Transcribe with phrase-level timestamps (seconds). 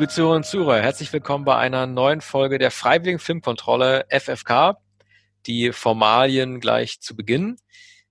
[0.00, 4.78] Liebe Zuhörer und Zuhörer, herzlich willkommen bei einer neuen Folge der Freiwilligen Filmkontrolle FFK.
[5.44, 7.56] Die Formalien gleich zu Beginn.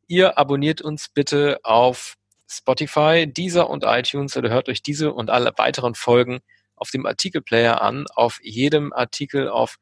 [0.05, 2.13] Ihr abonniert uns bitte auf
[2.47, 6.41] Spotify, Deezer und iTunes oder hört euch diese und alle weiteren Folgen
[6.75, 9.77] auf dem Artikelplayer an, auf jedem Artikel auf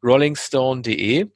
[0.00, 1.26] rollingstone.de.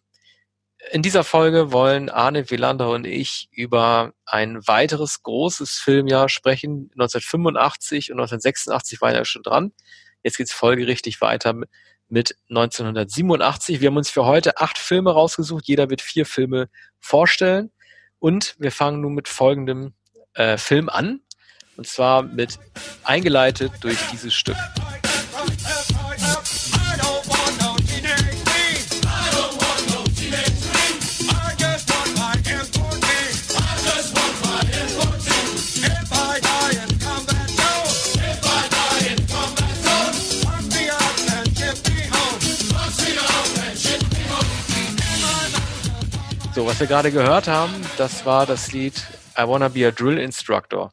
[0.93, 6.91] In dieser Folge wollen Arne Wielander und ich über ein weiteres großes Filmjahr sprechen.
[6.93, 9.73] 1985 und 1986 waren ja schon dran.
[10.23, 11.55] Jetzt geht's folgerichtig weiter
[12.09, 13.81] mit 1987.
[13.81, 15.67] Wir haben uns für heute acht Filme rausgesucht.
[15.67, 16.69] Jeder wird vier Filme
[17.01, 17.73] vorstellen.
[18.19, 19.95] Und wir fangen nun mit folgendem
[20.35, 21.21] äh, Film an.
[21.77, 22.59] Und zwar mit
[23.05, 24.57] eingeleitet durch dieses Stück.
[46.55, 49.03] So, was wir gerade gehört haben, das war das Lied
[49.39, 50.93] I Wanna Be a Drill Instructor.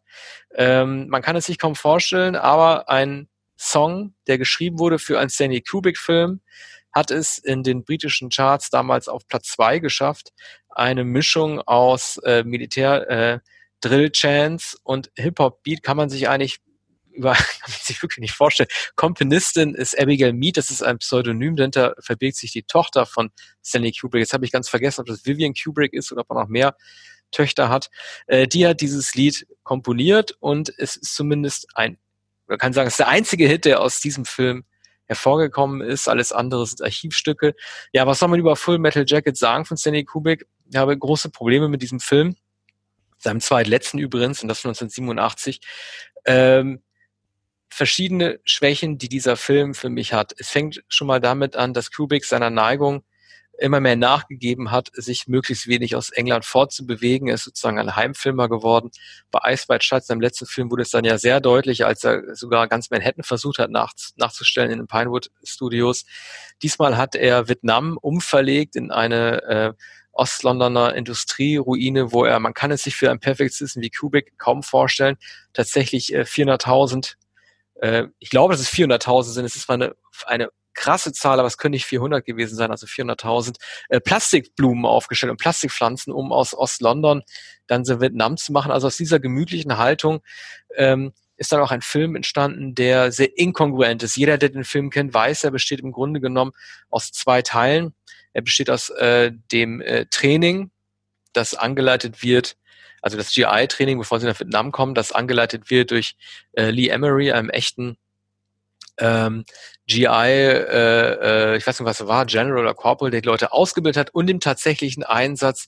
[0.56, 5.30] Ähm, man kann es sich kaum vorstellen, aber ein Song, der geschrieben wurde für einen
[5.30, 6.40] Stanley Kubrick-Film,
[6.94, 10.30] hat es in den britischen Charts damals auf Platz zwei geschafft.
[10.70, 13.40] Eine Mischung aus äh, Militär, äh,
[14.84, 16.62] und Hip-Hop-Beat kann man sich eigentlich
[17.12, 18.70] über, kann man sich wirklich nicht vorstellen.
[18.96, 23.32] Komponistin ist Abigail Mead, das ist ein Pseudonym, dahinter verbirgt sich die Tochter von
[23.64, 24.22] Stanley Kubrick.
[24.22, 26.76] Jetzt habe ich ganz vergessen, ob das Vivian Kubrick ist oder ob er noch mehr
[27.32, 27.90] Töchter hat.
[28.28, 31.98] Äh, die hat dieses Lied komponiert und es ist zumindest ein,
[32.48, 34.66] man kann sagen, es ist der einzige Hit, der aus diesem Film
[35.06, 36.08] hervorgekommen ist.
[36.08, 37.56] Alles andere sind Archivstücke.
[37.94, 40.48] Ja, was soll man über Full Metal Jacket sagen von Stanley Kubrick?
[40.70, 42.36] Ich habe große Probleme mit diesem Film
[43.20, 45.60] seinem zweitletzten übrigens, und das 1987.
[46.26, 46.82] Ähm,
[47.70, 50.34] verschiedene Schwächen, die dieser Film für mich hat.
[50.38, 53.04] Es fängt schon mal damit an, dass Kubrick seiner Neigung
[53.60, 57.28] immer mehr nachgegeben hat, sich möglichst wenig aus England fortzubewegen.
[57.28, 58.90] Er ist sozusagen ein Heimfilmer geworden.
[59.32, 62.36] Bei Ice White Shut, seinem letzten Film, wurde es dann ja sehr deutlich, als er
[62.36, 66.06] sogar ganz Manhattan versucht hat nach, nachzustellen in den Pinewood Studios.
[66.64, 69.74] Diesmal hat er Vietnam umverlegt in eine äh,
[70.12, 74.64] Ostlondoner Industrieruine, wo er, man kann es sich für ein Perfect Citizen wie Kubrick kaum
[74.64, 75.18] vorstellen,
[75.54, 77.16] tatsächlich äh, 400.000
[77.82, 79.46] äh, ich glaube, dass es 400.000 sind.
[79.46, 79.96] Es ist mal eine,
[80.26, 83.58] eine krasse Zahl, aber es können nicht 400 gewesen sein, also 400.000
[83.90, 87.24] äh, Plastikblumen aufgestellt und Plastikpflanzen, um aus Ost-London
[87.68, 88.72] dann so Vietnam zu machen.
[88.72, 90.22] Also aus dieser gemütlichen Haltung
[90.76, 94.16] ähm, ist dann auch ein Film entstanden, der sehr inkongruent ist.
[94.16, 96.52] Jeder, der den Film kennt, weiß, er besteht im Grunde genommen
[96.90, 97.94] aus zwei Teilen.
[98.34, 100.72] Er besteht aus äh, dem äh, Training,
[101.34, 102.56] das angeleitet wird
[103.02, 106.16] also das GI-Training, bevor sie nach Vietnam kommen, das angeleitet wird durch
[106.54, 107.98] äh, Lee Emery, einem echten
[108.98, 109.46] ähm,
[109.88, 113.54] GI, äh, äh, ich weiß nicht, was er war, General oder Corporal, der die Leute
[113.54, 115.68] ausgebildet hat und im tatsächlichen Einsatz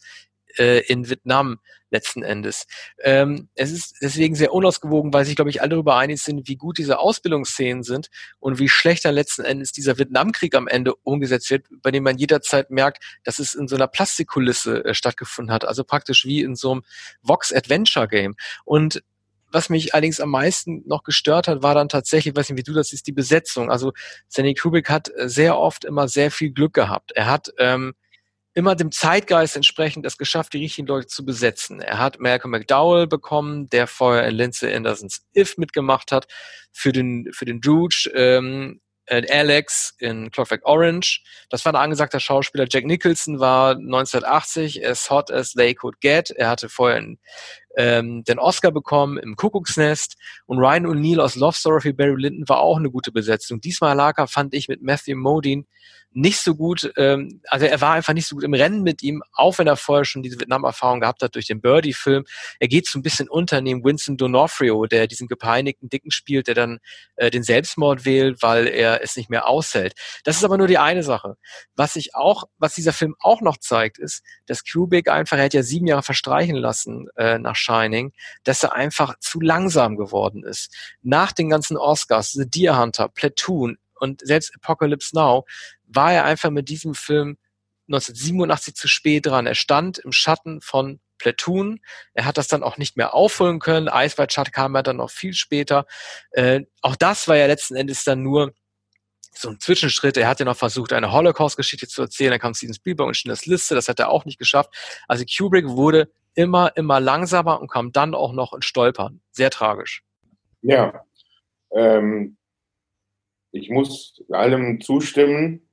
[0.58, 1.59] äh, in Vietnam
[1.91, 2.66] letzten Endes.
[3.03, 6.56] Ähm, es ist deswegen sehr unausgewogen, weil sich, glaube ich, alle darüber einig sind, wie
[6.56, 8.09] gut diese Ausbildungsszenen sind
[8.40, 12.18] und wie schlecht dann letzten Endes dieser Vietnamkrieg am Ende umgesetzt wird, bei dem man
[12.18, 16.56] jederzeit merkt, dass es in so einer Plastikkulisse äh, stattgefunden hat, also praktisch wie in
[16.56, 16.84] so einem
[17.22, 18.35] Vox Adventure Game.
[18.66, 19.03] Und
[19.51, 22.74] was mich allerdings am meisten noch gestört hat, war dann tatsächlich, weiß nicht, wie du
[22.74, 23.69] das siehst, die Besetzung.
[23.69, 23.91] Also
[24.30, 27.12] Stanley Kubrick hat sehr oft immer sehr viel Glück gehabt.
[27.12, 27.94] Er hat ähm,
[28.53, 31.79] immer dem Zeitgeist entsprechend es geschafft, die richtigen Leute zu besetzen.
[31.79, 36.28] Er hat Malcolm McDowell bekommen, der vorher in Lindsay Andersons If mitgemacht hat,
[36.73, 38.81] für den, für den Drooge, ähm,
[39.12, 41.22] Alex in Clockwork Orange.
[41.50, 42.66] Das war ein angesagter Schauspieler.
[42.69, 46.29] Jack Nicholson war 1980 as hot as they could get.
[46.31, 47.19] Er hatte vorher einen,
[47.78, 50.16] ähm, den Oscar bekommen im Kuckucksnest.
[50.46, 53.62] Und Ryan O'Neill aus Love Story für Barry Lyndon war auch eine gute Besetzung.
[53.62, 55.66] Diesmal er, fand ich, mit Matthew Modine
[56.14, 59.24] nicht so gut, ähm, also er war einfach nicht so gut im Rennen mit ihm,
[59.34, 62.25] auch wenn er vorher schon diese Vietnam-Erfahrung gehabt hat durch den Birdie-Film.
[62.60, 66.56] Er geht so ein bisschen unter neben Winston D'Onofrio, der diesen gepeinigten Dicken spielt, der
[66.56, 66.80] dann
[67.16, 69.94] äh, den Selbstmord wählt, weil er es nicht mehr aushält.
[70.25, 71.38] Das ist aber nur die eine Sache.
[71.75, 75.54] Was ich auch, was dieser Film auch noch zeigt, ist, dass Kubrick einfach, er hat
[75.54, 78.13] ja sieben Jahre verstreichen lassen äh, nach Shining,
[78.44, 80.74] dass er einfach zu langsam geworden ist.
[81.02, 85.46] Nach den ganzen Oscars, The Deer Hunter, Platoon, und selbst Apocalypse Now
[85.86, 87.38] war er einfach mit diesem Film
[87.88, 89.46] 1987 zu spät dran.
[89.46, 91.80] Er stand im Schatten von Platoon.
[92.13, 93.88] Er hat das dann auch nicht mehr aufholen können.
[93.88, 95.86] White Shut kam ja dann noch viel später.
[96.31, 98.54] Äh, auch das war ja letzten Endes dann nur
[99.34, 100.18] so ein Zwischenschritt.
[100.18, 102.31] Er hat ja noch versucht, eine Holocaust-Geschichte zu erzählen.
[102.31, 103.75] Dann kam Steven Spielberg und das Liste.
[103.75, 104.74] Das hat er auch nicht geschafft.
[105.07, 109.22] Also Kubrick wurde immer, immer langsamer und kam dann auch noch in Stolpern.
[109.31, 110.04] Sehr tragisch.
[110.62, 111.04] Ja,
[111.72, 112.38] ähm,
[113.51, 115.68] ich muss allem zustimmen.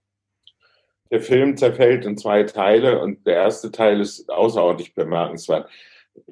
[1.11, 5.71] Der Film zerfällt in zwei Teile und der erste Teil ist außerordentlich bemerkenswert.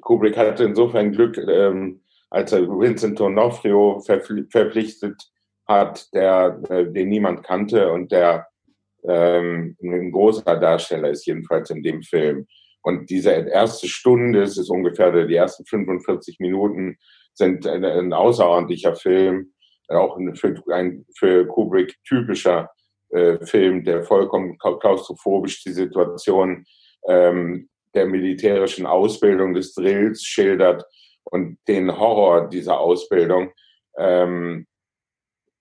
[0.01, 5.31] Kubrick hatte insofern Glück, ähm, als er Vincent D'Onofrio verpflichtet
[5.65, 8.47] hat, der, äh, den niemand kannte und der
[9.03, 12.47] ähm, ein großer Darsteller ist, jedenfalls in dem Film.
[12.87, 16.95] Und diese erste Stunde, es ist ungefähr die ersten 45 Minuten,
[17.33, 19.51] sind ein, ein außerordentlicher Film,
[19.89, 22.69] auch für, ein für Kubrick typischer
[23.09, 26.63] äh, Film, der vollkommen klaustrophobisch die Situation
[27.09, 30.85] ähm, der militärischen Ausbildung des Drills schildert
[31.25, 33.51] und den Horror dieser Ausbildung
[33.97, 34.65] ähm,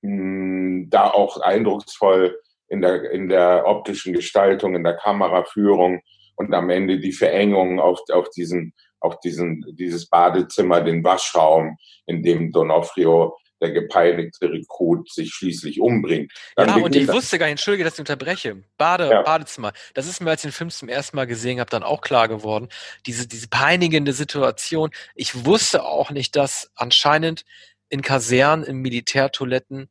[0.00, 2.38] da auch eindrucksvoll
[2.69, 6.02] in der, in der optischen Gestaltung, in der Kameraführung
[6.36, 12.22] und am Ende die Verengung auf, auf diesen, auf diesen, dieses Badezimmer, den Waschraum, in
[12.22, 16.32] dem Donofrio der gepeinigte Rekrut sich schließlich umbringt.
[16.56, 18.62] Dann ja, und ich wusste gar nicht, entschuldige, dass ich unterbreche.
[18.76, 19.22] Bade, ja.
[19.22, 19.72] Badezimmer.
[19.94, 22.28] Das ist mir, als ich den Film zum ersten Mal gesehen habe, dann auch klar
[22.28, 22.68] geworden.
[23.06, 24.90] Diese, diese peinigende Situation.
[25.14, 27.44] Ich wusste auch nicht, dass anscheinend
[27.88, 29.88] in Kasernen, in Militärtoiletten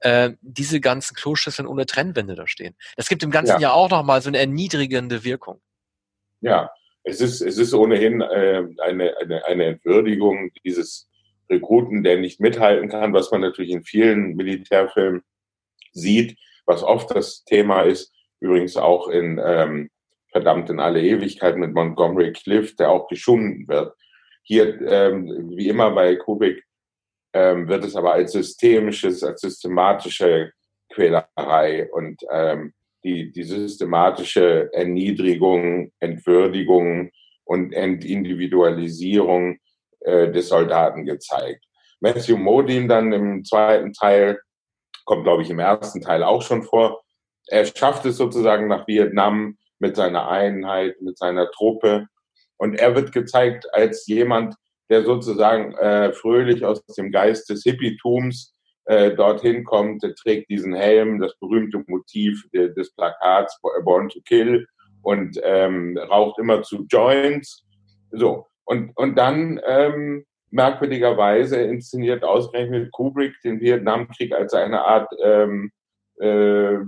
[0.00, 2.74] äh, diese ganzen Kloschüsseln ohne Trennwände da stehen.
[2.96, 5.60] Das gibt im Ganzen ja, ja auch nochmal so eine erniedrigende Wirkung.
[6.44, 6.70] Ja,
[7.04, 11.08] es ist, es ist ohnehin äh, eine, eine, eine Entwürdigung dieses
[11.48, 15.22] Rekruten, der nicht mithalten kann, was man natürlich in vielen Militärfilmen
[15.92, 19.90] sieht, was oft das Thema ist, übrigens auch in ähm,
[20.32, 23.94] Verdammt in alle Ewigkeit mit Montgomery Cliff, der auch geschunden wird.
[24.42, 26.64] Hier, ähm, wie immer bei Kubik,
[27.32, 30.52] ähm, wird es aber als systemisches, als systematische
[30.92, 32.74] Quälerei und ähm,
[33.04, 37.10] die, die systematische Erniedrigung, Entwürdigung
[37.44, 39.58] und Entindividualisierung
[40.00, 41.64] äh, des Soldaten gezeigt.
[42.00, 44.40] Matthew Modin dann im zweiten Teil,
[45.04, 47.02] kommt glaube ich im ersten Teil auch schon vor,
[47.46, 52.06] er schafft es sozusagen nach Vietnam mit seiner Einheit, mit seiner Truppe
[52.56, 54.54] und er wird gezeigt als jemand,
[54.88, 58.53] der sozusagen äh, fröhlich aus dem Geist des Hippietums
[58.86, 64.66] äh, dorthin kommt, trägt diesen Helm, das berühmte Motiv des Plakats Born to Kill
[65.02, 67.64] und ähm, raucht immer zu Joints.
[68.10, 75.72] So, und, und dann ähm, merkwürdigerweise inszeniert ausgerechnet Kubrick den Vietnamkrieg als eine Art ähm,
[76.20, 76.78] äh,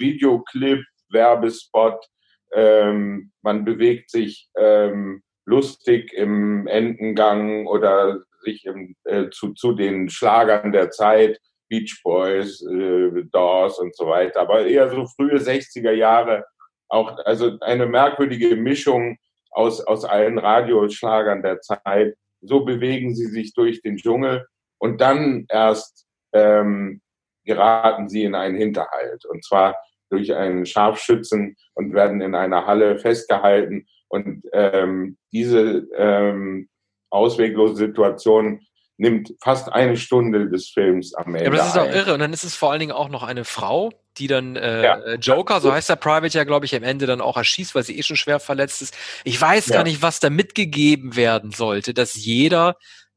[0.00, 2.04] Videoclip, Werbespot.
[2.52, 10.08] Ähm, man bewegt sich ähm, lustig im Endengang oder sich im, äh, zu, zu den
[10.08, 11.38] Schlagern der Zeit,
[11.68, 16.44] Beach Boys, äh, Doors und so weiter, aber eher so frühe 60er Jahre
[16.88, 19.18] auch, also eine merkwürdige Mischung
[19.50, 22.16] aus, aus allen Radioschlagern der Zeit.
[22.40, 24.46] So bewegen sie sich durch den Dschungel
[24.78, 27.00] und dann erst ähm,
[27.44, 29.76] geraten sie in einen Hinterhalt und zwar
[30.10, 36.68] durch einen Scharfschützen und werden in einer Halle festgehalten und ähm, diese ähm,
[37.10, 38.60] ausweglose Situation
[38.98, 41.44] nimmt fast eine Stunde des Films am Ende.
[41.44, 42.14] Ja, aber das ist auch irre.
[42.14, 45.14] Und dann ist es vor allen Dingen auch noch eine Frau, die dann äh, ja.
[45.14, 47.96] Joker, so heißt der Private ja, glaube ich, am Ende dann auch erschießt, weil sie
[47.96, 48.96] eh schon schwer verletzt ist.
[49.22, 49.76] Ich weiß ja.
[49.76, 52.76] gar nicht, was da mitgegeben werden sollte, dass jeder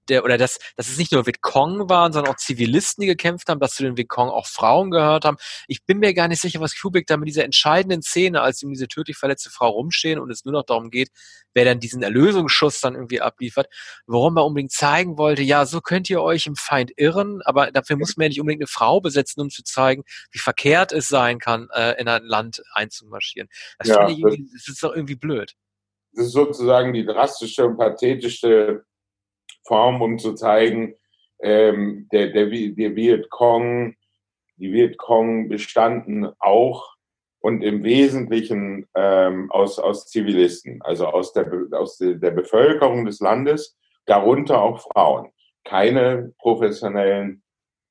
[0.10, 3.60] der, oder dass, dass es nicht nur Vietcong waren, sondern auch Zivilisten, die gekämpft haben,
[3.60, 5.38] dass zu den Vietcong auch Frauen gehört haben.
[5.68, 8.70] Ich bin mir gar nicht sicher, was Kubrick da mit dieser entscheidenden Szene, als ihm
[8.70, 11.10] diese tödlich verletzte Frau rumstehen und es nur noch darum geht,
[11.54, 13.68] wer dann diesen Erlösungsschuss dann irgendwie abliefert,
[14.06, 17.98] warum er unbedingt zeigen wollte, ja, so könnt ihr euch im Feind irren, aber dafür
[17.98, 21.40] muss man ja nicht unbedingt eine Frau besetzen, um zu zeigen, wie verkehrt es sein
[21.40, 23.50] kann, äh, in ein Land einzumarschieren.
[23.80, 25.54] Das, ja, ich das, das ist doch irgendwie blöd.
[26.14, 28.84] Das ist sozusagen die drastische und pathetische
[29.64, 30.96] Form, um zu zeigen,
[31.42, 33.96] ähm, der, der, der Vietcong,
[34.58, 36.96] die Vietcong bestanden auch
[37.40, 43.78] und im Wesentlichen ähm, aus, aus Zivilisten, also aus, der, aus der Bevölkerung des Landes,
[44.06, 45.32] darunter auch Frauen.
[45.64, 47.44] Keine professionellen,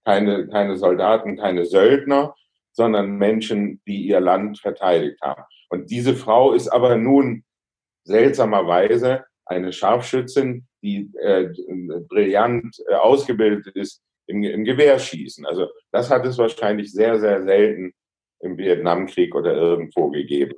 [0.05, 2.35] keine, keine Soldaten, keine Söldner,
[2.73, 5.43] sondern Menschen, die ihr Land verteidigt haben.
[5.69, 7.45] Und diese Frau ist aber nun
[8.05, 11.53] seltsamerweise eine Scharfschützin, die äh,
[12.09, 15.45] brillant äh, ausgebildet ist im, im Gewehrschießen.
[15.45, 17.93] Also das hat es wahrscheinlich sehr, sehr selten
[18.41, 20.55] im Vietnamkrieg oder irgendwo gegeben.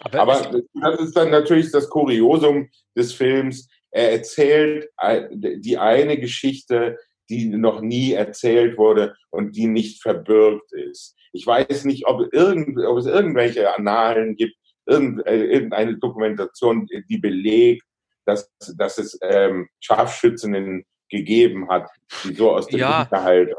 [0.00, 3.68] Aber, Aber das ist dann natürlich das Kuriosum des Films.
[3.90, 4.88] Er erzählt
[5.34, 6.96] die eine Geschichte,
[7.28, 11.16] die noch nie erzählt wurde und die nicht verbürgt ist.
[11.32, 14.54] Ich weiß nicht, ob, irgend, ob es irgendwelche Annalen gibt,
[14.86, 17.84] äh, irgendeine Dokumentation, die belegt,
[18.24, 21.88] dass, dass es ähm, Scharfschützinnen gegeben hat,
[22.24, 23.00] die so aus dem ja.
[23.02, 23.50] Hinterhalt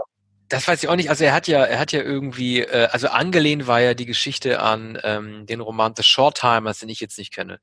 [0.50, 1.10] Das weiß ich auch nicht.
[1.10, 4.60] Also er hat ja, er hat ja irgendwie, äh, also angelehnt war ja die Geschichte
[4.60, 7.60] an ähm, den Roman The Short Timers, den ich jetzt nicht kenne.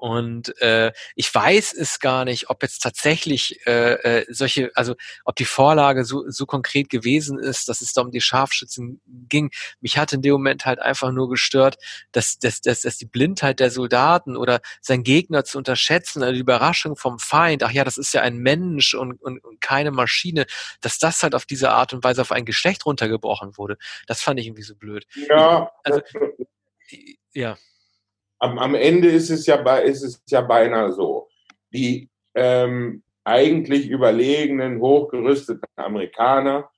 [0.00, 4.94] Und äh, ich weiß es gar nicht, ob jetzt tatsächlich äh, äh, solche, also
[5.26, 9.50] ob die Vorlage so, so konkret gewesen ist, dass es da um die Scharfschützen ging.
[9.82, 11.76] Mich hat in dem Moment halt einfach nur gestört,
[12.12, 16.40] dass, dass, dass, dass die Blindheit der Soldaten oder sein Gegner zu unterschätzen, also die
[16.40, 20.46] Überraschung vom Feind, ach ja, das ist ja ein Mensch und, und, und keine Maschine,
[20.80, 23.76] dass das halt auf diese Art und Weise auf ein Geschlecht runtergebrochen wurde.
[24.06, 25.04] Das fand ich irgendwie so blöd.
[25.28, 26.00] Ja, ich, also,
[27.34, 27.58] ja
[28.40, 31.28] am, am Ende ist es, ja, ist es ja beinahe so.
[31.72, 36.70] Die ähm, eigentlich überlegenen, hochgerüsteten Amerikaner,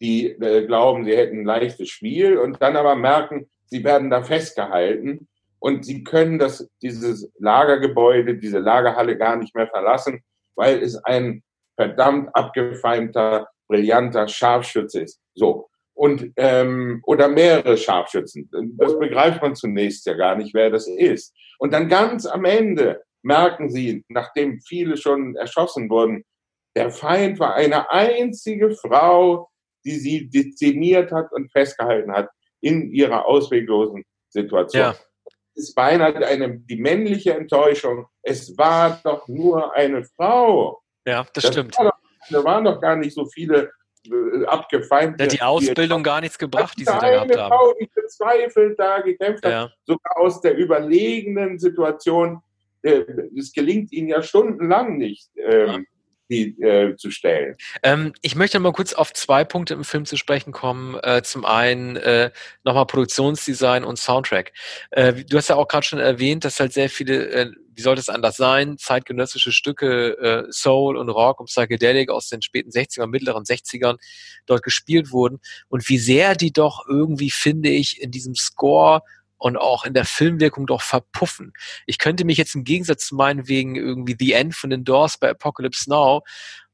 [0.00, 4.22] die äh, glauben, sie hätten ein leichtes Spiel und dann aber merken, sie werden da
[4.22, 5.28] festgehalten
[5.60, 10.22] und sie können das, dieses Lagergebäude, diese Lagerhalle gar nicht mehr verlassen,
[10.56, 11.42] weil es ein
[11.76, 15.20] verdammt abgefeimter, brillanter Scharfschütze ist.
[15.34, 18.50] So und ähm, oder mehrere Scharfschützen.
[18.78, 21.34] Das begreift man zunächst ja gar nicht, wer das ist.
[21.58, 26.24] Und dann ganz am Ende merken sie, nachdem viele schon erschossen wurden,
[26.74, 29.50] der Feind war eine einzige Frau,
[29.84, 32.28] die sie dezimiert hat und festgehalten hat
[32.60, 34.82] in ihrer ausweglosen Situation.
[34.82, 34.94] Ja.
[35.54, 38.06] Es beinahe eine, die männliche Enttäuschung.
[38.22, 40.80] Es war doch nur eine Frau.
[41.06, 41.76] Ja, das, das stimmt.
[41.78, 41.98] War doch,
[42.30, 43.70] da waren doch gar nicht so viele
[44.06, 45.20] äh, abgefeimt.
[45.20, 47.50] Hat die Ausbildung gar nichts gebracht, die sie da gehabt haben.
[47.50, 49.62] Frau, die verzweifelt da gekämpft ja.
[49.62, 52.40] hat, sogar aus der überlegenen Situation.
[52.82, 53.04] Äh,
[53.36, 55.30] es gelingt ihnen ja stundenlang nicht.
[55.36, 55.78] Ähm, ja.
[56.32, 57.56] Die, äh, zu stellen.
[57.82, 60.98] Ähm, ich möchte mal kurz auf zwei Punkte im Film zu sprechen kommen.
[61.02, 62.30] Äh, zum einen äh,
[62.64, 64.52] nochmal Produktionsdesign und Soundtrack.
[64.90, 68.00] Äh, du hast ja auch gerade schon erwähnt, dass halt sehr viele äh, wie sollte
[68.00, 73.06] es anders sein, zeitgenössische Stücke, äh, Soul und Rock und Psychedelic aus den späten 60er,
[73.06, 73.96] mittleren 60ern
[74.46, 79.02] dort gespielt wurden und wie sehr die doch irgendwie, finde ich, in diesem Score
[79.42, 81.52] und auch in der Filmwirkung doch verpuffen.
[81.86, 85.18] Ich könnte mich jetzt im Gegensatz zu meinen wegen irgendwie The End von den Doors
[85.18, 86.22] bei Apocalypse Now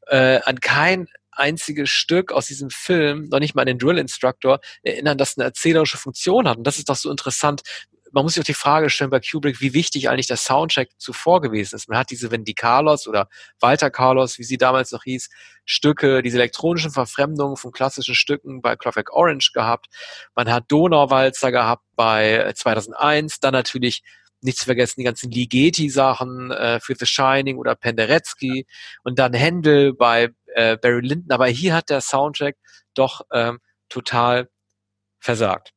[0.06, 4.60] äh, an kein einziges Stück aus diesem Film, noch nicht mal an den Drill Instructor,
[4.82, 6.58] erinnern, das eine erzählerische Funktion hat.
[6.58, 7.62] Und das ist doch so interessant,
[8.12, 11.40] man muss sich auch die Frage stellen bei Kubrick, wie wichtig eigentlich der Soundtrack zuvor
[11.40, 11.88] gewesen ist.
[11.88, 13.28] Man hat diese Wendy Carlos oder
[13.60, 15.28] Walter Carlos, wie sie damals noch hieß,
[15.64, 19.86] Stücke, diese elektronischen Verfremdungen von klassischen Stücken bei Clockwork Orange gehabt.
[20.34, 24.02] Man hat Donauwalzer gehabt bei 2001, äh, dann natürlich
[24.40, 28.66] nicht zu vergessen die ganzen Ligeti-Sachen äh, für The Shining oder Penderecki
[29.02, 31.32] und dann Händel bei äh, Barry Lyndon.
[31.32, 32.56] Aber hier hat der Soundtrack
[32.94, 34.48] doch ähm, total
[35.18, 35.72] versagt.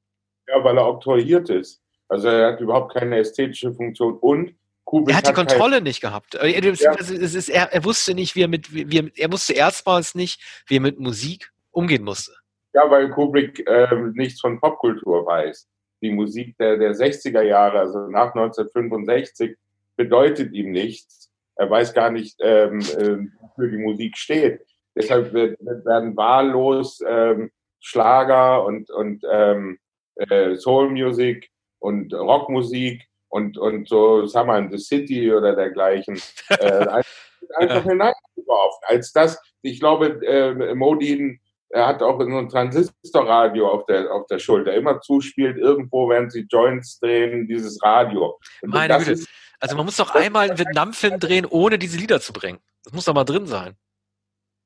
[0.48, 1.81] Ja, weil er oktroyiert ist.
[2.12, 4.54] Also er hat überhaupt keine ästhetische Funktion und
[4.84, 6.36] Kubrick er hat die Kontrolle halt, nicht gehabt.
[6.36, 6.72] Er, ja.
[6.72, 10.76] ist, er, er, wusste nicht, wie er mit, wie er, er wusste erstmals nicht, wie
[10.76, 12.34] er mit Musik umgehen musste.
[12.74, 15.70] Ja, weil Kubrick äh, nichts von Popkultur weiß.
[16.02, 19.56] Die Musik der, der 60er Jahre, also nach 1965,
[19.96, 21.32] bedeutet ihm nichts.
[21.56, 24.66] Er weiß gar nicht, ähm, äh, wofür die Musik steht.
[24.98, 29.80] Deshalb wird, werden wahllos ähm, Schlager und, und ähm,
[30.16, 31.50] äh, Soul Music
[31.82, 36.88] und Rockmusik und, und so, sagen wir mal, The City oder dergleichen, äh,
[37.58, 38.80] einfach hineingeworfen.
[38.84, 41.40] Als das, ich glaube, äh, Modin
[41.72, 46.32] er hat auch so ein Transistorradio auf der, auf der Schulter, immer zuspielt, irgendwo, während
[46.32, 48.38] sie Joints drehen, dieses Radio.
[48.62, 49.12] Und Meine Güte.
[49.12, 52.60] Ist, also man muss doch einmal einen Vietnam-Film drehen, ohne diese Lieder zu bringen.
[52.84, 53.76] Das muss doch mal drin sein.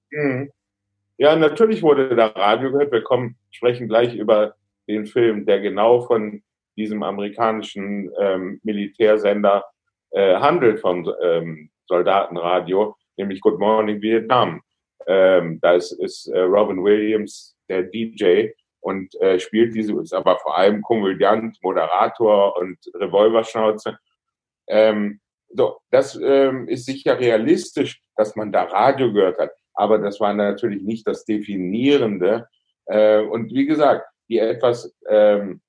[0.09, 0.51] Mhm.
[1.17, 2.91] Ja, natürlich wurde da Radio gehört.
[2.91, 4.55] Wir kommen, sprechen gleich über
[4.87, 6.41] den Film, der genau von
[6.75, 9.65] diesem amerikanischen ähm, Militärsender
[10.11, 14.61] äh, handelt vom ähm, Soldatenradio, nämlich Good Morning Vietnam.
[15.07, 20.37] Ähm, da ist, ist äh, Robin Williams der DJ und äh, spielt diese, ist aber
[20.37, 23.97] vor allem Komödiant, Moderator und Revolverschnauze.
[24.67, 30.19] Ähm, so, das ähm, ist sicher realistisch, dass man da Radio gehört hat, aber das
[30.19, 32.47] war natürlich nicht das Definierende.
[32.85, 35.61] Äh, und wie gesagt, die etwas ähm,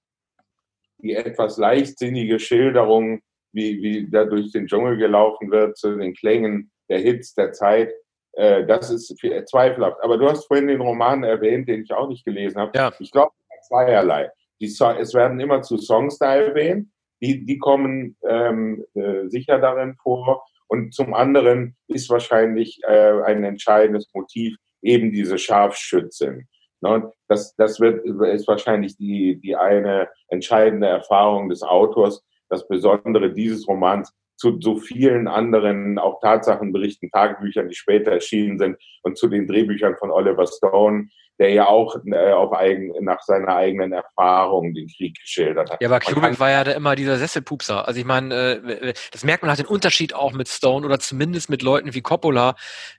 [0.98, 3.20] die etwas leichtsinnige Schilderung,
[3.52, 7.92] wie, wie da durch den Dschungel gelaufen wird, zu den Klängen der Hits der Zeit,
[8.32, 9.16] äh, das ist
[9.48, 9.98] zweifelhaft.
[10.02, 12.72] Aber du hast vorhin den Roman erwähnt, den ich auch nicht gelesen habe.
[12.74, 12.92] Ja.
[12.98, 13.32] Ich glaube,
[13.66, 14.30] zweierlei.
[14.60, 16.88] Die so es werden immer zu Songs da erwähnt,
[17.20, 20.44] die, die kommen ähm, äh, sicher darin vor.
[20.68, 26.48] Und zum anderen ist wahrscheinlich äh, ein entscheidendes Motiv eben diese Scharfschützin.
[26.80, 27.10] Ne?
[27.28, 33.66] Das, das wird, ist wahrscheinlich die, die eine entscheidende Erfahrung des Autors, das Besondere dieses
[33.66, 39.46] Romans zu so vielen anderen auch Tatsachenberichten, Tagebüchern, die später erschienen sind und zu den
[39.46, 44.88] Drehbüchern von Oliver Stone, der ja auch äh, auf eigen, nach seiner eigenen Erfahrung den
[44.88, 45.80] Krieg geschildert hat.
[45.80, 47.86] Ja, aber Kubrick war ja da immer dieser Sesselpupser.
[47.86, 51.50] Also ich meine, äh, das merkt man halt den Unterschied auch mit Stone oder zumindest
[51.50, 52.56] mit Leuten wie Coppola,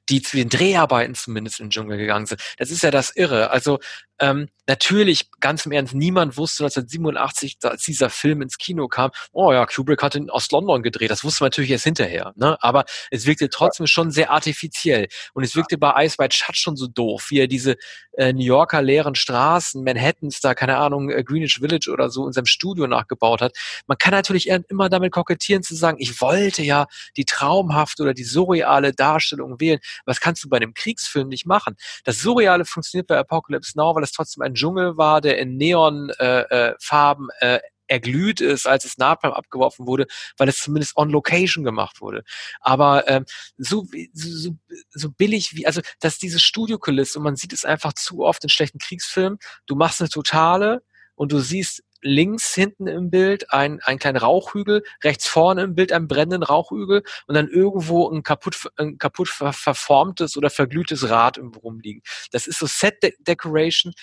[0.09, 2.41] die zu den Dreharbeiten zumindest in den Dschungel gegangen sind.
[2.57, 3.49] Das ist ja das Irre.
[3.49, 3.79] Also
[4.19, 9.51] ähm, natürlich, ganz im Ernst, niemand wusste 1987, als dieser Film ins Kino kam, oh
[9.51, 11.11] ja, Kubrick hat in Ost-London gedreht.
[11.11, 12.33] Das wusste man natürlich erst hinterher.
[12.35, 12.57] Ne?
[12.61, 13.87] Aber es wirkte trotzdem ja.
[13.87, 15.07] schon sehr artifiziell.
[15.33, 17.75] Und es wirkte bei Ice White Shut schon so doof, wie er diese
[18.13, 22.33] äh, New Yorker leeren Straßen, Manhattans, da, keine Ahnung, äh, Greenwich Village oder so in
[22.33, 23.55] seinem Studio nachgebaut hat.
[23.87, 28.23] Man kann natürlich immer damit kokettieren zu sagen, ich wollte ja die traumhafte oder die
[28.23, 29.79] surreale Darstellung wählen.
[30.05, 31.75] Was kannst du bei einem Kriegsfilm nicht machen?
[32.03, 37.29] Das Surreale funktioniert bei Apocalypse Now, weil es trotzdem ein Dschungel war, der in Neonfarben
[37.39, 42.01] äh, äh, erglüht ist, als es Napalm abgeworfen wurde, weil es zumindest on Location gemacht
[42.01, 42.23] wurde.
[42.59, 43.25] Aber ähm,
[43.57, 44.51] so, so,
[44.91, 48.49] so billig wie, also dass diese Studiokulisse und man sieht es einfach zu oft in
[48.49, 49.39] schlechten Kriegsfilmen.
[49.65, 50.83] Du machst eine totale
[51.15, 55.91] und du siehst links hinten im Bild ein, ein kleiner Rauchhügel, rechts vorne im Bild
[55.91, 61.51] ein brennenden Rauchhügel und dann irgendwo ein kaputt, ein kaputt verformtes oder verglühtes Rad im
[61.53, 62.01] rumliegen.
[62.31, 63.93] Das ist so Set De Decoration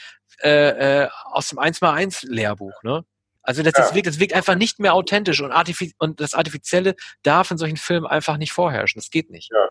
[0.42, 3.04] äh, äh, aus dem 1x1 Lehrbuch, ne?
[3.44, 3.94] Also das, ja.
[3.94, 7.76] wirkt, das wirkt einfach nicht mehr authentisch und, artifiz und das Artifizielle darf in solchen
[7.76, 9.00] Filmen einfach nicht vorherrschen.
[9.00, 9.50] Das geht nicht.
[9.52, 9.68] Ja.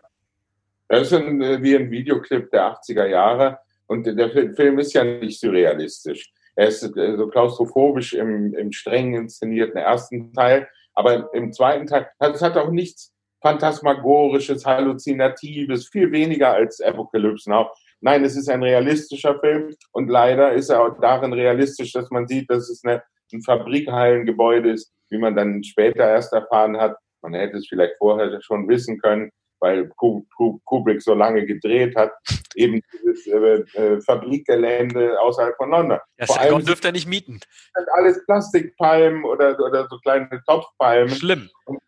[0.88, 5.04] Das ist ein, äh, wie ein Videoclip der 80er Jahre und der Film ist ja
[5.04, 6.32] nicht surrealistisch.
[6.56, 12.08] Er ist äh, so klaustrophobisch im, im streng inszenierten ersten Teil, aber im zweiten Teil,
[12.18, 13.12] es hat auch nichts
[13.42, 17.70] Phantasmagorisches, Halluzinatives, viel weniger als Apocalypse Now.
[18.00, 22.26] Nein, es ist ein realistischer Film und leider ist er auch darin realistisch, dass man
[22.26, 23.02] sieht, dass es eine,
[23.34, 26.96] ein Fabrikhallengebäude ist, wie man dann später erst erfahren hat.
[27.22, 29.30] Man hätte es vielleicht vorher schon wissen können
[29.64, 32.12] weil Kubrick so lange gedreht hat,
[32.54, 35.98] eben dieses äh, äh, Fabrikgelände außerhalb von London.
[36.18, 37.40] Ja, Vor allem dürfte er nicht mieten.
[37.74, 41.14] Sind alles Plastikpalmen oder, oder so kleine Topfpalmen.
[41.14, 41.48] Schlimm.
[41.64, 41.78] Und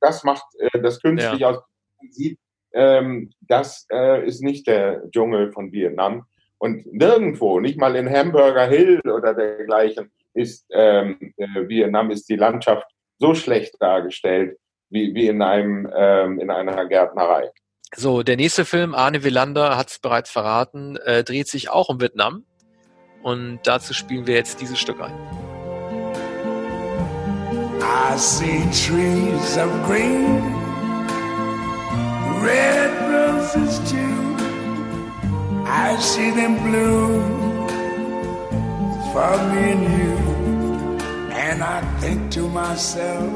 [0.00, 1.50] das macht äh, das künstlich ja.
[1.50, 1.62] aus.
[2.00, 2.38] Man sieht,
[2.72, 6.24] ähm, das äh, ist nicht der Dschungel von Vietnam.
[6.56, 12.36] Und nirgendwo, nicht mal in Hamburger Hill oder dergleichen, ist ähm, äh, Vietnam ist die
[12.36, 12.86] Landschaft
[13.18, 14.58] so schlecht dargestellt,
[14.90, 17.50] wie, wie in einem ähm, in einer Gärtnerei.
[17.94, 22.00] So, der nächste Film, Arne Wielander hat es bereits verraten, äh, dreht sich auch um
[22.00, 22.44] Vietnam.
[23.22, 25.14] Und dazu spielen wir jetzt dieses Stück ein.
[27.80, 30.42] I see trees of green,
[32.42, 34.28] red roses too.
[35.66, 37.47] I see them bloom
[39.12, 40.16] for me and you.
[41.32, 43.32] And I think to myself,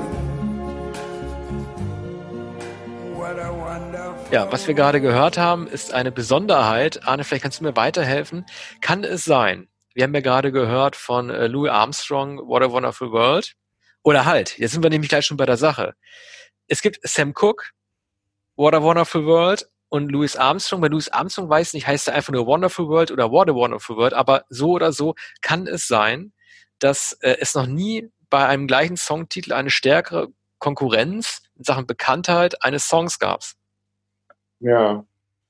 [4.31, 7.07] Ja, was wir gerade gehört haben, ist eine Besonderheit.
[7.07, 8.47] Arne, vielleicht kannst du mir weiterhelfen.
[8.81, 13.13] Kann es sein, wir haben ja gerade gehört von äh, Louis Armstrong, What a Wonderful
[13.13, 13.55] World.
[14.03, 15.95] Oder halt, jetzt sind wir nämlich gleich schon bei der Sache.
[16.67, 17.67] Es gibt Sam Cooke,
[18.57, 20.81] What a Wonderful World und Louis Armstrong.
[20.81, 23.99] Bei Louis Armstrong weiß nicht, heißt er einfach nur Wonderful World oder What a Wonderful
[23.99, 26.33] World, aber so oder so kann es sein,
[26.79, 30.29] dass äh, es noch nie bei einem gleichen Songtitel eine stärkere
[30.59, 33.43] Konkurrenz in Sachen Bekanntheit eines Songs gab.
[34.61, 35.05] Ja,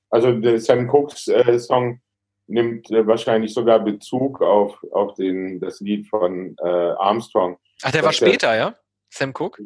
[0.09, 2.01] also der Sam Cooks äh, Song
[2.47, 7.57] nimmt äh, wahrscheinlich sogar Bezug auf, auf den, das Lied von äh, Armstrong.
[7.81, 8.75] Ach, der war später, der, ja?
[9.09, 9.63] Sam Cooke?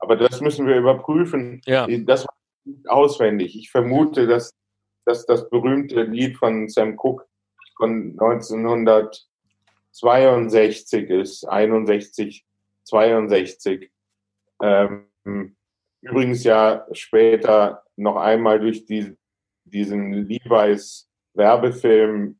[0.00, 1.62] Aber das müssen wir überprüfen.
[1.64, 1.86] Ja.
[1.86, 2.39] Das war
[2.86, 3.56] auswendig.
[3.56, 4.52] Ich vermute, dass,
[5.04, 7.26] dass das berühmte Lied von Sam Cooke
[7.76, 12.44] von 1962 ist, 61,
[12.84, 13.90] 62.
[14.62, 15.06] Ähm,
[16.02, 19.16] übrigens ja später noch einmal durch die,
[19.64, 22.38] diesen Levi's Werbefilm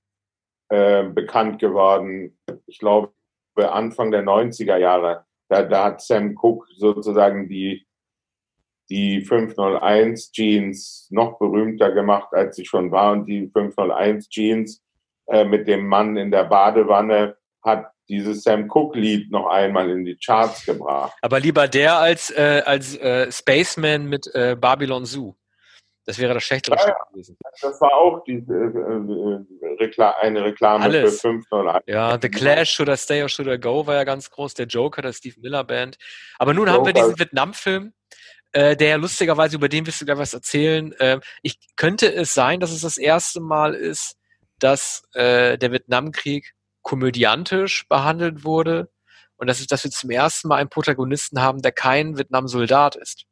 [0.68, 2.38] äh, bekannt geworden.
[2.66, 3.12] Ich glaube,
[3.56, 5.24] Anfang der 90er Jahre.
[5.48, 7.86] Da, da hat Sam Cook sozusagen die,
[8.90, 13.12] die 501 Jeans noch berühmter gemacht, als sie schon war.
[13.12, 14.82] Und die 501 Jeans
[15.28, 20.16] äh, mit dem Mann in der Badewanne hat dieses Sam Cooke-Lied noch einmal in die
[20.16, 21.16] Charts gebracht.
[21.22, 25.34] Aber lieber der als, äh, als äh, Spaceman mit äh, Babylon Zoo.
[26.06, 27.36] Das wäre das schlechtere ja, gewesen.
[27.62, 31.20] Das war auch die, äh, äh, Rekla eine Reklame Alles.
[31.20, 31.84] für 501.
[31.86, 34.54] Ja, The Clash, Should I Stay or Should I Go war ja ganz groß.
[34.54, 35.98] Der Joker, der Steve Miller Band.
[36.38, 36.78] Aber nun Joker.
[36.78, 37.92] haben wir diesen Vietnam-Film.
[38.52, 40.92] Äh, der lustigerweise, über den wirst du gleich was erzählen.
[40.98, 44.16] Äh, ich könnte es sein, dass es das erste Mal ist,
[44.58, 48.90] dass äh, der Vietnamkrieg komödiantisch behandelt wurde
[49.36, 53.24] und das dass wir zum ersten Mal einen Protagonisten haben, der kein Vietnam-Soldat ist.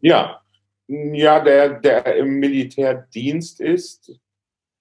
[0.00, 0.42] Ja,
[0.86, 4.12] ja, der, der im Militärdienst ist,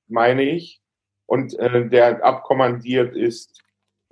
[0.08, 0.82] meine ich.
[1.26, 3.62] und äh, der abkommandiert ist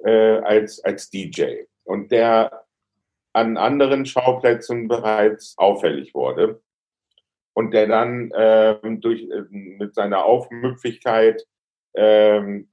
[0.03, 2.60] äh, als, als DJ und der
[3.33, 6.61] an anderen Schauplätzen bereits auffällig wurde
[7.53, 11.45] und der dann ähm, durch, äh, mit seiner Aufmüpfigkeit
[11.95, 12.67] ähm,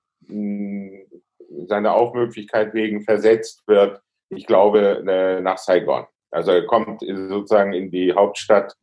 [1.66, 6.06] seiner Aufmüpfigkeit wegen versetzt wird, ich glaube, äh, nach Saigon.
[6.30, 8.74] Also er kommt sozusagen in die Hauptstadt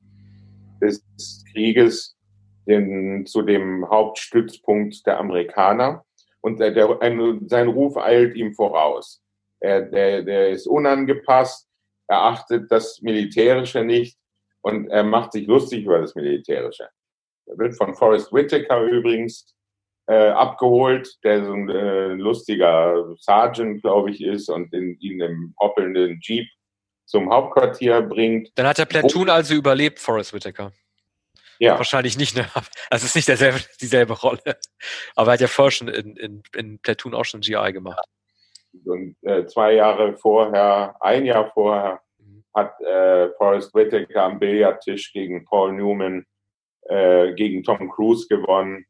[0.81, 1.03] des
[1.51, 2.17] Krieges,
[2.65, 6.03] in, zu dem Hauptstützpunkt der Amerikaner.
[6.41, 9.21] Und der, der, ein, sein Ruf eilt ihm voraus.
[9.59, 11.64] Er, der, der ist unangepasst,
[12.07, 14.17] er achtet das Militärische nicht
[14.61, 16.89] und er macht sich lustig über das Militärische.
[17.47, 19.55] Er wird von Forrest Whitaker übrigens
[20.07, 25.55] äh, abgeholt, der so ein äh, lustiger Sergeant, glaube ich, ist und in, ihn im
[25.59, 26.47] hoppelnden Jeep
[27.05, 28.49] zum Hauptquartier bringt.
[28.55, 30.71] Dann hat der Platoon also überlebt, Forrest Whitaker.
[31.59, 31.77] Ja.
[31.77, 32.49] Wahrscheinlich nicht, ne?
[32.89, 34.57] Also es ist nicht derselbe, dieselbe Rolle.
[35.15, 38.03] Aber er hat ja vorher schon in, in, in Platoon auch schon GI gemacht.
[38.85, 42.43] Und äh, zwei Jahre vorher, ein Jahr vorher, mhm.
[42.53, 46.25] hat äh, Forrest Whitaker am Billardtisch gegen Paul Newman,
[46.83, 48.85] äh, gegen Tom Cruise gewonnen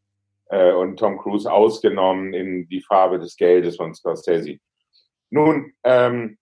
[0.50, 4.58] äh, und Tom Cruise ausgenommen in die Farbe des Geldes von Scorsese.
[5.30, 6.38] Nun, ähm,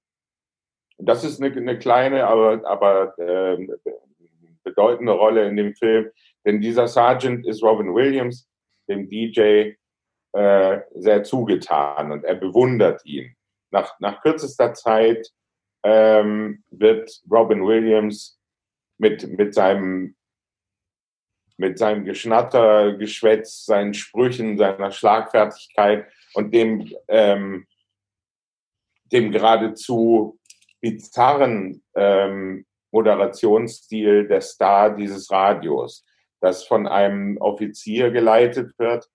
[0.97, 3.67] das ist eine, eine kleine, aber, aber äh,
[4.63, 6.09] bedeutende Rolle in dem Film,
[6.45, 8.49] denn dieser Sergeant ist Robin Williams,
[8.87, 9.73] dem DJ,
[10.33, 13.35] äh, sehr zugetan und er bewundert ihn.
[13.71, 15.29] Nach, nach kürzester Zeit
[15.83, 18.39] ähm, wird Robin Williams
[18.97, 20.15] mit, mit seinem
[21.57, 27.67] mit seinem Geschnatter, Geschwätz, seinen Sprüchen, seiner Schlagfertigkeit und dem, ähm,
[29.11, 30.39] dem geradezu
[30.81, 36.05] bizarren ähm, Moderationsstil der Star dieses Radios,
[36.41, 39.09] das von einem Offizier geleitet wird,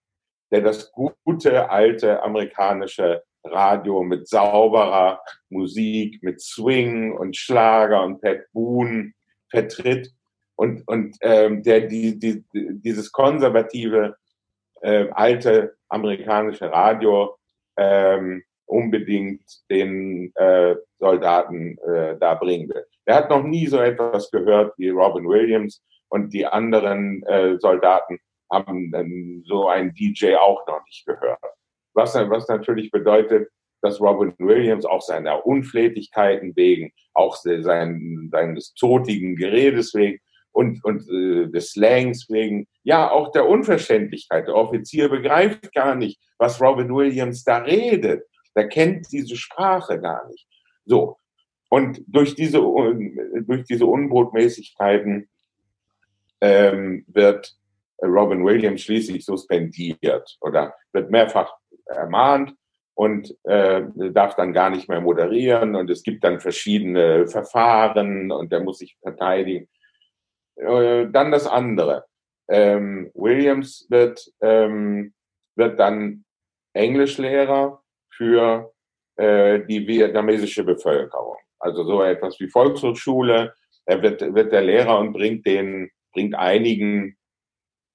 [0.51, 8.41] der das gute alte amerikanische Radio mit sauberer Musik, mit Swing und Schlager und Pat
[8.53, 9.13] Boone
[9.51, 10.11] vertritt
[10.57, 14.17] und, und ähm, der die, die, dieses konservative
[14.83, 17.37] äh, alte amerikanische Radio
[17.77, 22.85] ähm, unbedingt den äh, Soldaten äh, da bringen will.
[23.07, 28.19] Er hat noch nie so etwas gehört wie Robin Williams und die anderen äh, Soldaten
[28.51, 31.39] haben dann so einen DJ auch noch nicht gehört.
[31.95, 33.49] Was, was natürlich bedeutet,
[33.83, 40.19] dass Robin Williams auch seiner Unflätigkeiten wegen, auch sein, seines zotigen Geredes wegen
[40.53, 44.49] und, und äh, des Slangs wegen, ja, auch der Unverständlichkeit.
[44.49, 48.25] Der Offizier begreift gar nicht, was Robin Williams da redet.
[48.57, 50.47] Der kennt diese Sprache gar nicht.
[50.85, 51.17] So.
[51.69, 55.29] Und durch diese, durch diese Unbotmäßigkeiten
[56.41, 57.55] ähm, wird
[58.03, 61.53] Robin Williams schließlich suspendiert oder wird mehrfach
[61.87, 62.55] ermahnt
[62.95, 68.53] und äh, darf dann gar nicht mehr moderieren und es gibt dann verschiedene Verfahren und
[68.53, 69.69] er muss sich verteidigen.
[70.57, 72.05] Äh, dann das andere.
[72.49, 75.15] Ähm, Williams wird, ähm,
[75.55, 76.25] wird dann
[76.73, 77.81] Englischlehrer
[78.11, 78.73] für
[79.17, 81.37] äh, die vietnamesische Bevölkerung.
[81.61, 83.55] Also so etwas wie Volkshochschule.
[83.85, 87.17] Er wird, wird der Lehrer und bringt den, bringt einigen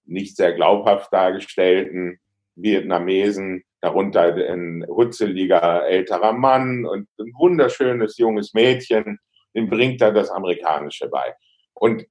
[0.06, 2.20] nicht sehr glaubhaft dargestellten
[2.56, 9.20] Vietnamesen, darunter ein hutzeliger älterer Mann und ein wunderschönes junges Mädchen,
[9.56, 11.36] dem bringt er das Amerikanische bei.
[11.74, 12.06] Und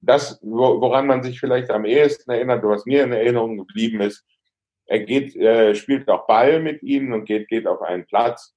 [0.00, 4.24] das, woran man sich vielleicht am ehesten erinnert, was mir in Erinnerung geblieben ist,
[4.86, 8.54] er geht, äh, spielt auch Ball mit ihnen und geht, geht auf einen Platz.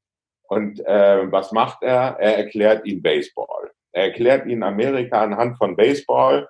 [0.48, 2.18] Und äh, was macht er?
[2.20, 3.72] Er erklärt ihnen Baseball.
[3.92, 6.50] Er erklärt ihnen Amerika anhand von Baseball,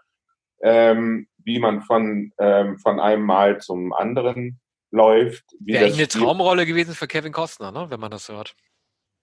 [0.61, 4.59] ähm, wie man von, ähm, von einem Mal zum anderen
[4.91, 5.43] läuft.
[5.59, 7.85] Wäre eine Traumrolle gewesen für Kevin Costner, ne?
[7.89, 8.55] wenn man das hört.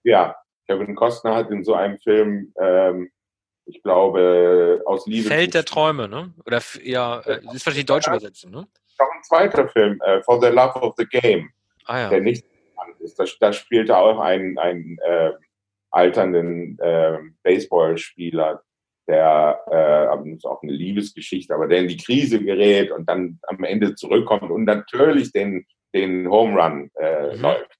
[0.03, 0.35] Ja,
[0.67, 3.11] Kevin Costner hat in so einem Film ähm,
[3.65, 5.27] ich glaube, aus Liebe.
[5.27, 6.33] Feld der Träume, ne?
[6.45, 8.67] Oder ja, äh, ist wahrscheinlich die deutsche Übersetzung, ne?
[8.99, 11.49] Noch ein zweiter Film, äh, For the Love of the Game,
[11.85, 12.09] ah, ja.
[12.09, 13.19] der nicht bekannt ist.
[13.19, 15.31] Da, da spielte auch ein, ein äh,
[15.91, 18.63] alternden äh, Baseballspieler,
[19.07, 23.63] der äh, ist auch eine Liebesgeschichte, aber der in die Krise gerät und dann am
[23.63, 27.41] Ende zurückkommt und natürlich den, den Home Run äh, mhm.
[27.41, 27.77] läuft.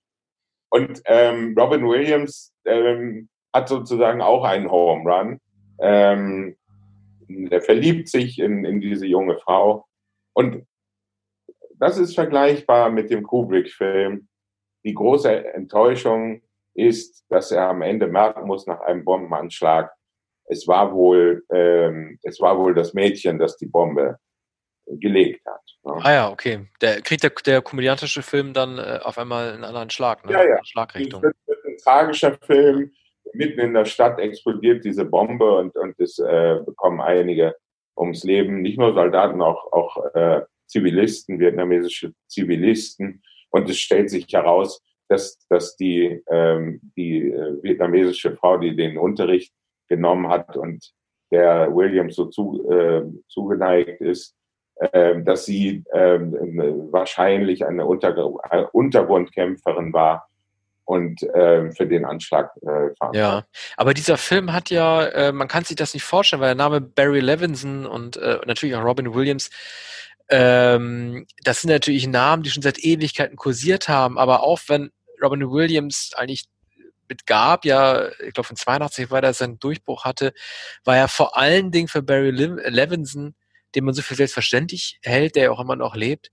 [0.69, 5.39] Und ähm, Robin Williams ähm, hat sozusagen auch einen Home Run
[5.79, 6.55] ähm,
[7.27, 9.85] der verliebt sich in, in diese junge Frau.
[10.33, 10.65] Und
[11.75, 14.27] das ist vergleichbar mit dem Kubrick-Film.
[14.85, 16.41] Die große Enttäuschung
[16.75, 19.91] ist, dass er am Ende merken muss nach einem Bombenanschlag,
[20.45, 24.17] es war wohl, ähm, es war wohl das Mädchen, das die Bombe
[24.85, 25.61] gelegt hat.
[25.83, 25.99] Ne?
[26.03, 26.67] Ah ja, okay.
[26.81, 30.33] Der kriegt der, der komödiantische Film dann äh, auf einmal einen anderen Schlag, ne?
[30.33, 30.57] Ja, ja.
[30.63, 31.21] Schlagrichtung.
[31.21, 32.91] Das wird ein tragischer Film.
[33.33, 37.55] Mitten in der Stadt explodiert diese Bombe und, und es äh, bekommen einige
[37.97, 38.61] ums Leben.
[38.61, 43.23] Nicht nur Soldaten, auch, auch äh, Zivilisten, vietnamesische Zivilisten.
[43.49, 48.97] Und es stellt sich heraus, dass, dass die, ähm, die äh, vietnamesische Frau, die den
[48.97, 49.53] Unterricht
[49.87, 50.91] genommen hat und
[51.31, 54.35] der Williams so zu, äh, zugeneigt ist,
[54.75, 60.27] äh, dass sie äh, wahrscheinlich eine Unter Untergrundkämpferin war
[60.85, 63.13] und äh, für den Anschlag äh, fahren.
[63.13, 63.45] Ja,
[63.77, 66.81] aber dieser Film hat ja, äh, man kann sich das nicht vorstellen, weil der Name
[66.81, 69.49] Barry Levinson und äh, natürlich auch Robin Williams,
[70.29, 74.91] ähm, das sind natürlich Namen, die schon seit Ewigkeiten kursiert haben, aber auch wenn
[75.21, 76.45] Robin Williams eigentlich
[77.09, 80.33] mit Gab ja, ich glaube von 82 war er seinen Durchbruch hatte,
[80.83, 83.35] war ja vor allen Dingen für Barry Levinson,
[83.75, 86.31] den man so viel selbstverständlich hält, der ja auch immer noch lebt,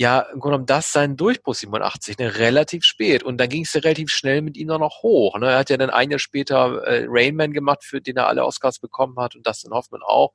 [0.00, 3.24] ja, im Grunde genommen das sein Durchbruch 87, ne, relativ spät.
[3.24, 5.36] Und dann ging es ja relativ schnell mit ihm dann noch hoch.
[5.38, 5.50] Ne?
[5.50, 8.78] Er hat ja dann ein Jahr später äh, Rainman gemacht, für den er alle Oscars
[8.78, 10.32] bekommen hat und Dustin Hoffman auch.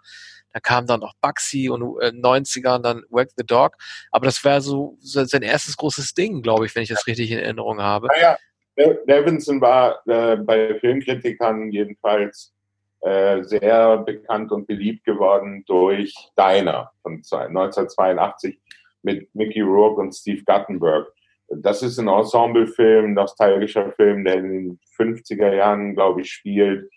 [0.51, 3.77] Da kam dann noch Bugsy und äh, 90ern dann Work the Dog.
[4.11, 7.31] Aber das war so, so sein erstes großes Ding, glaube ich, wenn ich das richtig
[7.31, 8.07] in Erinnerung habe.
[8.07, 8.35] Naja,
[8.75, 12.53] Levinson war äh, bei Filmkritikern jedenfalls
[13.01, 18.59] äh, sehr bekannt und beliebt geworden durch Diner von 1982
[19.03, 21.07] mit Mickey Rourke und Steve Guttenberg.
[21.49, 26.89] Das ist ein Ensemblefilm, nostalgischer Film, der in den 50er Jahren, glaube ich, spielt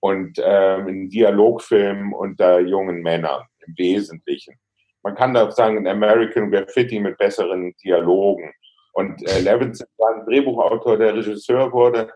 [0.00, 4.54] und ähm, ein Dialogfilm unter jungen Männern im Wesentlichen.
[5.02, 8.52] Man kann da sagen, ein American Graffiti mit besseren Dialogen.
[8.92, 12.12] Und äh, Levinson war ein Drehbuchautor, der Regisseur wurde.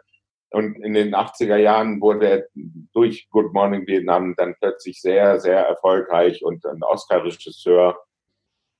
[0.50, 2.46] Und in den 80er Jahren wurde er
[2.92, 7.96] durch Good Morning Vietnam dann plötzlich sehr, sehr erfolgreich und ein Oscar-Regisseur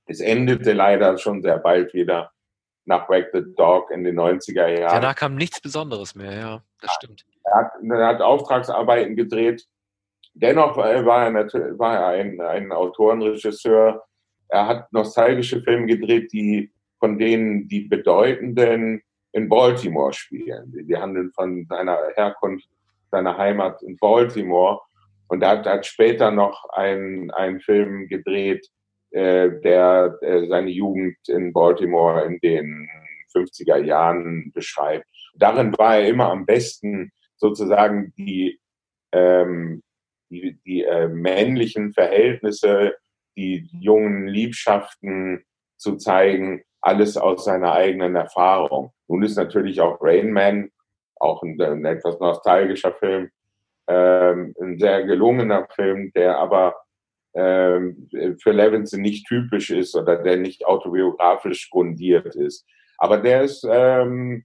[0.07, 2.31] es endete leider schon sehr bald wieder
[2.85, 5.01] nach Wake the Dog in den 90er Jahren.
[5.01, 7.25] Danach kam nichts Besonderes mehr, ja, das stimmt.
[7.45, 9.67] Er hat, er hat Auftragsarbeiten gedreht.
[10.35, 14.05] Dennoch war er, war er ein, ein Autorenregisseur.
[14.49, 19.03] Er hat nostalgische Filme gedreht, die von denen die bedeutenden
[19.33, 20.73] in Baltimore spielen.
[20.73, 22.69] Die handeln von seiner Herkunft,
[23.11, 24.81] seiner Heimat in Baltimore.
[25.29, 28.67] Und er hat, hat später noch einen, einen Film gedreht,
[29.11, 32.89] äh, der äh, seine Jugend in Baltimore in den
[33.35, 35.07] 50er Jahren beschreibt.
[35.35, 38.61] Darin war er immer am besten sozusagen die,
[39.13, 39.83] ähm,
[40.31, 42.95] die, die äh, männlichen Verhältnisse,
[43.37, 45.45] die jungen Liebschaften
[45.77, 48.93] zu zeigen, alles aus seiner eigenen Erfahrung.
[49.09, 50.71] Nun ist natürlich auch Rain Man,
[51.17, 53.31] auch ein, ein etwas nostalgischer Film,
[53.89, 56.75] ähm, ein sehr gelungener Film, der aber
[57.35, 58.09] ähm,
[58.43, 62.67] für Levinson nicht typisch ist oder der nicht autobiografisch grundiert ist.
[62.99, 64.45] Aber der ist, ähm,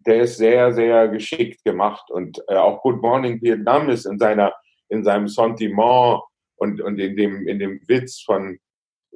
[0.00, 4.52] der ist sehr, sehr geschickt gemacht und äh, auch Good Morning Vietnam ist in seiner,
[4.88, 6.20] in seinem Sentiment
[6.56, 8.58] und, und in dem, in dem Witz von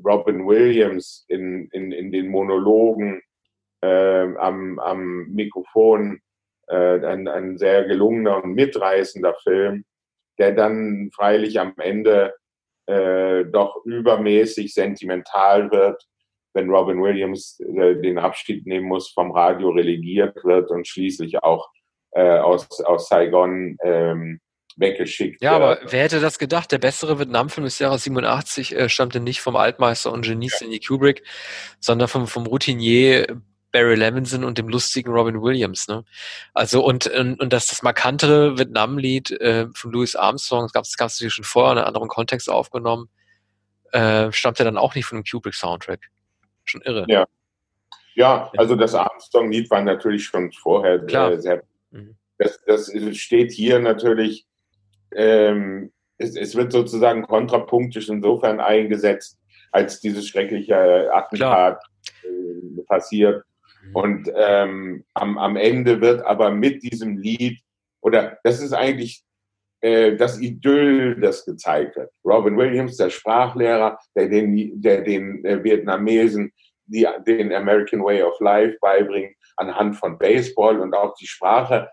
[0.04, 3.22] Robin Williams in, in, in den Monologen
[3.82, 6.20] äh, am, am Mikrofon
[6.68, 9.84] äh, ein, ein sehr gelungener und mitreißender Film,
[10.38, 12.34] der dann freilich am Ende
[12.86, 16.02] äh, doch übermäßig sentimental wird,
[16.54, 21.70] wenn Robin Williams äh, den Abschied nehmen muss, vom Radio relegiert wird und schließlich auch
[22.12, 24.40] äh, aus, aus Saigon ähm,
[24.80, 25.42] weggeschickt.
[25.42, 26.72] Ja, aber wer hätte das gedacht?
[26.72, 30.56] Der bessere Vietnamfilm des Jahres 87 äh, stammte nicht vom Altmeister und Genie ja.
[30.56, 31.22] Stanley Kubrick,
[31.78, 33.40] sondern vom, vom Routinier
[33.72, 35.86] Barry Levinson und dem lustigen Robin Williams.
[35.88, 36.04] Ne?
[36.54, 41.18] Also und, und, und das, das markantere Vietnam-Lied äh, von Louis Armstrong, das gab es
[41.18, 43.08] natürlich schon vorher in einem anderen Kontext aufgenommen,
[43.92, 46.10] äh, stammte dann auch nicht von dem Kubrick-Soundtrack.
[46.64, 47.04] Schon irre.
[47.08, 47.26] Ja.
[48.14, 51.40] Ja, also das Armstrong-Lied war natürlich schon vorher Klar.
[51.40, 51.62] Sehr.
[51.90, 52.16] Mhm.
[52.38, 54.46] Das, das steht hier natürlich,
[55.14, 59.38] ähm, es, es wird sozusagen kontrapunktisch insofern eingesetzt,
[59.72, 61.82] als dieses schreckliche Attentat
[62.22, 63.44] äh, passiert
[63.82, 63.96] Mhm.
[63.96, 67.60] Und ähm, am, am Ende wird aber mit diesem Lied,
[68.00, 69.22] oder das ist eigentlich
[69.80, 72.10] äh, das Idyll, das gezeigt wird.
[72.24, 76.52] Robin Williams, der Sprachlehrer, der den, der den äh, Vietnamesen
[76.86, 81.88] die, den American Way of Life beibringt, anhand von Baseball und auch die Sprache.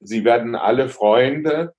[0.00, 1.74] Sie werden alle Freunde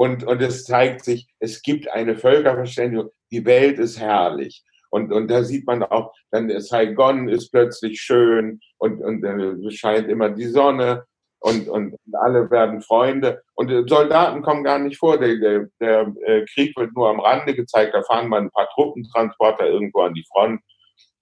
[0.00, 4.64] und, und es zeigt sich, es gibt eine Völkerverständigung, die Welt ist herrlich.
[4.88, 10.08] Und, und da sieht man auch, dann Saigon ist plötzlich schön und, und äh, scheint
[10.08, 11.04] immer die Sonne.
[11.40, 13.42] und, und alle werden Freunde.
[13.52, 15.18] Und Soldaten kommen gar nicht vor.
[15.18, 17.92] Der, der, der äh, Krieg wird nur am Rande gezeigt.
[17.92, 20.62] Da fahren mal ein paar Truppentransporter irgendwo an die Front.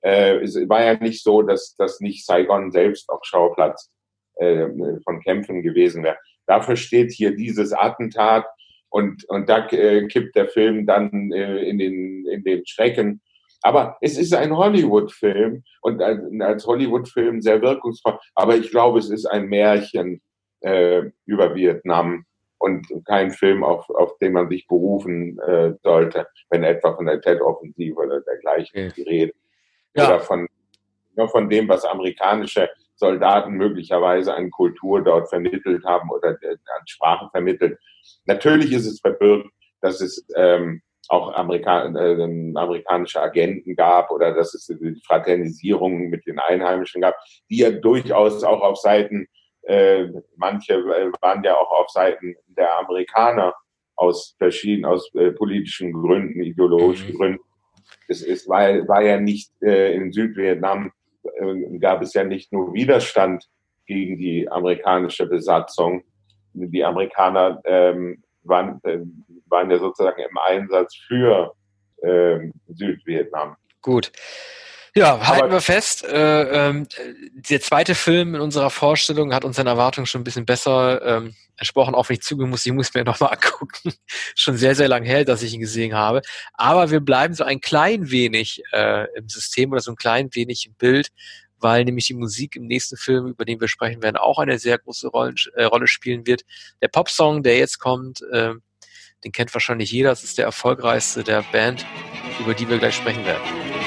[0.03, 3.91] Äh, es war ja nicht so, dass, dass nicht Saigon selbst auch Schauplatz
[4.37, 4.69] äh,
[5.03, 6.19] von Kämpfen gewesen wäre.
[6.47, 8.47] Dafür steht hier dieses Attentat
[8.91, 13.21] und, und da äh, kippt der Film dann äh, in, den, in den Schrecken.
[13.63, 18.19] Aber es ist ein Hollywood-Film und als, als Hollywood-Film sehr wirkungsvoll.
[18.35, 20.23] Aber ich glaube, es ist ein Märchen
[20.61, 22.25] äh, über Vietnam
[22.59, 27.21] und kein Film, auf, auf den man sich berufen äh, sollte, wenn etwa von der
[27.21, 28.93] Tet-Offensive oder dergleichen okay.
[28.97, 29.33] die Rede.
[29.95, 30.07] Ja.
[30.07, 30.49] Oder von,
[31.17, 37.31] nur von dem, was amerikanische Soldaten möglicherweise an Kultur dort vermittelt haben oder an Sprachen
[37.31, 37.79] vermittelt.
[38.27, 39.49] Natürlich ist es verbirgt,
[39.81, 42.23] dass es ähm, auch Amerika äh,
[42.55, 47.15] amerikanische Agenten gab oder dass es die Fraternisierung mit den Einheimischen gab,
[47.49, 49.27] die ja durchaus auch auf Seiten,
[49.63, 53.55] äh, manche äh, waren ja auch auf Seiten der Amerikaner
[53.97, 57.17] aus verschiedenen, aus äh, politischen Gründen, ideologischen mhm.
[57.17, 57.45] Gründen.
[58.09, 60.93] Es, es war, war ja nicht äh, in Südvietnam,
[61.81, 63.45] gab es ja nicht nur Widerstand
[63.87, 66.03] gegen die amerikanische Besatzung.
[66.53, 68.99] Die Amerikaner ähm, waren, äh,
[69.47, 71.55] waren ja sozusagen im Einsatz für
[72.03, 73.57] äh, Südvietnam.
[73.83, 74.13] Gut.
[74.99, 76.05] Ja, halten Aber, wir fest.
[76.05, 76.87] Äh, äh,
[77.33, 81.95] der zweite Film in unserer Vorstellung hat unseren Erwartungen schon ein bisschen besser ähm, entsprochen,
[81.95, 83.93] auch wenn ich zugeben muss, ich muss mir nochmal angucken.
[84.35, 86.23] schon sehr, sehr lang her, dass ich ihn gesehen habe.
[86.55, 90.67] Aber wir bleiben so ein klein wenig äh, im System oder so ein klein wenig
[90.67, 91.11] im Bild,
[91.61, 94.79] weil nämlich die Musik im nächsten Film, über den wir sprechen werden, auch eine sehr
[94.79, 96.43] große Rolle, äh, Rolle spielen wird.
[96.83, 98.55] Der Popsong, der jetzt kommt, äh,
[99.25, 100.11] den kennt wahrscheinlich jeder.
[100.11, 101.87] Das ist der erfolgreichste der Band,
[102.41, 103.78] über die wir gleich sprechen werden.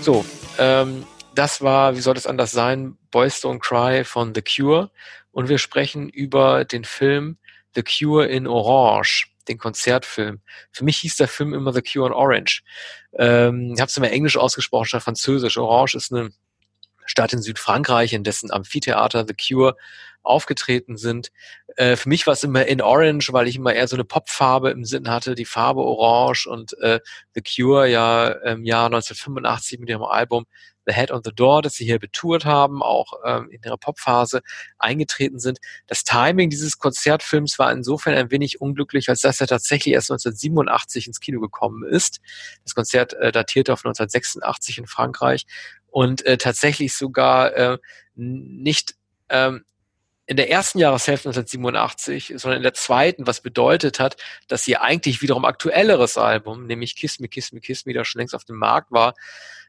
[0.00, 0.24] So,
[0.58, 4.90] ähm, das war, wie soll das anders sein, Boys Don't Cry von The Cure.
[5.30, 7.36] Und wir sprechen über den Film
[7.74, 10.40] The Cure in Orange, den Konzertfilm.
[10.72, 12.62] Für mich hieß der Film immer The Cure in Orange.
[13.18, 15.58] Ähm, ich habe es immer Englisch ausgesprochen statt Französisch.
[15.58, 16.30] Orange ist eine
[17.04, 19.76] Stadt in Südfrankreich, in dessen Amphitheater The Cure
[20.22, 21.30] aufgetreten sind.
[21.76, 24.70] Äh, für mich war es immer in Orange, weil ich immer eher so eine Popfarbe
[24.70, 27.00] im Sinn hatte, die Farbe Orange und äh,
[27.34, 30.46] The Cure ja im Jahr 1985 mit ihrem Album
[30.86, 34.42] The Head on the Door, das sie hier betourt haben, auch ähm, in ihrer Popphase
[34.78, 35.58] eingetreten sind.
[35.86, 41.06] Das Timing dieses Konzertfilms war insofern ein wenig unglücklich, als dass er tatsächlich erst 1987
[41.06, 42.20] ins Kino gekommen ist.
[42.64, 45.46] Das Konzert äh, datierte auf 1986 in Frankreich
[45.90, 47.78] und äh, tatsächlich sogar äh,
[48.14, 48.94] nicht
[49.28, 49.64] ähm,
[50.30, 54.16] in der ersten Jahreshälfte 1987, sondern in der zweiten, was bedeutet hat,
[54.46, 58.20] dass ihr eigentlich wiederum aktuelleres Album, nämlich Kiss Me, Kiss Me, Kiss Me, das schon
[58.20, 59.14] längst auf dem Markt war,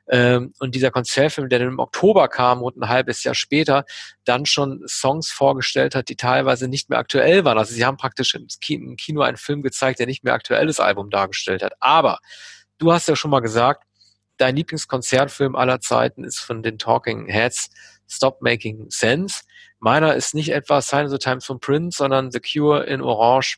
[0.08, 3.86] ähm, und dieser Konzertfilm, der dann im Oktober kam, rund ein halbes Jahr später,
[4.24, 7.58] dann schon Songs vorgestellt hat, die teilweise nicht mehr aktuell waren.
[7.58, 11.64] Also sie haben praktisch im Kino einen Film gezeigt, der nicht mehr aktuelles Album dargestellt
[11.64, 11.74] hat.
[11.80, 12.20] Aber
[12.78, 13.84] du hast ja schon mal gesagt,
[14.38, 17.72] dein Lieblingskonzertfilm aller Zeiten ist von den Talking Heads
[18.08, 19.42] Stop Making Sense.
[19.82, 23.58] Meiner ist nicht etwa Sign of the Times von Prince, sondern The Cure in Orange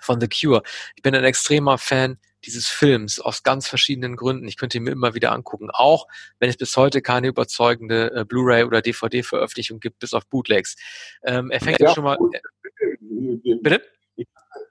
[0.00, 0.62] von The Cure.
[0.96, 4.48] Ich bin ein extremer Fan dieses Films aus ganz verschiedenen Gründen.
[4.48, 6.08] Ich könnte ihn mir immer wieder angucken, auch
[6.40, 10.76] wenn es bis heute keine überzeugende äh, Blu-ray oder DVD-Veröffentlichung gibt, bis auf Bootlegs.
[11.22, 12.18] Ähm, er fängt ja, schon mal.
[12.32, 13.82] Äh, bitte?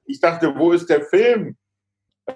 [0.06, 1.56] Ich dachte, wo ist der Film?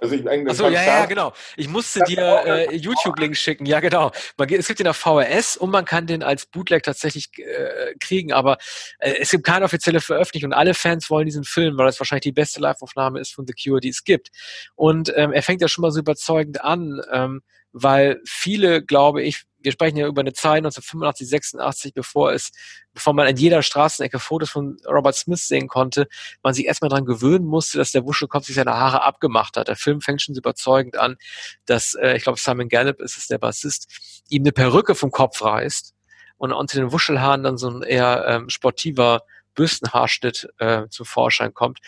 [0.01, 1.34] Also ich eigentlich Achso, ja, ja, genau.
[1.58, 3.65] Ich musste dir äh, YouTube-Links schicken.
[3.65, 4.12] Ja, genau.
[4.38, 8.34] Man, es gibt den auf VHS und man kann den als Bootleg tatsächlich äh, kriegen,
[8.34, 8.58] aber
[8.99, 12.23] äh, es gibt keine offizielle Veröffentlichung und alle Fans wollen diesen Film, weil das wahrscheinlich
[12.23, 14.29] die beste Live-Aufnahme ist von The Cure, die es gibt.
[14.75, 17.41] Und ähm, er fängt ja schon mal so überzeugend an, ähm,
[17.71, 22.51] weil viele, glaube ich, wir sprechen ja über eine Zeit 1985, 86, bevor es,
[22.93, 26.07] bevor man an jeder Straßenecke Fotos von Robert Smith sehen konnte,
[26.43, 29.67] man sich erstmal daran gewöhnen musste, dass der Wuschelkopf sich seine Haare abgemacht hat.
[29.67, 31.17] Der Film fängt schon überzeugend an,
[31.65, 35.41] dass, äh, ich glaube, Simon Gallup ist es, der Bassist, ihm eine Perücke vom Kopf
[35.41, 35.93] reißt
[36.37, 39.21] und unter den Wuschelhaaren dann so ein eher ähm, sportiver
[39.55, 41.79] Bürstenhaarschnitt äh, zum Vorschein kommt,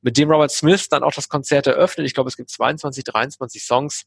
[0.00, 2.06] mit dem Robert Smith dann auch das Konzert eröffnet.
[2.06, 4.06] Ich glaube, es gibt 22, 23 Songs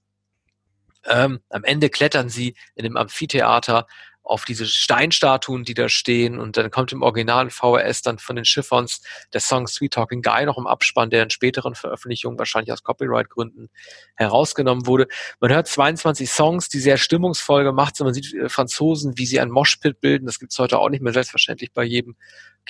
[1.06, 3.88] ähm, am Ende klettern sie in dem Amphitheater
[4.30, 6.40] auf diese Steinstatuen, die da stehen.
[6.40, 9.02] Und dann kommt im originalen VHS dann von den Chiffons
[9.34, 13.70] der Song Sweet Talking Guy noch im Abspann, der in späteren Veröffentlichungen wahrscheinlich aus Copyright-Gründen
[14.16, 15.08] herausgenommen wurde.
[15.40, 18.06] Man hört 22 Songs, die sehr stimmungsvoll gemacht sind.
[18.06, 20.28] Man sieht äh, Franzosen, wie sie ein Moshpit bilden.
[20.28, 22.16] Das gibt's heute auch nicht mehr selbstverständlich bei jedem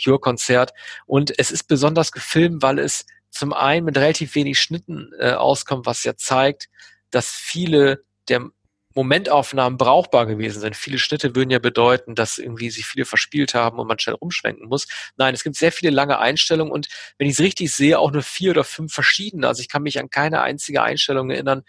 [0.01, 0.71] Cure-Konzert.
[1.05, 5.85] Und es ist besonders gefilmt, weil es zum einen mit relativ wenig Schnitten äh, auskommt,
[5.85, 6.69] was ja zeigt,
[7.11, 8.49] dass viele der
[8.95, 10.75] Momentaufnahmen brauchbar gewesen sind.
[10.75, 14.67] Viele Schnitte würden ja bedeuten, dass irgendwie sich viele verspielt haben und man schnell umschwenken
[14.67, 14.87] muss.
[15.15, 18.23] Nein, es gibt sehr viele lange Einstellungen und wenn ich es richtig sehe, auch nur
[18.23, 19.47] vier oder fünf verschiedene.
[19.47, 21.61] Also ich kann mich an keine einzige Einstellung erinnern,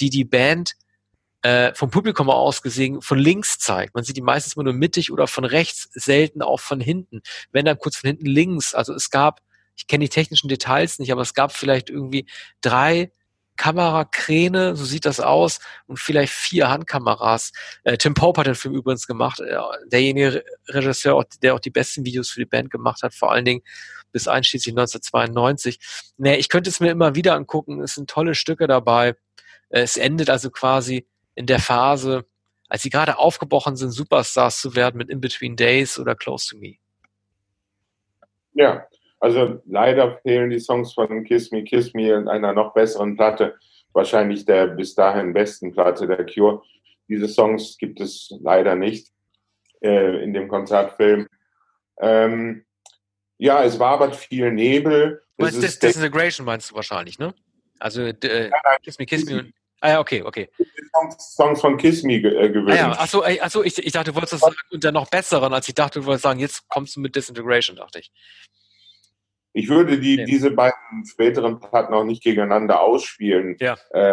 [0.00, 0.74] die die Band
[1.42, 3.94] äh, vom Publikum aus gesehen von links zeigt.
[3.94, 7.22] Man sieht die meistens immer nur mittig oder von rechts, selten auch von hinten.
[7.52, 8.74] Wenn dann kurz von hinten links.
[8.74, 9.40] Also es gab,
[9.76, 12.26] ich kenne die technischen Details nicht, aber es gab vielleicht irgendwie
[12.60, 13.10] drei
[13.56, 17.52] Kamerakräne, so sieht das aus, und vielleicht vier Handkameras.
[17.84, 22.04] Äh, Tim Pope hat den Film übrigens gemacht, äh, derjenige Regisseur, der auch die besten
[22.04, 23.62] Videos für die Band gemacht hat, vor allen Dingen
[24.12, 25.78] bis einschließlich 1992.
[26.16, 29.16] Nee, ich könnte es mir immer wieder angucken, es sind tolle Stücke dabei.
[29.70, 32.24] Äh, es endet also quasi in der Phase,
[32.68, 36.56] als sie gerade aufgebrochen sind, Superstars zu werden mit In Between Days oder Close to
[36.58, 36.76] Me.
[38.54, 38.86] Ja,
[39.26, 43.58] also leider fehlen die Songs von Kiss Me, Kiss Me in einer noch besseren Platte,
[43.92, 46.62] wahrscheinlich der bis dahin besten Platte der Cure.
[47.08, 49.08] Diese Songs gibt es leider nicht
[49.80, 51.26] äh, in dem Konzertfilm.
[52.00, 52.64] Ähm,
[53.36, 55.22] ja, es wabert viel Nebel.
[55.38, 57.34] Du meinst Dis Disintegration meinst du wahrscheinlich, ne?
[57.80, 58.50] Also äh,
[58.84, 59.50] Kiss Me, Kiss Me.
[59.80, 60.48] Ah ja, okay, okay.
[60.92, 62.80] Songs, Songs von Kiss Me äh, gewünscht.
[62.80, 62.92] Ah, ja.
[62.92, 65.98] Achso, achso ich, ich dachte, du wolltest das sagen unter noch besseren, als ich dachte,
[65.98, 68.12] du wolltest sagen, jetzt kommst du mit Disintegration, dachte ich.
[69.56, 70.24] Ich würde die, ja.
[70.26, 73.56] diese beiden späteren Platten auch nicht gegeneinander ausspielen.
[73.58, 73.74] Ja.
[73.88, 74.12] Äh,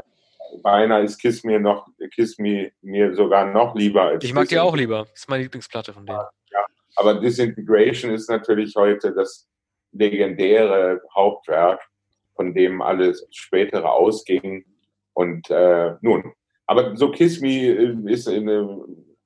[0.61, 1.85] beinahe ist Kiss Me noch,
[2.15, 4.23] Kiss Me mir sogar noch lieber als.
[4.23, 4.99] Ich mag die auch lieber.
[4.99, 6.17] Das ist meine Lieblingsplatte von denen.
[6.49, 6.65] Ja,
[6.95, 9.45] aber Disintegration ist natürlich heute das
[9.91, 11.81] legendäre Hauptwerk,
[12.37, 14.63] von dem alles spätere ausging.
[15.11, 16.31] Und äh, nun,
[16.67, 18.47] aber so Kiss Me äh, ist ein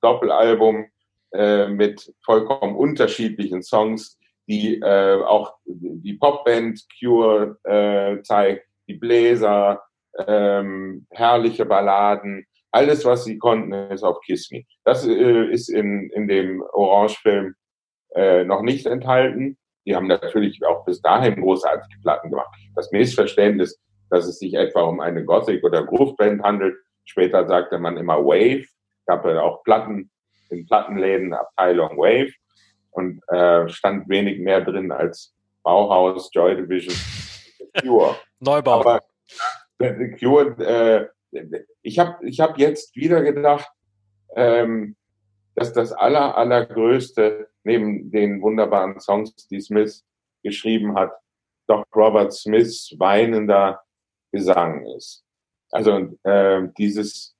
[0.01, 0.87] Doppelalbum
[1.31, 4.16] äh, mit vollkommen unterschiedlichen Songs
[4.47, 9.83] die äh, auch die Popband Cure äh, zeigt, die Bläser,
[10.25, 14.63] ähm, herrliche Balladen, alles, was sie konnten, ist auf Kiss Me.
[14.83, 17.55] Das äh, ist in, in dem Orange-Film
[18.15, 19.57] äh, noch nicht enthalten.
[19.85, 22.49] Die haben natürlich auch bis dahin großartige Platten gemacht.
[22.75, 23.79] Das Missverständnis,
[24.09, 26.75] dass es sich etwa um eine Gothic- oder Groove-Band handelt,
[27.05, 28.65] später sagte man immer Wave,
[29.05, 30.11] gab ja auch Platten
[30.49, 32.33] in Plattenläden Abteilung Wave
[32.97, 35.33] und äh, stand wenig mehr drin als
[35.63, 36.95] Bauhaus, Joy Division,
[37.81, 38.15] Cure.
[38.39, 38.79] Neubau.
[38.79, 39.01] Aber
[39.79, 41.39] äh, Cure, äh,
[41.81, 43.69] ich habe ich hab jetzt wieder gedacht,
[44.35, 44.95] ähm,
[45.55, 50.03] dass das aller, allergrößte neben den wunderbaren Songs, die Smith
[50.43, 51.11] geschrieben hat,
[51.67, 53.81] doch Robert Smiths weinender
[54.31, 55.23] Gesang ist.
[55.71, 57.35] Also äh, dieses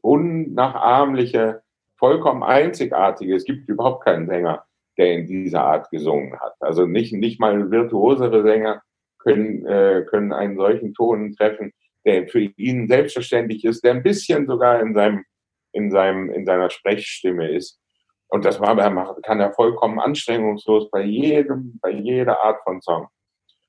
[0.00, 1.62] unnachahmliche,
[1.96, 4.64] vollkommen einzigartige, es gibt überhaupt keinen Sänger,
[4.98, 6.54] der in dieser Art gesungen hat.
[6.60, 8.82] Also nicht, nicht mal virtuosere Sänger
[9.18, 11.72] können, äh, können einen solchen Ton treffen,
[12.04, 15.24] der für ihn selbstverständlich ist, der ein bisschen sogar in seinem,
[15.72, 17.80] in seinem, in seiner Sprechstimme ist.
[18.28, 18.76] Und das war,
[19.22, 23.08] kann er vollkommen anstrengungslos bei jedem, bei jeder Art von Song.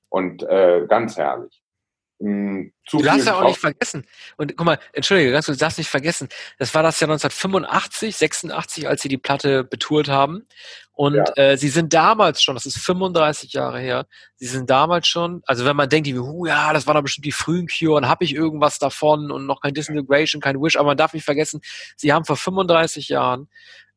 [0.09, 1.61] Und äh, ganz herrlich.
[2.19, 4.05] Hm, du darfst ja auch nicht vergessen.
[4.37, 6.29] Und guck mal, entschuldige, ganz kurz, du darfst nicht vergessen.
[6.57, 10.47] Das war das Jahr 1985, 86, als sie die Platte betourt haben.
[10.93, 11.25] Und ja.
[11.35, 15.63] äh, sie sind damals schon, das ist 35 Jahre her, sie sind damals schon, also
[15.63, 18.33] wenn man denkt, uh, ja, das waren doch bestimmt die frühen Cure und habe ich
[18.33, 21.61] irgendwas davon und noch kein Disintegration, kein Wish, aber man darf nicht vergessen,
[21.95, 23.47] sie haben vor 35 Jahren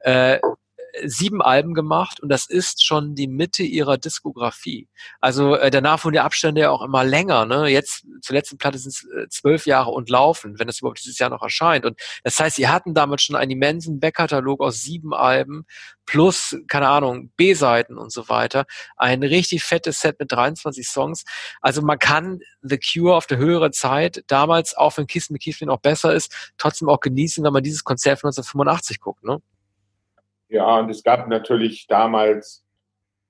[0.01, 0.41] äh,
[1.05, 4.89] sieben Alben gemacht und das ist schon die Mitte ihrer Diskografie.
[5.21, 7.47] Also äh, danach wurden die Abstände ja auch immer länger.
[7.47, 7.69] Ne?
[7.69, 11.19] Jetzt zur letzten Platte sind es äh, zwölf Jahre und laufen, wenn das überhaupt dieses
[11.19, 11.85] Jahr noch erscheint.
[11.85, 15.67] Und das heißt, sie hatten damals schon einen immensen Backkatalog aus sieben Alben
[16.11, 18.67] plus, keine Ahnung, B-Seiten und so weiter.
[18.97, 21.25] Ein richtig fettes Set mit 23 Songs.
[21.61, 25.79] Also man kann The Cure auf der höhere Zeit damals, auch wenn Kiss Kiss auch
[25.81, 29.23] besser ist, trotzdem auch genießen, wenn man dieses Konzert von 1985 guckt.
[29.23, 29.41] Ne?
[30.51, 32.65] Ja, und es gab natürlich damals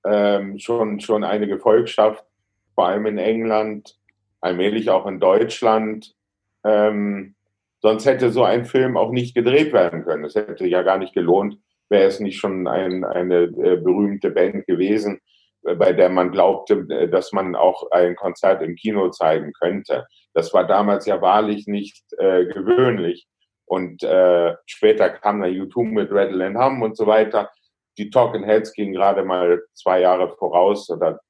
[0.03, 2.25] ähm, schon, schon eine Gefolgschaft,
[2.73, 3.95] vor allem in England,
[4.41, 6.15] allmählich auch in Deutschland.
[6.63, 7.35] Ähm,
[7.79, 10.25] sonst hätte so ein Film auch nicht gedreht werden können.
[10.25, 11.59] Es hätte ja gar nicht gelohnt,
[11.89, 15.19] wäre es nicht schon ein, eine äh, berühmte Band gewesen,
[15.63, 20.07] äh, bei der man glaubte, äh, dass man auch ein Konzert im Kino zeigen könnte.
[20.33, 23.27] Das war damals ja wahrlich nicht äh, gewöhnlich.
[23.71, 27.49] Und äh, später kam dann U2 mit Rattle and Hum und so weiter.
[27.97, 31.21] Die Talking Heads gingen gerade mal zwei Jahre voraus oder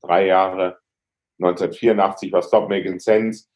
[0.00, 0.78] drei Jahre.
[1.40, 3.48] 1984 war Stop Making Sense.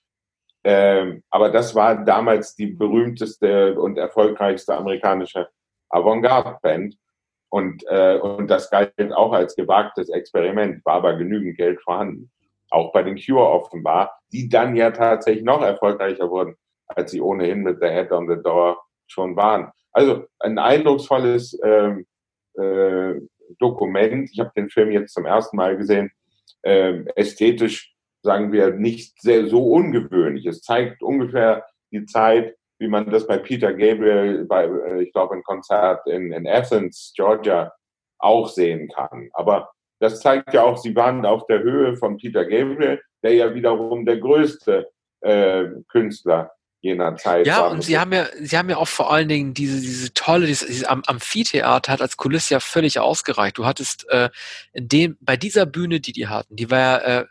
[0.65, 5.49] Ähm, aber das war damals die berühmteste und erfolgreichste amerikanische
[5.91, 6.97] Avantgarde-Band.
[7.51, 12.33] Und, äh, und das galt auch als gewagtes Experiment, war aber genügend Geld vorhanden.
[12.71, 16.57] Auch bei den Cure offenbar, die dann ja tatsächlich noch erfolgreicher wurden,
[16.87, 19.71] als sie ohnehin mit The Head on the Door schon waren.
[19.93, 22.07] Also ein eindrucksvolles ähm,
[22.55, 23.15] äh,
[23.59, 24.31] Dokument.
[24.33, 26.11] Ich habe den Film jetzt zum ersten Mal gesehen.
[26.63, 30.47] Ähm, ästhetisch sagen wir nicht sehr so ungewöhnlich.
[30.47, 35.35] Es zeigt ungefähr die Zeit, wie man das bei Peter Gabriel, bei, äh, ich glaube,
[35.35, 37.73] ein Konzert in, in Athens, Georgia,
[38.19, 39.29] auch sehen kann.
[39.33, 39.71] Aber
[40.01, 44.05] das zeigt ja auch, sie waren auf der Höhe von Peter Gabriel, der ja wiederum
[44.05, 46.51] der größte äh, Künstler
[46.85, 49.81] jener Zeit ja, und sie haben ja, sie haben ja auch vor allen Dingen diese,
[49.81, 53.57] diese tolle, dieses, dieses Amphitheater hat als Kulisse ja völlig ausgereicht.
[53.57, 54.29] Du hattest äh,
[54.75, 57.25] in dem, bei dieser Bühne, die die hatten, die war ja äh,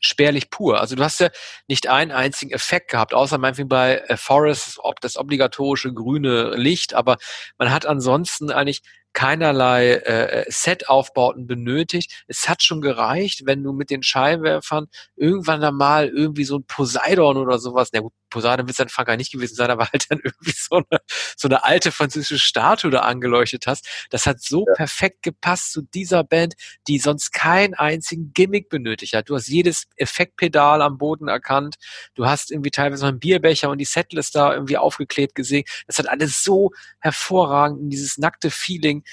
[0.00, 0.80] spärlich pur.
[0.80, 1.30] Also du hast ja
[1.68, 6.94] nicht einen einzigen Effekt gehabt, außer meinetwegen bei äh, Forest, ob das obligatorische grüne Licht,
[6.94, 7.16] aber
[7.56, 8.82] man hat ansonsten eigentlich
[9.12, 12.24] keinerlei äh, Set-Aufbauten benötigt.
[12.28, 14.86] Es hat schon gereicht, wenn du mit den Scheinwerfern
[15.16, 19.18] irgendwann einmal irgendwie so ein Poseidon oder sowas, na gut, Poseidon wird es dann Frankreich
[19.18, 21.00] nicht gewesen sein, aber halt dann irgendwie so eine,
[21.36, 23.88] so eine alte französische Statue da angeleuchtet hast.
[24.10, 24.74] Das hat so ja.
[24.74, 26.54] perfekt gepasst zu dieser Band,
[26.86, 29.28] die sonst keinen einzigen Gimmick benötigt hat.
[29.28, 31.76] Du hast jedes Effektpedal am Boden erkannt.
[32.14, 35.64] Du hast irgendwie teilweise noch einen Bierbecher und die Setlist da irgendwie aufgeklebt gesehen.
[35.86, 36.70] Das hat alles so
[37.00, 39.04] hervorragend in dieses nackte Feeling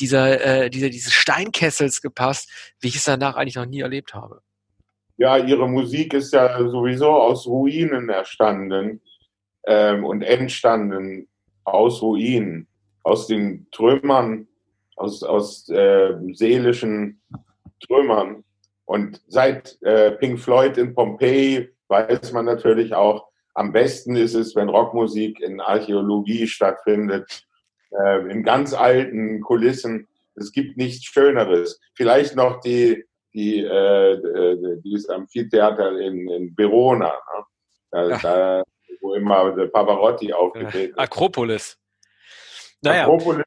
[0.00, 2.48] dieser, äh, dieser, dieses Steinkessels gepasst,
[2.80, 4.42] wie ich es danach eigentlich noch nie erlebt habe.
[5.20, 9.02] Ja, ihre Musik ist ja sowieso aus Ruinen erstanden
[9.66, 11.28] ähm, und entstanden
[11.62, 12.66] aus Ruinen,
[13.02, 14.48] aus den Trümmern,
[14.96, 17.20] aus, aus äh, seelischen
[17.86, 18.44] Trümmern.
[18.86, 24.56] Und seit äh, Pink Floyd in Pompeji weiß man natürlich auch, am besten ist es,
[24.56, 27.46] wenn Rockmusik in Archäologie stattfindet,
[27.90, 30.08] äh, in ganz alten Kulissen.
[30.34, 31.78] Es gibt nichts Schöneres.
[31.92, 37.44] Vielleicht noch die die, äh, äh, dieses Amphitheater in, in Verona, ne?
[37.90, 38.62] da, da,
[39.00, 40.98] wo immer der Pavarotti aufgetreten ist.
[40.98, 41.78] Akropolis.
[42.82, 43.02] Naja.
[43.02, 43.44] Akropolis.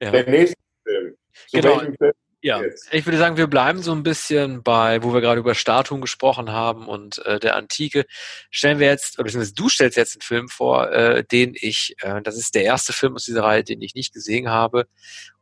[0.00, 0.10] Ja.
[0.10, 1.16] Der nächste Film.
[1.48, 1.76] Zu genau.
[1.76, 2.60] welchem Film ja,
[2.92, 6.52] ich würde sagen, wir bleiben so ein bisschen bei, wo wir gerade über Statuen gesprochen
[6.52, 8.06] haben und äh, der Antike.
[8.50, 12.22] Stellen wir jetzt, oder beziehungsweise du stellst jetzt einen Film vor, äh, den ich, äh,
[12.22, 14.86] das ist der erste Film aus dieser Reihe, den ich nicht gesehen habe.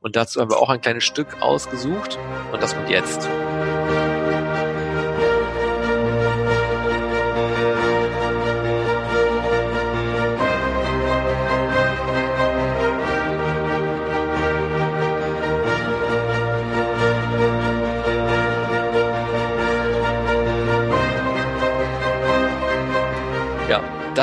[0.00, 2.18] Und dazu haben wir auch ein kleines Stück ausgesucht
[2.52, 3.28] und das kommt jetzt.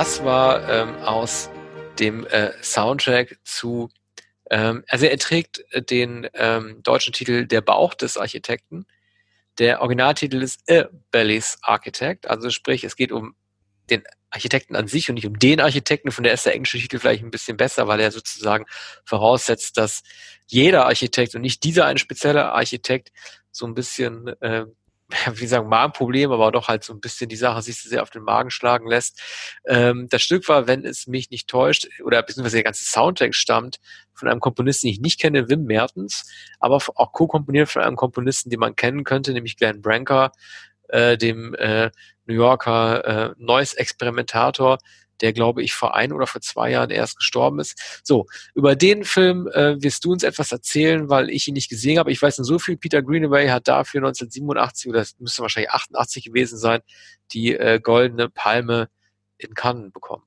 [0.03, 1.49] Das war ähm, aus
[1.97, 3.87] dem äh, Soundtrack zu,
[4.49, 8.85] ähm, also er trägt äh, den ähm, deutschen Titel Der Bauch des Architekten.
[9.59, 13.33] Der Originaltitel ist A Belly's Architect, also sprich, es geht um
[13.89, 16.11] den Architekten an sich und nicht um den Architekten.
[16.11, 18.65] Von der ist der englische Titel vielleicht ein bisschen besser, weil er sozusagen
[19.05, 20.03] voraussetzt, dass
[20.47, 23.13] jeder Architekt und nicht dieser ein spezieller Architekt
[23.51, 24.65] so ein bisschen äh,
[25.35, 28.23] wie sagen, Magenproblem, aber doch halt so ein bisschen die Sache sich sehr auf den
[28.23, 29.21] Magen schlagen lässt.
[29.65, 33.79] Ähm, das Stück war, wenn es mich nicht täuscht, oder beziehungsweise der ganze Soundtrack stammt
[34.13, 38.49] von einem Komponisten, den ich nicht kenne, Wim Mertens, aber auch co-komponiert von einem Komponisten,
[38.49, 40.31] den man kennen könnte, nämlich Glenn Branker,
[40.89, 41.89] äh, dem äh,
[42.25, 44.77] New Yorker äh, Noise-Experimentator,
[45.23, 48.01] der, glaube ich, vor ein oder vor zwei Jahren erst gestorben ist.
[48.03, 51.97] So, über den Film äh, wirst du uns etwas erzählen, weil ich ihn nicht gesehen
[51.97, 52.11] habe.
[52.11, 56.25] Ich weiß nur so viel, Peter Greenaway hat dafür 1987, oder das müsste wahrscheinlich 88
[56.25, 56.81] gewesen sein,
[57.31, 58.89] die äh, Goldene Palme
[59.37, 60.23] in Cannes bekommen.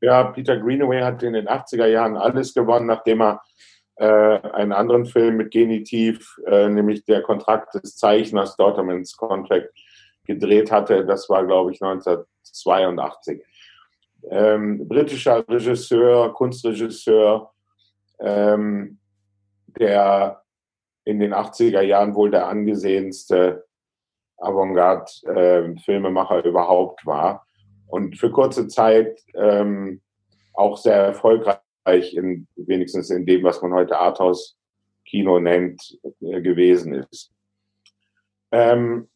[0.00, 3.42] Ja, Peter Greenaway hat in den 80er Jahren alles gewonnen, nachdem er
[3.96, 9.68] äh, einen anderen Film mit Genitiv, äh, nämlich der Kontrakt des Zeichners, Daughtermans Contract,
[10.24, 11.04] gedreht hatte.
[11.04, 13.42] Das war, glaube ich, 1982
[14.30, 17.52] ähm, britischer Regisseur, Kunstregisseur,
[18.20, 18.98] ähm,
[19.78, 20.42] der
[21.04, 23.66] in den 80er Jahren wohl der angesehenste
[24.38, 27.46] Avantgarde-Filmemacher äh, überhaupt war
[27.88, 30.00] und für kurze Zeit ähm,
[30.54, 37.32] auch sehr erfolgreich, in, wenigstens in dem, was man heute Arthouse-Kino nennt, äh, gewesen ist.
[38.50, 39.08] Ähm,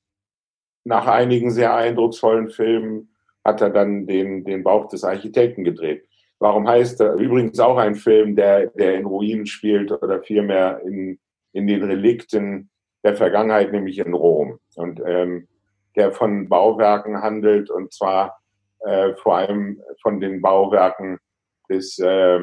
[0.84, 3.15] nach einigen sehr eindrucksvollen Filmen
[3.46, 6.04] hat er dann den, den Bauch des Architekten gedreht.
[6.38, 11.18] Warum heißt er übrigens auch ein Film, der, der in Ruinen spielt oder vielmehr in,
[11.52, 12.68] in den Relikten
[13.04, 14.58] der Vergangenheit, nämlich in Rom.
[14.74, 15.48] Und ähm,
[15.94, 18.38] der von Bauwerken handelt und zwar
[18.80, 21.18] äh, vor allem von den Bauwerken
[21.70, 22.40] des, äh,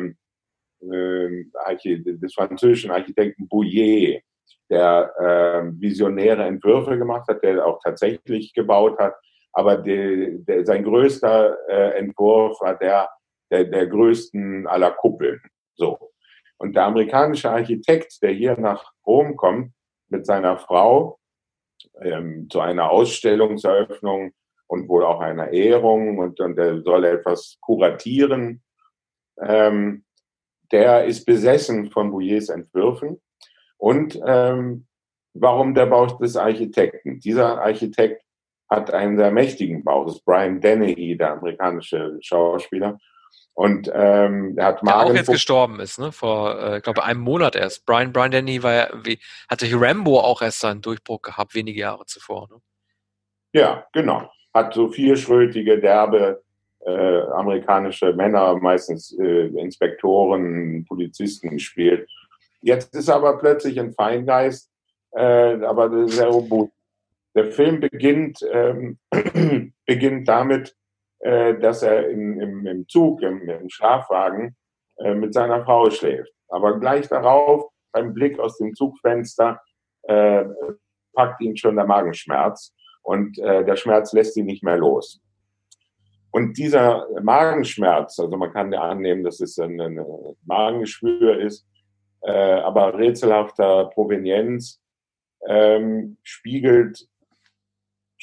[0.82, 4.24] des französischen Architekten Bouillet,
[4.70, 9.14] der äh, visionäre Entwürfe gemacht hat, der auch tatsächlich gebaut hat.
[9.54, 13.10] Aber die, der, sein größter äh, Entwurf war der,
[13.52, 15.42] der der größten aller Kuppeln.
[15.76, 16.12] So.
[16.58, 19.74] Und der amerikanische Architekt, der hier nach Rom kommt
[20.10, 21.20] mit seiner Frau
[22.02, 24.32] ähm, zu einer Ausstellungseröffnung
[24.68, 28.64] und wohl auch einer Ehrung und, und er soll etwas kuratieren,
[29.40, 30.06] ähm,
[30.72, 33.22] der ist besessen von Bouillets Entwürfen.
[33.78, 34.88] Und ähm,
[35.34, 37.20] warum der Bauch des Architekten?
[37.20, 38.23] Dieser Architekt
[38.76, 40.06] hat einen sehr mächtigen Bauch.
[40.06, 43.00] Das ist Brian Dennehy, der amerikanische Schauspieler.
[43.56, 46.12] Und ähm, er hat Der auch jetzt gestorben ist, ne?
[46.12, 47.86] Vor, äh, ich glaube, einem Monat erst.
[47.86, 52.06] Brian, Brian Denny war ja, wie, hatte Rambo auch erst seinen Durchbruch gehabt, wenige Jahre
[52.08, 52.50] zuvor.
[52.50, 52.58] Ne?
[53.54, 54.30] Ja, genau.
[54.54, 56.42] Hat so vierschrötige, derbe
[56.86, 62.10] äh, amerikanische Männer, meistens äh, Inspektoren, Polizisten gespielt.
[62.62, 64.72] Jetzt ist er aber plötzlich ein Feingeist,
[65.12, 66.72] äh, aber sehr robust.
[67.36, 69.00] Der Film beginnt, ähm,
[69.86, 70.76] beginnt damit,
[71.20, 74.56] äh, dass er im, im, im Zug, im, im Schlafwagen
[74.98, 76.32] äh, mit seiner Frau schläft.
[76.50, 79.62] Aber gleich darauf, beim Blick aus dem Zugfenster,
[80.04, 80.46] äh,
[81.14, 85.22] packt ihn schon der Magenschmerz und äh, der Schmerz lässt ihn nicht mehr los.
[86.32, 90.04] Und dieser Magenschmerz, also man kann ja annehmen, dass es ein, ein
[90.46, 91.68] Magengeschwür ist,
[92.22, 94.82] äh, aber rätselhafter Provenienz,
[95.48, 97.08] ähm, spiegelt,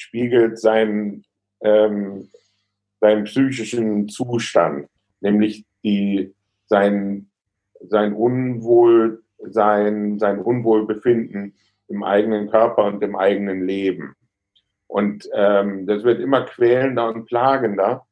[0.01, 1.23] spiegelt seinen
[1.61, 2.29] ähm,
[3.01, 4.87] seinen psychischen Zustand,
[5.19, 6.33] nämlich die,
[6.67, 7.29] sein,
[7.81, 11.55] sein Unwohl, sein, Unwohlbefinden
[11.87, 14.13] im eigenen Körper und im eigenen Leben.
[14.87, 18.05] Und ähm, das wird immer quälender und plagender.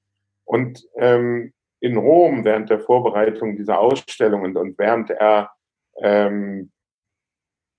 [0.43, 5.51] Und ähm, in Rom während der Vorbereitung dieser Ausstellung und, und während er
[6.01, 6.71] ähm,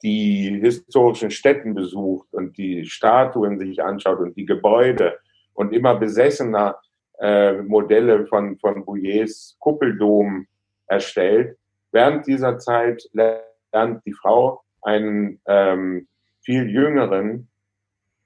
[0.03, 5.19] die historischen Stätten besucht und die Statuen sich anschaut und die Gebäude
[5.55, 6.79] und immer besessener
[7.21, 10.47] äh, Modelle von, von Bouillets Kuppeldom
[10.87, 11.59] erstellt.
[11.93, 16.09] Während dieser Zeit lernt die Frau einen ähm,
[16.41, 17.49] viel jüngeren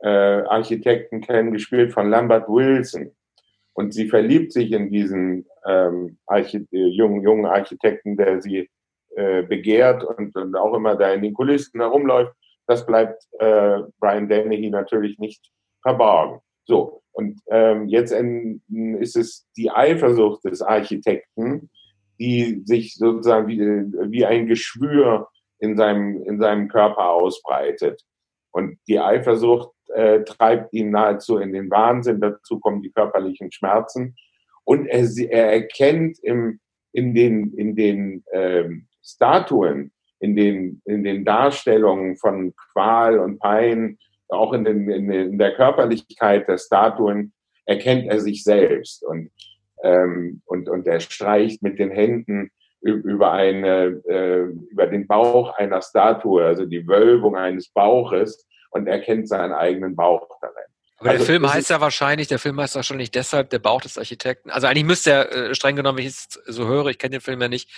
[0.00, 3.10] äh, Architekten kennen, gespielt von Lambert Wilson.
[3.72, 8.70] Und sie verliebt sich in diesen ähm, Archite jungen, jungen Architekten, der sie
[9.16, 12.32] äh, begehrt und, und auch immer da in den Kulissen herumläuft.
[12.66, 15.50] Das bleibt äh, Brian Dennehy natürlich nicht
[15.82, 16.40] verborgen.
[16.66, 21.70] So, und ähm, jetzt ist es die Eifersucht des Architekten,
[22.18, 23.60] die sich sozusagen wie,
[24.10, 28.02] wie ein Geschwür in seinem, in seinem Körper ausbreitet.
[28.50, 32.20] Und die Eifersucht äh, treibt ihn nahezu in den Wahnsinn.
[32.20, 34.16] Dazu kommen die körperlichen Schmerzen.
[34.64, 36.60] Und er, er erkennt im,
[36.92, 43.98] in den, in den ähm, Statuen, in den, in den Darstellungen von Qual und Pein,
[44.28, 47.32] auch in, den, in, in der Körperlichkeit der Statuen
[47.66, 49.30] erkennt er sich selbst und,
[49.82, 52.50] ähm, und, und er streicht mit den Händen
[52.80, 59.28] über eine, äh, über den Bauch einer Statue, also die Wölbung eines Bauches und erkennt
[59.28, 60.56] seinen eigenen Bauch darin.
[60.98, 63.96] Aber also, der Film heißt ja wahrscheinlich, der Film heißt wahrscheinlich deshalb der Bauch des
[63.96, 64.50] Architekten.
[64.50, 67.20] Also eigentlich müsste er, äh, streng genommen, wenn ich es so höre, ich kenne den
[67.20, 67.70] Film ja nicht,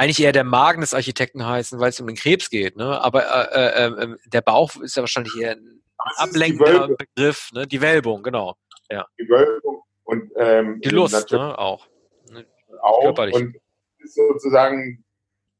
[0.00, 2.74] eigentlich eher der Magen des Architekten heißen, weil es um den Krebs geht.
[2.74, 2.98] Ne?
[3.02, 5.82] Aber äh, äh, äh, der Bauch ist ja wahrscheinlich eher ein
[6.16, 7.66] ablenkender Begriff, ne?
[7.66, 8.56] Die Wölbung, genau.
[8.90, 9.06] Ja.
[9.20, 11.58] Die Wölbung und ähm, die Lust, ne?
[11.58, 11.86] Auch.
[12.32, 12.46] Ne?
[12.80, 13.34] Auch Körperlich.
[13.34, 13.56] und
[13.98, 15.04] ist sozusagen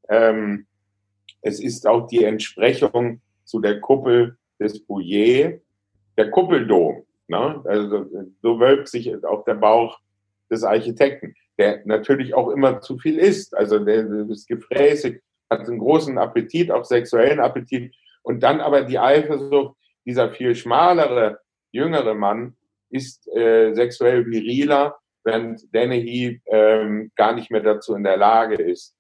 [0.08, 0.66] ähm,
[1.42, 5.60] es ist auch die Entsprechung zu der Kuppel des Bouillet,
[6.16, 7.04] der Kuppeldom.
[7.28, 7.62] Ne?
[7.66, 8.06] Also
[8.40, 10.00] so wölbt sich auch der Bauch
[10.50, 13.56] des Architekten der natürlich auch immer zu viel isst.
[13.56, 15.20] Also der, ist gefräßig,
[15.50, 17.94] hat einen großen Appetit, auch sexuellen Appetit.
[18.22, 19.76] Und dann aber die Eifersucht,
[20.06, 21.40] dieser viel schmalere,
[21.72, 22.56] jüngere Mann
[22.90, 28.96] ist äh, sexuell viriler, während Dennehy ähm, gar nicht mehr dazu in der Lage ist,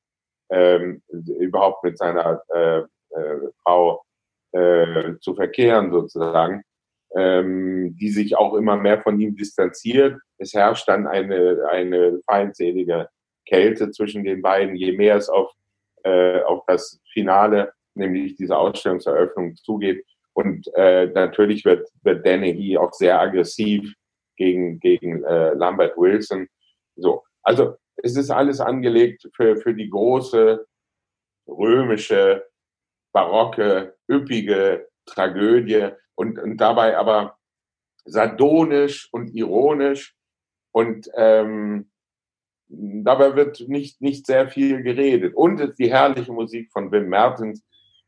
[0.50, 4.04] ähm, überhaupt mit seiner äh, äh, Frau
[4.52, 6.62] äh, zu verkehren sozusagen
[7.16, 10.20] ähm, die sich auch immer mehr von ihm distanziert.
[10.38, 13.08] Es herrscht dann eine, eine feindselige
[13.46, 15.52] Kälte zwischen den beiden, je mehr es auf,
[16.04, 20.04] äh, auf das Finale, nämlich diese Ausstellungseröffnung zugeht.
[20.32, 23.92] Und äh, natürlich wird, wird Dennehy auch sehr aggressiv
[24.36, 26.48] gegen, gegen äh, Lambert Wilson.
[26.96, 30.64] So, also es ist alles angelegt für, für die große
[31.46, 32.44] römische,
[33.12, 37.36] barocke, üppige Tragödie und, und dabei aber
[38.04, 40.14] sardonisch und ironisch
[40.72, 41.90] und ähm,
[42.68, 45.34] dabei wird nicht, nicht sehr viel geredet.
[45.34, 47.64] Und die herrliche Musik von Wim Mertens.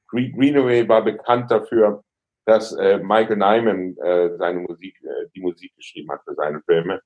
[0.09, 2.05] Greenaway war bekannt dafür,
[2.45, 7.01] dass äh, Michael Nyman äh, seine Musik, äh, die Musik geschrieben hat für seine Filme.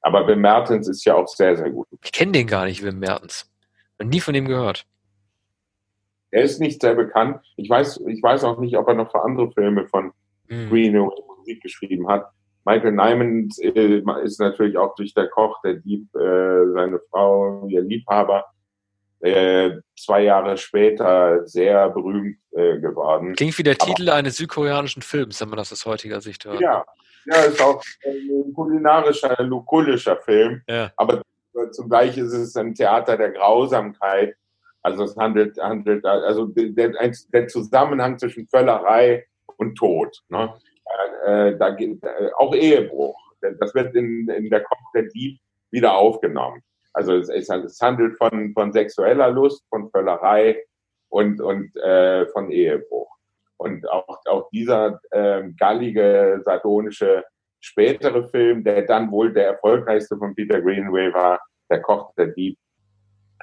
[0.00, 1.88] Aber Wim Mertens ist ja auch sehr, sehr gut.
[2.02, 3.50] Ich kenne den gar nicht, Wim Mertens.
[3.98, 4.86] Hab nie von ihm gehört.
[6.32, 7.40] Er ist nicht sehr bekannt.
[7.56, 10.12] Ich weiß, ich weiß auch nicht, ob er noch für andere Filme von
[10.48, 10.70] hm.
[10.70, 12.26] Greenaway Musik geschrieben hat.
[12.64, 17.82] Michael Nyman äh, ist natürlich auch durch der Koch, der Dieb, äh, seine Frau, ihr
[17.82, 18.44] Liebhaber,
[19.20, 23.34] äh, zwei Jahre später sehr berühmt äh, geworden.
[23.34, 26.60] Klingt wie der Aber, Titel eines südkoreanischen Films, wenn man das aus heutiger Sicht hört.
[26.60, 26.84] Ja,
[27.26, 30.62] ja ist auch ein kulinarischer, lukulischer Film.
[30.68, 30.92] Ja.
[30.96, 31.22] Aber
[31.72, 34.36] zugleich ist es ein Theater der Grausamkeit.
[34.82, 36.92] Also es handelt, handelt also der,
[37.32, 39.26] der Zusammenhang zwischen Völlerei
[39.56, 40.22] und Tod.
[40.28, 40.52] Ne?
[41.24, 43.16] Äh, da geht äh, auch Ehebruch.
[43.40, 44.64] Das wird in, in der
[45.14, 45.38] Dieb
[45.70, 46.62] wieder aufgenommen.
[46.92, 50.62] Also es, es, handelt von, von sexueller Lust, von Völlerei
[51.08, 53.08] und, und äh, von Ehebruch.
[53.56, 57.24] Und auch, auch dieser äh, gallige, sardonische
[57.60, 62.58] spätere Film, der dann wohl der erfolgreichste von Peter Greenway war, der Koch, der Dieb,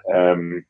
[0.07, 0.65] ähm,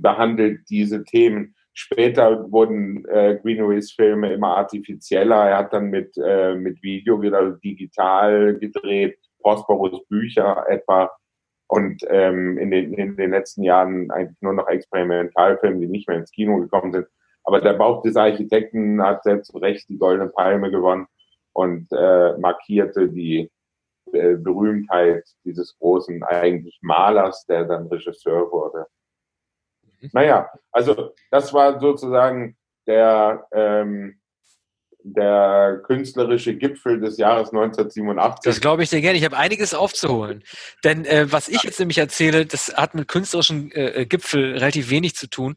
[0.00, 1.54] behandelt diese Themen.
[1.72, 5.48] Später wurden äh, Greenways Filme immer artifizieller.
[5.48, 11.10] Er hat dann mit, äh, mit Video, also digital gedreht, Prosperus Bücher etwa
[11.66, 16.18] und ähm, in, den, in den letzten Jahren eigentlich nur noch Experimentalfilme, die nicht mehr
[16.18, 17.06] ins Kino gekommen sind.
[17.42, 21.06] Aber der Bauch des Architekten hat sehr zu Recht die Goldene Palme gewonnen
[21.52, 23.50] und äh, markierte die
[24.12, 28.86] äh, Berühmtheit dieses großen eigentlich Malers, der dann Regisseur wurde.
[30.04, 30.10] Mhm.
[30.12, 34.20] Naja, also das war sozusagen der, ähm,
[35.06, 38.40] der künstlerische Gipfel des Jahres 1987.
[38.42, 39.18] Das glaube ich sehr gerne.
[39.18, 40.42] Ich habe einiges aufzuholen.
[40.82, 45.14] Denn äh, was ich jetzt nämlich erzähle, das hat mit künstlerischen äh, Gipfel relativ wenig
[45.14, 45.56] zu tun.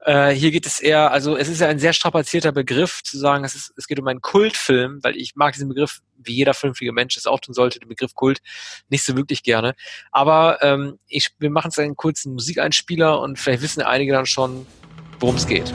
[0.00, 3.44] Äh, hier geht es eher, also es ist ja ein sehr strapazierter Begriff, zu sagen,
[3.44, 6.92] es, ist, es geht um einen Kultfilm, weil ich mag diesen Begriff, wie jeder vernünftige
[6.92, 8.40] Mensch es auch tun sollte, den Begriff Kult
[8.90, 9.74] nicht so wirklich gerne.
[10.10, 14.66] Aber ähm, ich, wir machen es einen kurzen Musikeinspieler und vielleicht wissen einige dann schon,
[15.18, 15.72] worum es geht.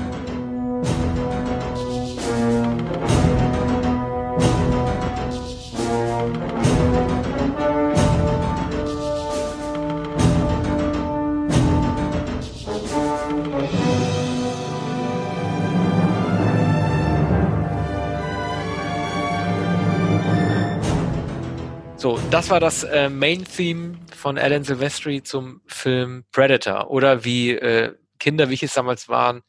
[21.99, 26.91] So, das war das äh, Main-Theme von Alan Silvestri zum Film Predator.
[26.91, 29.41] Oder wie äh, Kinder, wie ich es damals waren,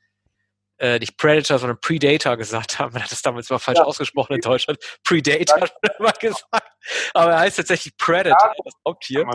[0.79, 2.95] äh, nicht Predator, sondern Predator gesagt haben.
[2.95, 3.85] Man hat das damals mal falsch ja.
[3.85, 4.79] ausgesprochen in Deutschland.
[5.05, 6.73] Predator hat man immer gesagt.
[7.13, 8.63] Aber er heißt tatsächlich Predator, ja.
[8.65, 9.27] das Haupttier.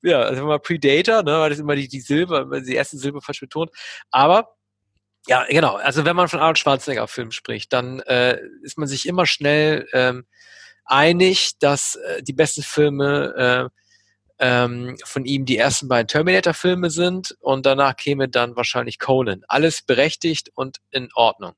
[0.00, 3.40] Ja, also immer Predator, ne, weil das immer die, die Silbe, die erste Silbe falsch
[3.40, 3.70] betont.
[4.10, 4.56] Aber
[5.26, 5.76] ja, genau.
[5.76, 9.86] Also wenn man von Arnold Schwarzenegger Filmen spricht, dann äh, ist man sich immer schnell
[9.92, 10.24] ähm,
[10.90, 13.80] einig, dass äh, die besten Filme äh,
[14.40, 19.42] ähm, von ihm die ersten beiden Terminator-Filme sind und danach käme dann wahrscheinlich Conan.
[19.48, 21.52] Alles berechtigt und in Ordnung.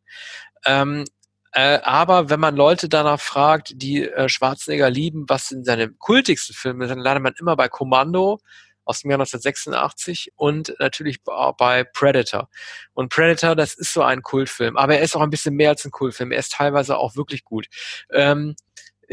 [0.67, 1.05] Ähm,
[1.53, 6.55] äh, aber wenn man Leute danach fragt, die äh, Schwarzenegger lieben, was sind seine kultigsten
[6.55, 8.41] Filme, dann landet man immer bei Kommando
[8.85, 12.49] aus dem Jahr 1986 und natürlich bei Predator.
[12.95, 15.85] Und Predator, das ist so ein Kultfilm, aber er ist auch ein bisschen mehr als
[15.85, 16.33] ein Kultfilm.
[16.33, 17.67] Er ist teilweise auch wirklich gut.
[18.11, 18.57] Ähm,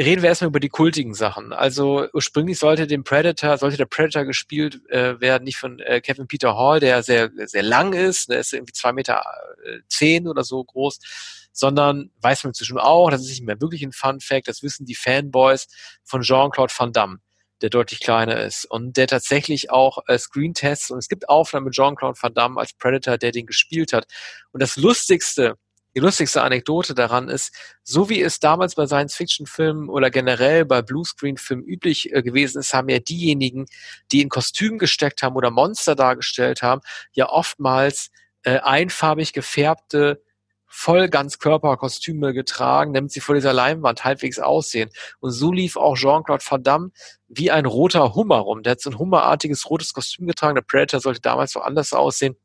[0.05, 1.51] reden wir erstmal über die kultigen Sachen.
[1.51, 6.27] Also ursprünglich sollte dem Predator, sollte der Predator gespielt äh, werden, nicht von äh, Kevin
[6.27, 9.23] Peter Hall, der sehr, sehr lang ist, der ist irgendwie zwei Meter
[9.65, 10.99] äh, zehn oder so groß,
[11.51, 14.85] sondern weiß man inzwischen auch, das ist nicht mehr wirklich ein Fun Fact, das wissen
[14.85, 15.67] die Fanboys
[16.03, 17.19] von Jean-Claude Van Damme
[17.61, 21.73] der deutlich kleiner ist und der tatsächlich auch äh, Screen-Tests und es gibt Aufnahmen mit
[21.73, 24.07] Jean-Claude Van Damme als Predator, der den gespielt hat.
[24.51, 25.55] Und das Lustigste,
[25.99, 31.65] die lustigste Anekdote daran ist, so wie es damals bei Science-Fiction-Filmen oder generell bei Bluescreen-Filmen
[31.65, 33.65] üblich äh, gewesen ist, haben ja diejenigen,
[34.13, 36.79] die in Kostüm gesteckt haben oder Monster dargestellt haben,
[37.11, 38.11] ja oftmals
[38.43, 40.23] äh, einfarbig gefärbte
[40.67, 44.91] voll Ganzkörperkostüme getragen, damit sie vor dieser Leinwand halbwegs aussehen.
[45.19, 46.91] Und so lief auch Jean-Claude Van Damme
[47.27, 48.63] wie ein roter Hummer rum.
[48.63, 50.55] Der hat so ein hummerartiges rotes Kostüm getragen.
[50.55, 52.37] Der Predator sollte damals so anders aussehen.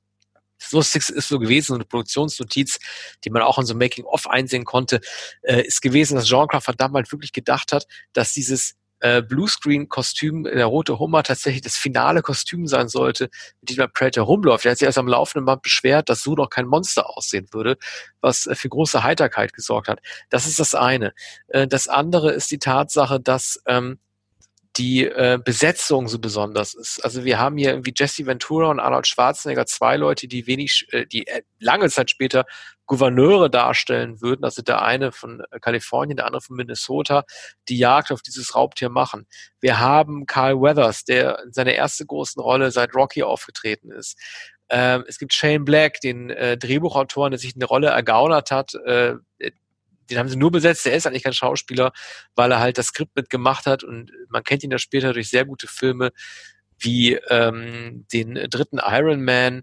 [0.65, 2.79] Das Lustigste ist so gewesen, so eine Produktionsnotiz,
[3.25, 5.01] die man auch in so Making-of einsehen konnte,
[5.43, 10.45] äh, ist gewesen, dass Jean-Claude Van Damme halt wirklich gedacht hat, dass dieses äh, Bluescreen-Kostüm,
[10.45, 13.29] der rote Hummer, tatsächlich das finale Kostüm sein sollte,
[13.61, 14.65] mit dem Predator rumläuft.
[14.65, 17.77] Er hat sich erst am laufenden Band beschwert, dass so doch kein Monster aussehen würde,
[18.23, 20.01] was äh, für große Heiterkeit gesorgt hat.
[20.31, 21.12] Das ist das eine.
[21.49, 23.99] Äh, das andere ist die Tatsache, dass ähm,
[24.77, 27.05] die äh, Besetzung so besonders ist.
[27.05, 31.07] Also wir haben hier irgendwie Jesse Ventura und Arnold Schwarzenegger, zwei Leute, die wenig, äh,
[31.07, 32.45] die äh, lange Zeit später
[32.87, 34.45] Gouverneure darstellen würden.
[34.45, 37.25] Also der eine von äh, Kalifornien, der andere von Minnesota,
[37.68, 39.27] die Jagd auf dieses Raubtier machen.
[39.61, 44.18] Wir haben Carl Weathers, der in seiner ersten großen Rolle seit Rocky aufgetreten ist.
[44.70, 49.14] Ähm, es gibt Shane Black, den äh, Drehbuchautoren, der sich eine Rolle ergaunert hat, äh,
[50.11, 51.93] den haben sie nur besetzt, der ist eigentlich kein Schauspieler,
[52.35, 53.85] weil er halt das Skript mitgemacht hat.
[53.85, 56.11] Und man kennt ihn ja später durch sehr gute Filme
[56.79, 59.63] wie ähm, den dritten Iron Man,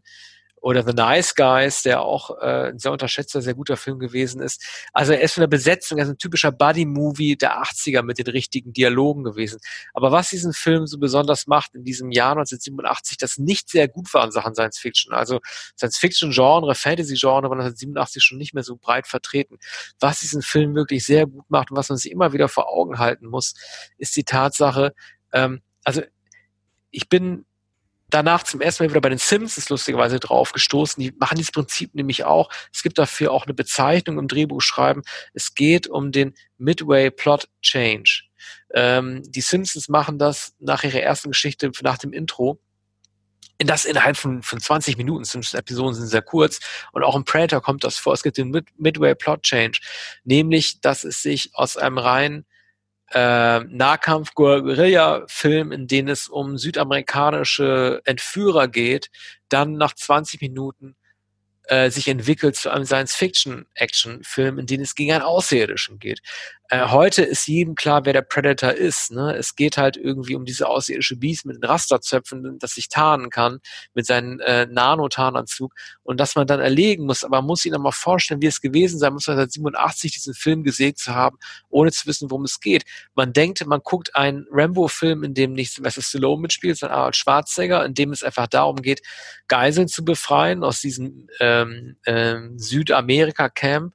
[0.61, 4.63] oder The Nice Guys, der auch äh, ein sehr unterschätzter, sehr guter Film gewesen ist.
[4.93, 8.27] Also er ist von der Besetzung, er ist ein typischer Buddy-Movie der 80er mit den
[8.27, 9.59] richtigen Dialogen gewesen.
[9.93, 14.13] Aber was diesen Film so besonders macht in diesem Jahr 1987, das nicht sehr gut
[14.13, 15.13] war in Sachen Science Fiction.
[15.13, 15.39] Also
[15.75, 19.57] Science Fiction-Genre, Fantasy-Genre war 1987 schon nicht mehr so breit vertreten.
[19.99, 22.99] Was diesen Film wirklich sehr gut macht und was man sich immer wieder vor Augen
[22.99, 23.55] halten muss,
[23.97, 24.93] ist die Tatsache,
[25.33, 26.03] ähm, also
[26.91, 27.45] ich bin
[28.13, 31.01] danach zum ersten Mal wieder bei den Simpsons lustigerweise drauf gestoßen.
[31.01, 32.49] Die machen dieses Prinzip nämlich auch.
[32.71, 35.03] Es gibt dafür auch eine Bezeichnung im Drehbuchschreiben.
[35.33, 38.23] Es geht um den Midway Plot Change.
[38.73, 42.59] Ähm, die Simpsons machen das nach ihrer ersten Geschichte, nach dem Intro.
[43.57, 46.59] In das innerhalb von, von 20 Minuten, Simpsons-Episoden sind sehr kurz.
[46.93, 48.13] Und auch im Predator kommt das vor.
[48.13, 49.79] Es gibt den Mid Midway Plot Change.
[50.23, 52.45] Nämlich, dass es sich aus einem rein
[53.13, 59.11] äh, Nahkampf-Guerilla-Film, in dem es um südamerikanische Entführer geht,
[59.49, 60.95] dann nach 20 Minuten
[61.71, 66.19] äh, sich entwickelt zu einem Science-Fiction-Action-Film, in dem es gegen einen Außerirdischen geht.
[66.67, 69.11] Äh, heute ist jedem klar, wer der Predator ist.
[69.11, 69.35] Ne?
[69.37, 73.59] Es geht halt irgendwie um diese außerirdische Biest mit den Rasterzöpfen, das sich tarnen kann
[73.93, 77.25] mit seinem äh, Nanotarnanzug und dass man dann erlegen muss.
[77.25, 80.95] Aber man muss sich mal vorstellen, wie es gewesen sein muss, 1987 diesen Film gesehen
[80.95, 81.37] zu haben,
[81.69, 82.83] ohne zu wissen, worum es geht.
[83.15, 87.83] Man denkt, man guckt einen Rambo-Film, in dem nicht Sylvester Stallone mitspielt, sondern Arnold Schwarzenegger,
[87.83, 89.01] in dem es einfach darum geht,
[89.49, 91.27] Geiseln zu befreien aus diesem
[91.61, 93.93] ähm, ähm, Südamerika-Camp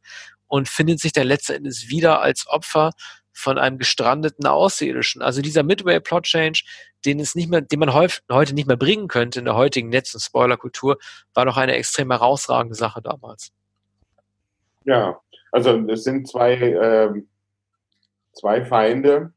[0.48, 2.92] und findet sich dann letztendlich wieder als Opfer
[3.32, 5.20] von einem gestrandeten Außerirdischen.
[5.20, 6.62] Also dieser Midway Plot Change,
[7.04, 10.14] den es nicht mehr, den man heute nicht mehr bringen könnte in der heutigen Netz-
[10.14, 10.98] und Spoilerkultur,
[11.34, 13.52] war doch eine extrem herausragende Sache damals.
[14.84, 15.20] Ja,
[15.52, 17.22] also es sind zwei, äh,
[18.32, 19.32] zwei Feinde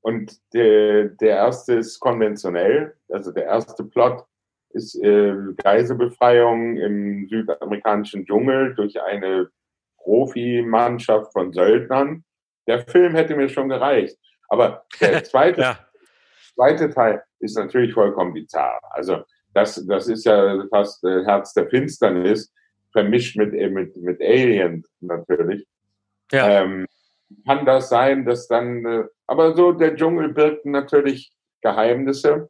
[0.00, 4.24] und der, der erste ist konventionell, also der erste Plot
[4.70, 9.48] ist äh, Geiselbefreiung im südamerikanischen Dschungel durch eine
[9.98, 12.24] Profimannschaft von Söldnern.
[12.66, 14.16] Der Film hätte mir schon gereicht.
[14.48, 15.78] Aber der zweite, ja.
[16.54, 18.80] zweite Teil ist natürlich vollkommen bizarr.
[18.90, 22.52] Also das, das ist ja fast äh, Herz der Finsternis,
[22.92, 25.66] vermischt mit, äh, mit, mit Alien natürlich.
[26.32, 26.62] Ja.
[26.62, 26.86] Ähm,
[27.46, 32.48] kann das sein, dass dann, äh, aber so der Dschungel birgt natürlich Geheimnisse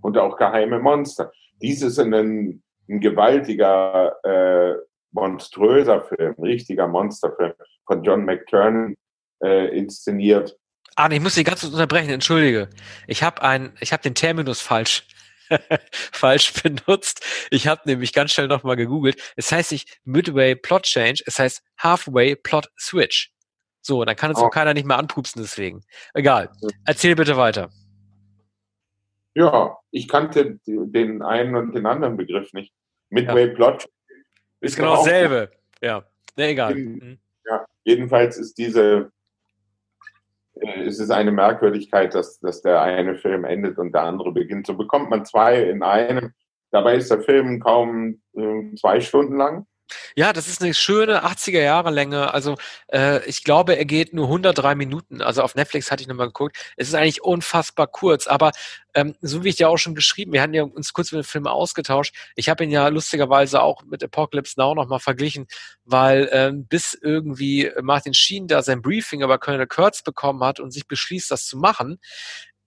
[0.00, 1.32] und auch geheime Monster.
[1.60, 4.74] Dies ist ein, ein gewaltiger äh,
[5.12, 7.54] monströser Film, richtiger Monsterfilm
[7.86, 8.94] von John McTurnan
[9.42, 10.56] äh, inszeniert.
[10.96, 12.68] Ah, ich muss Sie ganz kurz unterbrechen, entschuldige.
[13.06, 15.06] Ich habe habe den Terminus falsch
[16.12, 17.24] falsch benutzt.
[17.50, 19.16] Ich habe nämlich ganz schnell nochmal gegoogelt.
[19.36, 23.32] Es heißt nicht Midway Plot Change, es heißt Halfway Plot Switch.
[23.80, 24.46] So, dann kann es oh.
[24.46, 25.82] auch keiner nicht mehr anpupsen deswegen.
[26.14, 26.50] Egal.
[26.84, 27.70] Erzähl bitte weiter.
[29.38, 32.74] Ja, ich kannte den einen und den anderen Begriff nicht.
[33.08, 33.54] Midway ja.
[33.54, 33.88] Plot
[34.60, 35.52] ist genau dasselbe.
[35.80, 36.02] Ja,
[36.36, 36.74] nee, egal.
[36.74, 37.18] Mhm.
[37.46, 39.12] Ja, jedenfalls ist diese,
[40.54, 44.66] äh, es ist eine Merkwürdigkeit, dass, dass der eine Film endet und der andere beginnt.
[44.66, 46.32] So bekommt man zwei in einem.
[46.72, 49.68] Dabei ist der Film kaum äh, zwei Stunden lang.
[50.16, 52.32] Ja, das ist eine schöne 80er Jahre Länge.
[52.34, 52.56] Also
[52.92, 55.22] äh, ich glaube, er geht nur 103 Minuten.
[55.22, 56.56] Also auf Netflix hatte ich nochmal geguckt.
[56.76, 58.26] Es ist eigentlich unfassbar kurz.
[58.26, 58.52] Aber
[58.94, 61.28] ähm, so wie ich dir auch schon geschrieben, wir hatten ja uns kurz mit dem
[61.28, 62.14] Film ausgetauscht.
[62.36, 65.46] Ich habe ihn ja lustigerweise auch mit Apocalypse Now nochmal verglichen,
[65.84, 70.72] weil ähm, bis irgendwie Martin Sheen da sein Briefing über Colonel Kurtz bekommen hat und
[70.72, 71.98] sich beschließt, das zu machen,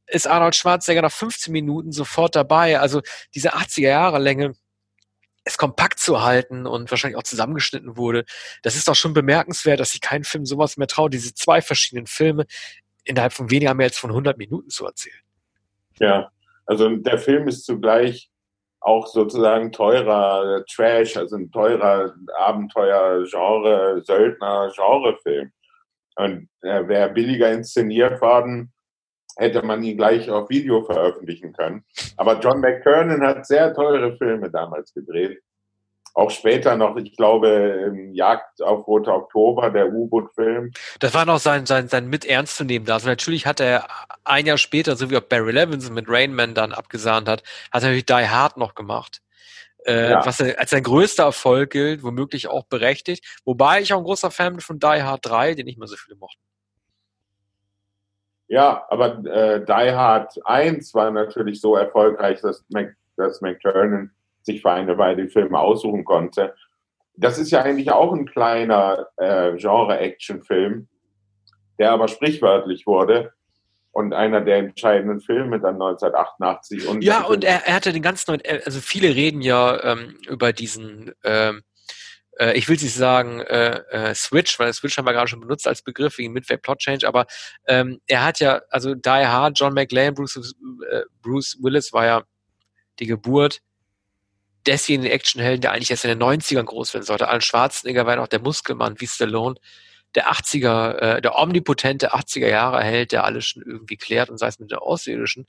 [0.07, 2.80] ist Arnold Schwarzenegger nach 15 Minuten sofort dabei.
[2.80, 3.01] Also
[3.34, 4.53] diese 80er Jahre Länge
[5.44, 8.26] es kompakt zu halten und wahrscheinlich auch zusammengeschnitten wurde.
[8.62, 12.08] Das ist doch schon bemerkenswert, dass sich kein Film sowas mehr traut, diese zwei verschiedenen
[12.08, 12.46] Filme
[13.04, 15.20] innerhalb von weniger mehr als von 100 Minuten zu erzählen.
[16.00, 16.32] Ja,
[16.66, 18.30] also der Film ist zugleich
[18.80, 25.52] auch sozusagen teurer Trash, also ein teurer Abenteuer-Genre, Söldner-Genre-Film.
[26.16, 28.74] Und äh, wäre billiger inszeniert worden,
[29.38, 31.84] hätte man ihn gleich auf Video veröffentlichen können.
[32.17, 35.41] Aber John McTernan hat sehr teure Filme damals gedreht.
[36.13, 40.71] Auch später noch, ich glaube, Jagd auf Rote Oktober, der U-Boot-Film.
[40.99, 42.89] Das war noch sein, sein, sein mit ernst zu nehmen.
[42.89, 43.88] Also natürlich hat er
[44.25, 47.88] ein Jahr später, so wie auch Barry Levinson mit Rainman dann abgesahnt hat, hat er
[47.88, 49.21] natürlich Die Hard noch gemacht.
[49.86, 50.25] Äh, ja.
[50.25, 53.25] Was als sein größter Erfolg gilt, womöglich auch berechtigt.
[53.45, 55.95] Wobei ich auch ein großer Fan bin von Die Hard 3, den nicht mehr so
[55.95, 56.41] viele mochten.
[58.52, 64.62] Ja, aber äh, Die Hard 1 war natürlich so erfolgreich, dass, Mac, dass McTurnan sich
[64.62, 66.54] für eine Weile die Filme aussuchen konnte.
[67.16, 70.89] Das ist ja eigentlich auch ein kleiner äh, Genre-Action-Film,
[71.80, 73.32] der aber sprichwörtlich wurde
[73.93, 76.89] und einer der entscheidenden Filme dann 1988.
[76.89, 80.52] Und ja, und er, er hatte den ganz neuen, also viele reden ja ähm, über
[80.52, 81.62] diesen ähm,
[82.39, 85.67] äh, ich will nicht sagen äh, äh, Switch, weil Switch haben wir gerade schon benutzt
[85.67, 87.25] als Begriff wegen Midway Plot Change, aber
[87.67, 90.53] ähm, er hat ja, also Die Hard, John McLean, Bruce,
[90.89, 92.23] äh, Bruce Willis war ja
[92.99, 93.61] die Geburt
[94.65, 97.27] deswegen den Actionhelden, der eigentlich erst in den 90ern groß werden sollte.
[97.27, 99.55] Alan Schwarzenegger war ja noch der Muskelmann wie Stallone,
[100.15, 104.47] der 80er, äh, der omnipotente 80er Jahre Held, der alles schon irgendwie klärt und sei
[104.47, 105.47] es mit der Außerirdischen.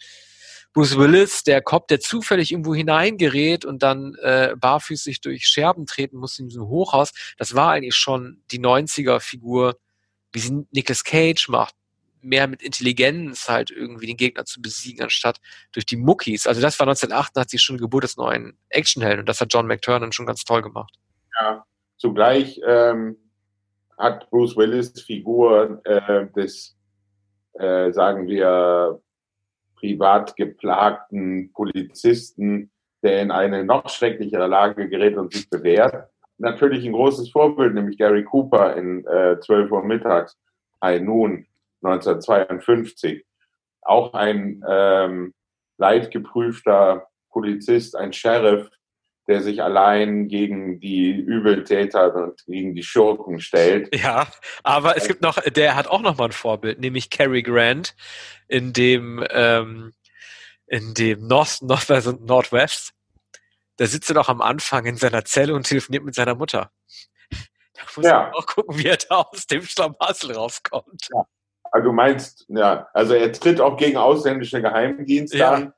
[0.72, 6.16] Bruce Willis, der Cop, der zufällig irgendwo hineingerät und dann äh, barfüßig durch Scherben treten
[6.16, 9.76] muss in diesem Hochhaus, das war eigentlich schon die 90er-Figur,
[10.32, 11.74] wie sie Nicolas Cage macht.
[12.22, 15.40] Mehr mit Intelligenz halt irgendwie den Gegner zu besiegen, anstatt
[15.72, 16.46] durch die Muckis.
[16.46, 20.26] Also das war 1988 schon Geburt des neuen Actionhelden und das hat John McTurnan schon
[20.26, 20.94] ganz toll gemacht.
[21.38, 21.64] Ja,
[21.96, 23.16] zugleich ähm,
[23.98, 26.76] hat Bruce Willis Figur äh, des,
[27.54, 29.00] äh, sagen wir,
[29.82, 32.70] privat geplagten Polizisten,
[33.02, 36.08] der in eine noch schrecklichere Lage gerät und sich bewährt.
[36.38, 40.38] Natürlich ein großes Vorbild, nämlich Gary Cooper in äh, 12 Uhr mittags,
[40.82, 41.46] High Noon
[41.82, 43.24] 1952.
[43.82, 45.34] Auch ein ähm,
[45.78, 48.70] leidgeprüfter Polizist, ein Sheriff,
[49.32, 53.88] der sich allein gegen die Übeltäter und gegen die Schurken stellt.
[53.96, 54.26] Ja,
[54.62, 57.94] aber es gibt noch, der hat auch noch mal ein Vorbild, nämlich Cary Grant
[58.46, 59.94] in dem ähm,
[60.66, 62.92] in dem North, Northwest und Northwest.
[63.78, 66.70] Da sitzt er doch am Anfang in seiner Zelle und telefoniert mit seiner Mutter.
[67.30, 68.22] Da muss ja.
[68.24, 71.08] man auch gucken, wie er da aus dem Schlamassel rauskommt.
[71.10, 71.24] Ja.
[71.70, 75.52] Also du meinst, ja, also er tritt auch gegen ausländische Geheimdienste ja.
[75.52, 75.72] an.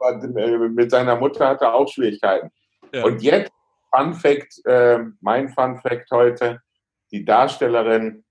[0.00, 2.50] Äh, mit seiner Mutter hat er auch Schwierigkeiten.
[2.92, 3.04] Ja.
[3.04, 3.52] Und jetzt,
[3.94, 6.60] Fun Fact, äh, mein Fun Fact heute,
[7.10, 8.24] die Darstellerin,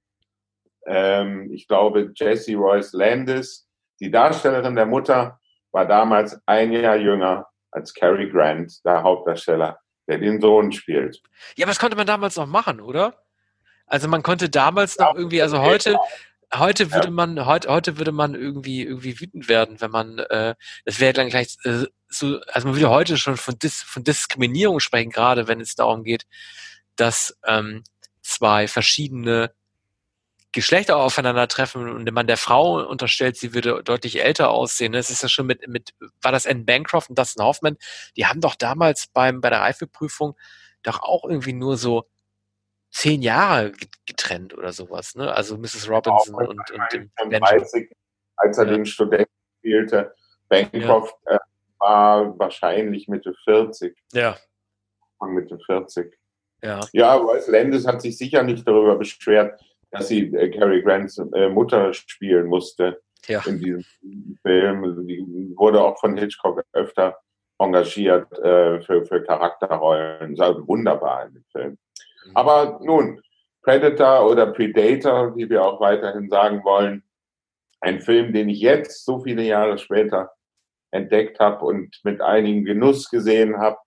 [0.86, 3.68] ähm, ich glaube Jessie Royce Landis,
[4.00, 5.40] die Darstellerin der Mutter
[5.72, 11.22] war damals ein Jahr jünger als Cary Grant, der Hauptdarsteller, der den Sohn spielt.
[11.56, 13.22] Ja, aber das konnte man damals noch machen, oder?
[13.88, 15.98] Also man konnte damals noch irgendwie, also heute,
[16.60, 21.00] heute würde man, heute, heute würde man irgendwie, irgendwie wütend werden, wenn man, äh, das
[21.00, 25.12] wäre dann gleich äh, so, also man würde heute schon von, Dis, von Diskriminierung sprechen,
[25.12, 26.26] gerade wenn es darum geht,
[26.96, 27.84] dass ähm,
[28.22, 29.52] zwei verschiedene
[30.52, 34.94] Geschlechter aufeinandertreffen und man der Frau unterstellt, sie würde deutlich älter aussehen.
[34.94, 37.78] Das ist ja schon mit, mit war das Anne Bancroft und Dustin Hoffman,
[38.16, 40.38] die haben doch damals beim, bei der Reifeprüfung
[40.82, 42.08] doch auch irgendwie nur so
[42.96, 43.74] zehn Jahre
[44.06, 45.32] getrennt oder sowas, ne?
[45.34, 45.90] Also Mrs.
[45.90, 47.92] Robinson und, und, und dem 30,
[48.38, 48.72] als er ja.
[48.72, 50.16] den Studenten spielte.
[50.48, 51.36] Bancroft ja.
[51.36, 51.40] äh,
[51.80, 53.98] war wahrscheinlich Mitte 40.
[54.14, 54.38] Ja.
[55.22, 56.18] Mitte 40.
[56.64, 56.80] Ja.
[56.94, 59.60] Ja, Royce Landis hat sich sicher nicht darüber beschwert,
[59.92, 63.42] dass sie äh, Cary Grants äh, Mutter spielen musste ja.
[63.46, 63.86] in diesem
[64.42, 65.06] Film.
[65.06, 67.18] Die wurde auch von Hitchcock öfter
[67.58, 70.36] engagiert äh, für, für Charakterrollen.
[70.36, 71.78] Das ist wunderbar in dem Film.
[72.26, 72.32] Mhm.
[72.34, 73.22] Aber nun,
[73.62, 77.04] Predator oder Predator, wie wir auch weiterhin sagen wollen,
[77.82, 80.32] ein Film, den ich jetzt so viele Jahre später
[80.92, 83.78] entdeckt habe und mit einigen Genuss gesehen habe.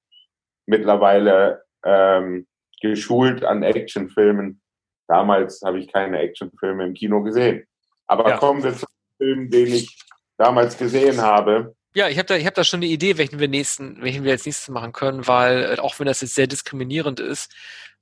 [0.66, 2.46] Mittlerweile ähm,
[2.80, 4.60] geschult an Actionfilmen.
[5.08, 7.64] Damals habe ich keine Actionfilme im Kino gesehen.
[8.06, 8.36] Aber ja.
[8.36, 9.98] kommen wir zum Film, den ich
[10.36, 11.74] damals gesehen habe.
[11.98, 14.46] Ja, ich habe da, hab da schon eine Idee, welchen wir nächsten, welchen wir als
[14.46, 17.52] nächstes machen können, weil äh, auch wenn das jetzt sehr diskriminierend ist,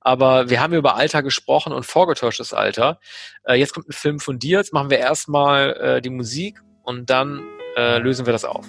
[0.01, 2.99] aber wir haben über Alter gesprochen und vorgetäuschtes Alter.
[3.43, 4.59] Äh, jetzt kommt ein Film von dir.
[4.59, 7.41] Jetzt machen wir erstmal äh, die Musik und dann
[7.75, 8.67] äh, lösen wir das auf.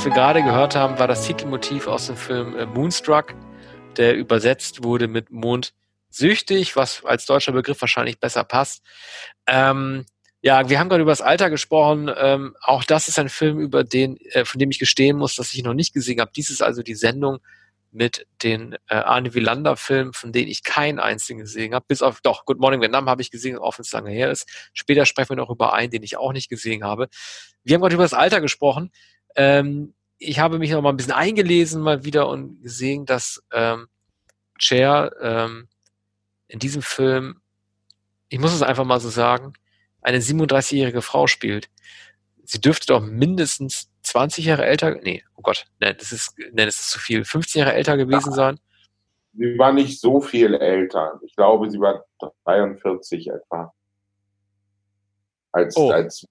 [0.00, 3.34] Was wir gerade gehört haben, war das Titelmotiv aus dem Film äh, Moonstruck,
[3.98, 8.82] der übersetzt wurde mit Mondsüchtig, was als deutscher Begriff wahrscheinlich besser passt.
[9.46, 10.06] Ähm,
[10.40, 12.10] ja, wir haben gerade über das Alter gesprochen.
[12.16, 15.52] Ähm, auch das ist ein Film, über den, äh, von dem ich gestehen muss, dass
[15.52, 16.32] ich noch nicht gesehen habe.
[16.34, 17.40] Dies ist also die Sendung
[17.92, 21.84] mit den äh, Arne Wielander-Filmen, von denen ich keinen einzigen gesehen habe.
[21.86, 24.48] Bis auf, doch, Good Morning Vietnam habe ich gesehen, auch wenn es lange her ist.
[24.72, 27.08] Später sprechen wir noch über einen, den ich auch nicht gesehen habe.
[27.64, 28.90] Wir haben gerade über das Alter gesprochen.
[29.36, 33.88] Ähm, ich habe mich noch mal ein bisschen eingelesen mal wieder und gesehen, dass ähm,
[34.58, 35.68] Cher ähm,
[36.48, 37.40] in diesem Film,
[38.28, 39.54] ich muss es einfach mal so sagen,
[40.02, 41.70] eine 37-jährige Frau spielt.
[42.44, 46.80] Sie dürfte doch mindestens 20 Jahre älter, nee, oh Gott, nein, das ist, nein, das
[46.80, 48.58] ist zu viel, 15 Jahre älter gewesen sein.
[49.32, 51.20] Sie war nicht so viel älter.
[51.24, 52.04] Ich glaube, sie war
[52.44, 53.72] 43 etwa.
[55.52, 55.90] Als, oh.
[55.90, 56.26] als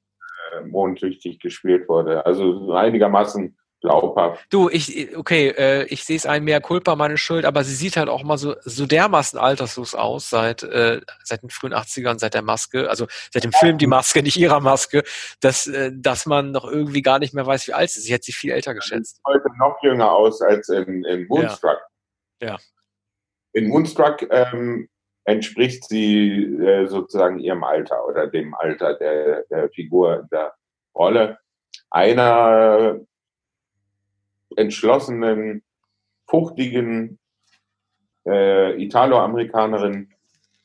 [0.65, 2.25] Mondtüchtig gespielt wurde.
[2.25, 4.45] Also einigermaßen glaubhaft.
[4.49, 7.97] Du, ich, okay, äh, ich sehe es ein, mehr Culpa, meine Schuld, aber sie sieht
[7.97, 12.33] halt auch mal so, so dermaßen alterslos aus seit, äh, seit den frühen 80ern, seit
[12.33, 15.03] der Maske, also seit dem Film Die Maske, nicht ihrer Maske,
[15.39, 18.05] dass, äh, dass man noch irgendwie gar nicht mehr weiß, wie alt sie ist.
[18.05, 19.15] Sie hat sich viel älter geschätzt.
[19.15, 21.79] Sie sieht heute noch jünger aus als in, in Moonstruck.
[22.41, 22.49] Ja.
[22.49, 22.57] ja.
[23.53, 24.89] In Moonstruck ähm,
[25.29, 30.53] entspricht sie äh, sozusagen ihrem Alter oder dem Alter der, der Figur der
[30.95, 31.37] Rolle.
[31.89, 32.99] Einer
[34.55, 35.63] entschlossenen,
[36.27, 37.19] fuchtigen
[38.27, 40.09] äh, Italo-Amerikanerin,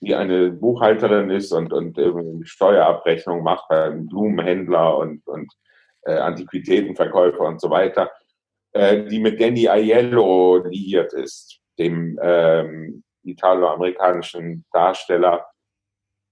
[0.00, 2.12] die eine Buchhalterin ist und, und äh,
[2.44, 5.52] Steuerabrechnung macht bei einem Blumenhändler und, und
[6.02, 8.10] äh, Antiquitätenverkäufer und so weiter,
[8.72, 15.46] äh, die mit Danny Aiello liiert ist, dem ähm, italo-amerikanischen Darsteller,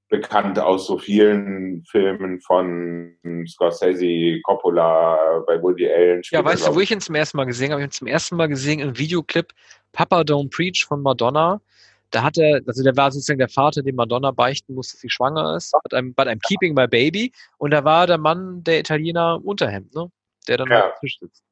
[0.09, 3.17] bekannt aus so vielen Filmen von
[3.47, 6.21] Scorsese, Coppola, bei Woody Allen.
[6.31, 7.81] Ja, weißt du, wo ich ihn zum ersten Mal gesehen habe?
[7.81, 9.53] Ich habe ihn zum ersten Mal gesehen im Videoclip
[9.93, 11.63] Papa Don't Preach von Madonna.
[12.11, 15.09] Da hat er, also der war sozusagen der Vater, dem Madonna beichten musste, dass sie
[15.09, 17.33] schwanger ist, bei einem, bei einem Keeping My Baby.
[17.57, 20.11] Und da war der Mann, der Italiener im Unterhemd, ne?
[20.47, 20.87] Der dann ja.
[20.87, 21.43] am Tisch sitzt.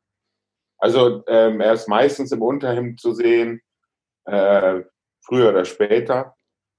[0.77, 3.63] Also ähm, er ist meistens im Unterhemd zu sehen,
[4.27, 4.83] äh,
[5.23, 6.35] früher oder später.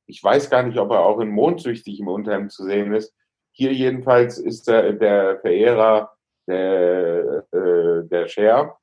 [0.05, 3.13] Ich weiß gar nicht, ob er auch in Mondsüchtig im Unterhemd zu sehen ist.
[3.53, 6.13] Hier jedenfalls ist er der Verehrer
[6.47, 8.77] der, äh, der Cher,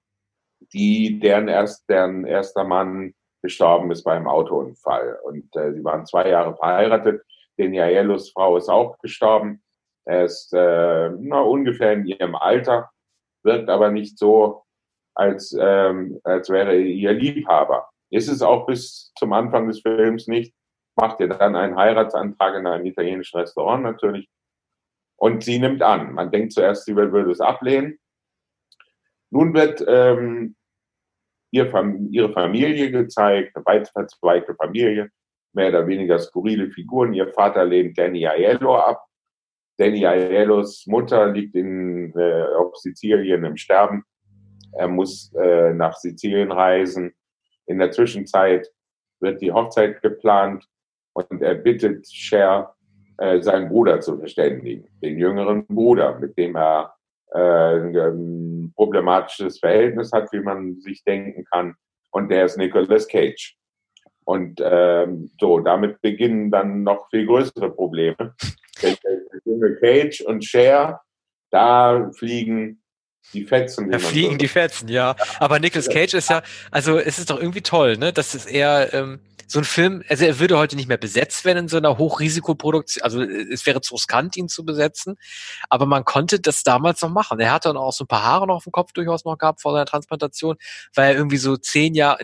[0.72, 5.18] die, deren, erst, deren erster Mann gestorben ist beim Autounfall.
[5.24, 7.22] Und äh, sie waren zwei Jahre verheiratet.
[7.59, 9.62] Den Jaellos Frau ist auch gestorben.
[10.04, 12.90] Er ist äh, na, ungefähr in ihrem Alter,
[13.42, 14.62] wirkt aber nicht so,
[15.14, 17.88] als, ähm, als wäre ihr Liebhaber.
[18.11, 20.54] Ist es auch bis zum Anfang des Films nicht
[20.98, 24.28] macht ihr dann einen Heiratsantrag in einem italienischen Restaurant natürlich.
[25.16, 26.12] Und sie nimmt an.
[26.12, 27.98] Man denkt zuerst, sie würde es ablehnen.
[29.30, 30.56] Nun wird ähm,
[31.52, 31.72] ihr,
[32.11, 35.11] ihre Familie gezeigt, eine weit verzweigte Familie,
[35.52, 37.14] mehr oder weniger skurrile Figuren.
[37.14, 39.04] Ihr Vater lehnt Danny Aiello ab.
[39.78, 44.02] Danny Aiellos Mutter liegt in, äh, auf Sizilien im Sterben.
[44.72, 47.12] Er muss äh, nach Sizilien reisen.
[47.68, 48.68] In der Zwischenzeit
[49.20, 50.64] wird die Hochzeit geplant
[51.12, 52.74] und er bittet Cher,
[53.18, 56.94] äh, seinen Bruder zu verständigen, den jüngeren Bruder, mit dem er
[57.32, 61.74] äh, ein problematisches Verhältnis hat, wie man sich denken kann.
[62.10, 63.56] Und der ist Nicolas Cage.
[64.24, 68.34] Und ähm, so, damit beginnen dann noch viel größere Probleme.
[68.82, 68.96] Der
[69.44, 71.00] junge Cage und Cher,
[71.50, 72.80] da fliegen
[73.32, 73.90] die Fetzen.
[73.90, 74.38] Da fliegen so.
[74.38, 75.16] die Fetzen, ja.
[75.38, 78.12] Aber Nicolas Cage ist ja, also es ist doch irgendwie toll, ne?
[78.12, 79.20] Das ist eher, ähm,
[79.50, 83.03] so ein Film, also er würde heute nicht mehr besetzt werden in so einer Hochrisikoproduktion,
[83.03, 85.16] also es wäre zu riskant, ihn zu besetzen,
[85.70, 87.40] aber man konnte das damals noch machen.
[87.40, 89.62] Er hatte dann auch so ein paar Haare noch auf dem Kopf durchaus noch gehabt
[89.62, 90.57] vor seiner Transplantation,
[90.95, 92.18] weil er irgendwie so zehn Jahre,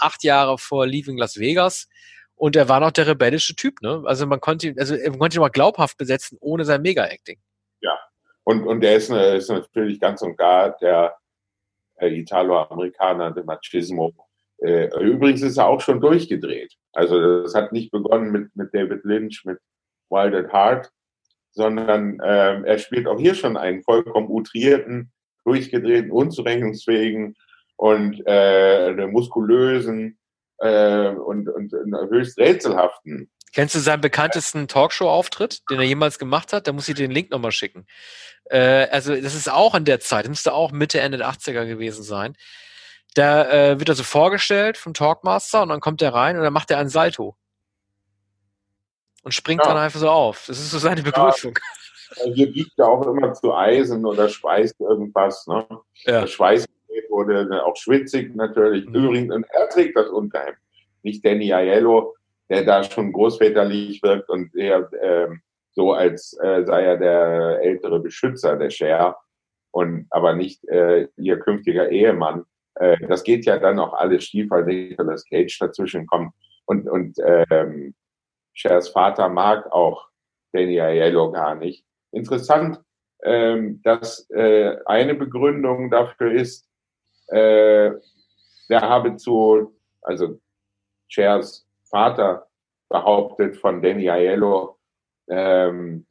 [0.00, 1.88] acht Jahre vor Leaving Las Vegas
[2.36, 4.04] und er war noch der rebellische Typ, ne?
[4.06, 7.38] Also man konnte ihn, also man konnte ihn mal glaubhaft besetzen ohne sein Mega-Acting.
[8.44, 11.16] Und, und er ist, ist natürlich ganz und gar der
[11.96, 14.14] äh, Italo-Amerikaner, der Machismo,
[14.58, 16.74] äh, übrigens ist er auch schon durchgedreht.
[16.92, 19.58] Also das hat nicht begonnen mit, mit David Lynch, mit
[20.10, 20.90] Wild at Heart,
[21.52, 25.12] sondern äh, er spielt auch hier schon einen vollkommen utrierten,
[25.44, 27.36] durchgedrehten, unzurechnungsfähigen
[27.76, 30.18] und äh, muskulösen
[30.58, 33.30] äh, und, und, und höchst rätselhaften.
[33.54, 36.66] Kennst du seinen bekanntesten Talkshow-Auftritt, den er jemals gemacht hat?
[36.66, 37.86] Da muss ich dir den Link nochmal schicken.
[38.46, 41.64] Äh, also das ist auch in der Zeit, das müsste auch Mitte, Ende der 80er
[41.64, 42.36] gewesen sein.
[43.14, 46.52] Da äh, wird er so vorgestellt vom Talkmaster und dann kommt er rein und dann
[46.52, 47.36] macht er einen Salto.
[49.22, 49.68] Und springt ja.
[49.68, 50.46] dann einfach so auf.
[50.48, 51.56] Das ist so seine Begrüßung.
[52.34, 55.46] Hier biegt er auch immer zu Eisen oder schweißt irgendwas.
[55.46, 55.66] Ne?
[56.04, 56.22] Ja.
[56.22, 56.66] Der Schweiß
[57.08, 58.84] wurde auch schwitzig natürlich.
[58.86, 58.94] Mhm.
[58.94, 60.58] Übrigens, und er trägt das Unterhemd.
[61.02, 62.14] Nicht Danny Aiello,
[62.48, 65.28] der da schon großväterlich wirkt und eher äh,
[65.72, 69.16] so, als äh, sei er der ältere Beschützer der Cher
[69.72, 72.44] und aber nicht äh, ihr künftiger Ehemann.
[72.76, 76.32] Äh, das geht ja dann auch alles schief, weil Nicolas Cage dazwischen kommt.
[76.66, 77.94] Und, und ähm,
[78.54, 80.08] Chers Vater mag auch
[80.52, 81.84] Danny Aiello gar nicht.
[82.12, 82.80] Interessant,
[83.24, 86.68] ähm, dass äh, eine Begründung dafür ist,
[87.28, 87.90] äh,
[88.68, 90.40] der habe zu, also
[91.08, 92.48] Chers Vater
[92.88, 94.78] behauptet von Danny Aiello,
[95.28, 96.06] ähm,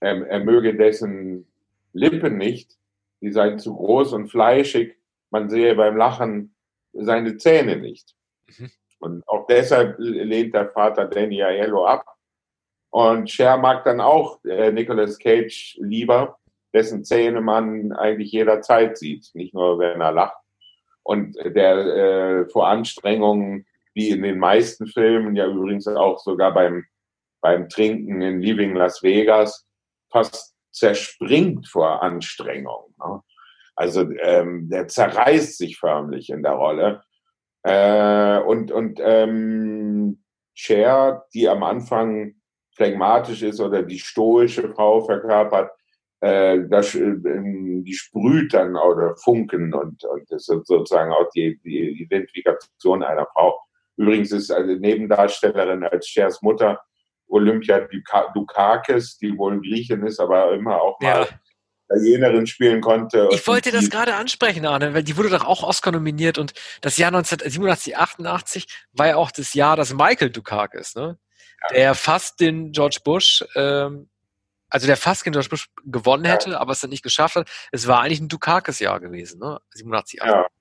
[0.00, 1.46] er, er möge dessen
[1.92, 2.76] Lippen nicht,
[3.20, 4.96] die seien zu groß und fleischig,
[5.30, 6.52] man sehe beim Lachen
[6.92, 8.16] seine Zähne nicht.
[8.58, 8.70] Mhm.
[8.98, 12.04] Und auch deshalb lehnt der Vater Danny Aiello ab.
[12.90, 16.40] Und Cher mag dann auch äh, Nicolas Cage lieber,
[16.74, 20.42] dessen Zähne man eigentlich jederzeit sieht, nicht nur wenn er lacht.
[21.04, 23.67] Und der äh, vor Anstrengungen,
[23.98, 26.84] wie in den meisten Filmen, ja übrigens auch sogar beim,
[27.40, 29.66] beim Trinken in Leaving Las Vegas,
[30.12, 32.94] fast zerspringt vor Anstrengung.
[32.96, 33.20] Ne?
[33.74, 37.02] Also ähm, der zerreißt sich förmlich in der Rolle.
[37.64, 40.22] Äh, und und ähm,
[40.54, 42.36] Cher, die am Anfang
[42.76, 45.72] phlegmatisch ist oder die stoische Frau verkörpert,
[46.20, 51.58] äh, das, äh, die sprüht dann oder Funken und, und das ist sozusagen auch die,
[51.64, 53.60] die Identifikation einer Frau.
[53.98, 56.80] Übrigens ist eine Nebendarstellerin als Chers Mutter
[57.28, 57.86] Olympia
[58.34, 61.28] Dukakis, die wohl Griechin ist, aber immer auch mal ja.
[61.90, 63.28] Italienerin spielen konnte.
[63.32, 66.96] Ich wollte das gerade ansprechen, Arne, weil die wurde doch auch Oscar nominiert und das
[66.96, 71.18] Jahr 1987, 88 war ja auch das Jahr, dass Michael Dukakis, ne?
[71.70, 71.74] Ja.
[71.74, 74.08] Der fast den George Bush, ähm,
[74.70, 76.60] also der fast den George Bush gewonnen hätte, ja.
[76.60, 77.50] aber es dann nicht geschafft hat.
[77.72, 79.58] Es war eigentlich ein Dukakis-Jahr gewesen, ne?
[79.74, 80.52] 87, 88.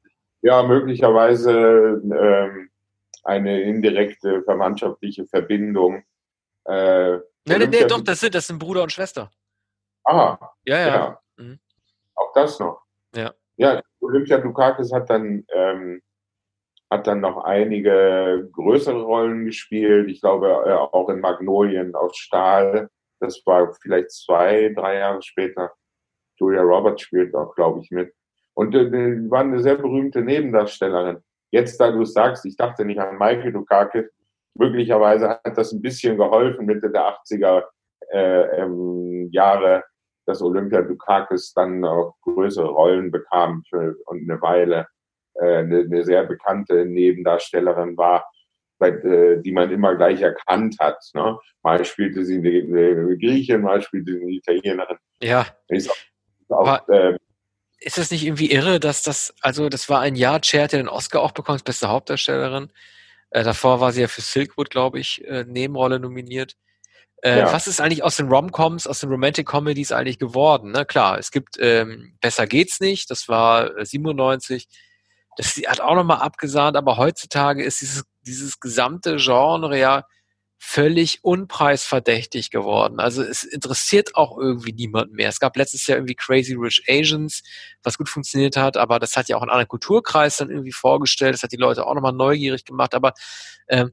[0.42, 2.70] Ja, ja möglicherweise ähm,
[3.28, 6.04] eine indirekte verwandtschaftliche Verbindung
[6.68, 7.14] äh,
[7.46, 9.32] nee, nee, nee, doch, das sind, das sind Bruder und Schwester.
[10.04, 10.54] Aha.
[10.66, 10.88] Ja, ja.
[10.88, 11.20] ja.
[11.38, 11.60] Mhm.
[12.16, 12.82] Auch das noch.
[13.16, 13.34] Ja.
[13.56, 16.02] Ja, Olympia Dukakis hat dann, ähm,
[16.92, 20.10] hat dann noch einige größere Rollen gespielt.
[20.10, 22.90] Ich glaube, äh, auch in Magnolien aus Stahl.
[23.20, 25.74] Das war vielleicht zwei, drei Jahre später.
[26.36, 28.14] Julia Roberts spielt auch, glaube ich, mit.
[28.54, 28.92] Und äh,
[29.30, 31.24] war eine sehr berühmte Nebendarstellerin.
[31.58, 34.06] Jetzt, da du es sagst, ich dachte nicht an Michael Dukakis,
[34.54, 37.64] möglicherweise hat das ein bisschen geholfen, Mitte der 80er
[38.12, 39.84] äh, ähm, Jahre,
[40.28, 44.86] dass Olympia Dukakis dann auch größere Rollen bekam für, und eine Weile
[45.34, 48.30] äh, eine, eine sehr bekannte Nebendarstellerin war,
[48.78, 51.04] bei, äh, die man immer gleich erkannt hat.
[51.16, 51.40] Ne?
[51.64, 54.98] Mal spielte sie eine, eine Griechin, mal spielte sie eine Italienerin.
[55.24, 55.48] Ja.
[55.70, 55.90] Ist
[56.50, 57.18] auch, auch, äh,
[57.80, 61.22] ist das nicht irgendwie irre, dass das, also das war ein Jahr, Cher den Oscar
[61.22, 62.72] auch bekommen, als beste Hauptdarstellerin.
[63.30, 66.56] Äh, davor war sie ja für Silkwood, glaube ich, äh, Nebenrolle nominiert.
[67.22, 67.52] Äh, ja.
[67.54, 70.72] Was ist eigentlich aus den Rom-Coms, aus den Romantic Comedies eigentlich geworden?
[70.72, 70.86] Ne?
[70.86, 74.68] Klar, es gibt ähm, Besser geht's nicht, das war äh, 97.
[75.36, 80.04] Das hat auch nochmal abgesahnt, aber heutzutage ist dieses, dieses gesamte Genre ja
[80.60, 83.00] völlig unpreisverdächtig geworden.
[83.00, 85.30] Also es interessiert auch irgendwie niemand mehr.
[85.30, 87.44] Es gab letztes Jahr irgendwie Crazy Rich Asians,
[87.84, 91.36] was gut funktioniert hat, aber das hat ja auch einen anderen Kulturkreis dann irgendwie vorgestellt.
[91.36, 92.96] Das hat die Leute auch nochmal neugierig gemacht.
[92.96, 93.14] Aber
[93.68, 93.92] ähm,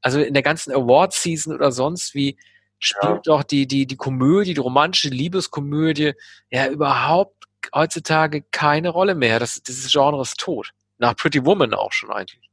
[0.00, 2.38] also in der ganzen Award-Season oder sonst wie
[2.78, 3.20] spielt ja.
[3.24, 6.12] doch die, die, die Komödie, die romantische Liebeskomödie
[6.50, 7.44] ja überhaupt
[7.74, 9.38] heutzutage keine Rolle mehr.
[9.38, 10.70] Das, dieses Genre ist tot.
[10.98, 12.45] Nach Pretty Woman auch schon eigentlich.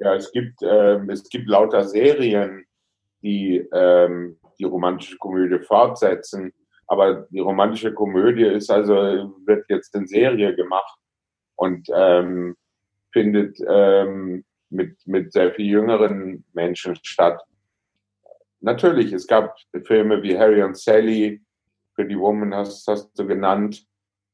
[0.00, 2.64] Ja, es gibt, ähm, es gibt lauter Serien,
[3.22, 6.52] die ähm, die romantische Komödie fortsetzen.
[6.86, 8.94] Aber die romantische Komödie ist also,
[9.46, 10.98] wird jetzt in Serie gemacht
[11.56, 12.56] und ähm,
[13.12, 17.40] findet ähm, mit, mit sehr viel jüngeren Menschen statt.
[18.60, 21.42] Natürlich, es gab Filme wie Harry und Sally,
[21.94, 23.84] für die Woman hast, hast du genannt.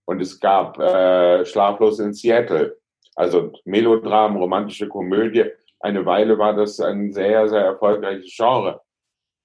[0.05, 2.76] Und es gab äh, Schlaflos in Seattle.
[3.16, 5.51] Also Melodram, romantische Komödie.
[5.80, 8.82] Eine Weile war das ein sehr, sehr erfolgreiches Genre.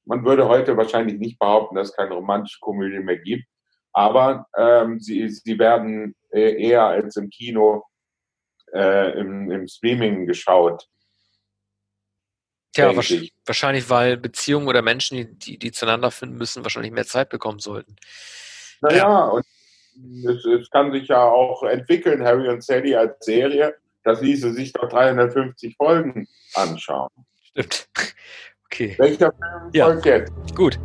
[0.06, 3.46] Man würde heute wahrscheinlich nicht behaupten, dass es keine romantische Komödie mehr gibt.
[3.94, 7.84] Aber ähm, sie, sie werden äh, eher als im Kino
[8.74, 10.88] äh, im, im Streaming geschaut.
[12.74, 12.96] Tja,
[13.46, 17.60] wahrscheinlich, weil Beziehungen oder Menschen, die, die, die zueinander finden müssen, wahrscheinlich mehr Zeit bekommen
[17.60, 17.98] sollten.
[18.80, 19.26] Naja, ja.
[19.26, 19.46] und
[20.26, 23.76] es, es, kann sich ja auch entwickeln, Harry und Sally als Serie.
[24.04, 27.10] Das ließe sich doch 350 Folgen anschauen.
[27.44, 27.88] Stimmt.
[28.74, 28.96] Okay.
[29.00, 29.86] Welcher Film ja.
[29.88, 30.56] folgt jetzt?
[30.56, 30.80] Gut.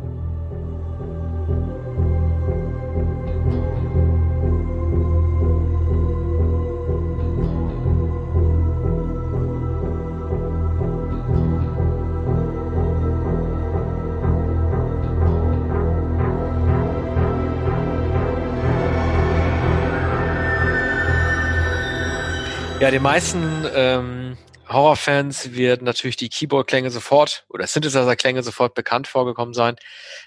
[22.87, 24.37] Ja, die meisten ähm,
[24.69, 29.75] Horrorfans wird natürlich die Keyboard-Klänge sofort oder Synthesizer-Klänge sofort bekannt vorgekommen sein.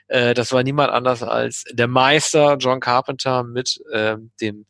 [0.09, 4.67] Äh, das war niemand anders als der Meister John Carpenter mit äh, dem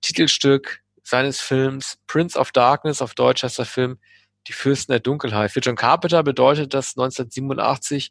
[0.00, 4.00] Titelstück seines Films Prince of Darkness, auf Deutsch heißt der Film
[4.48, 5.52] Die Fürsten der Dunkelheit.
[5.52, 8.10] Für John Carpenter bedeutet das 1987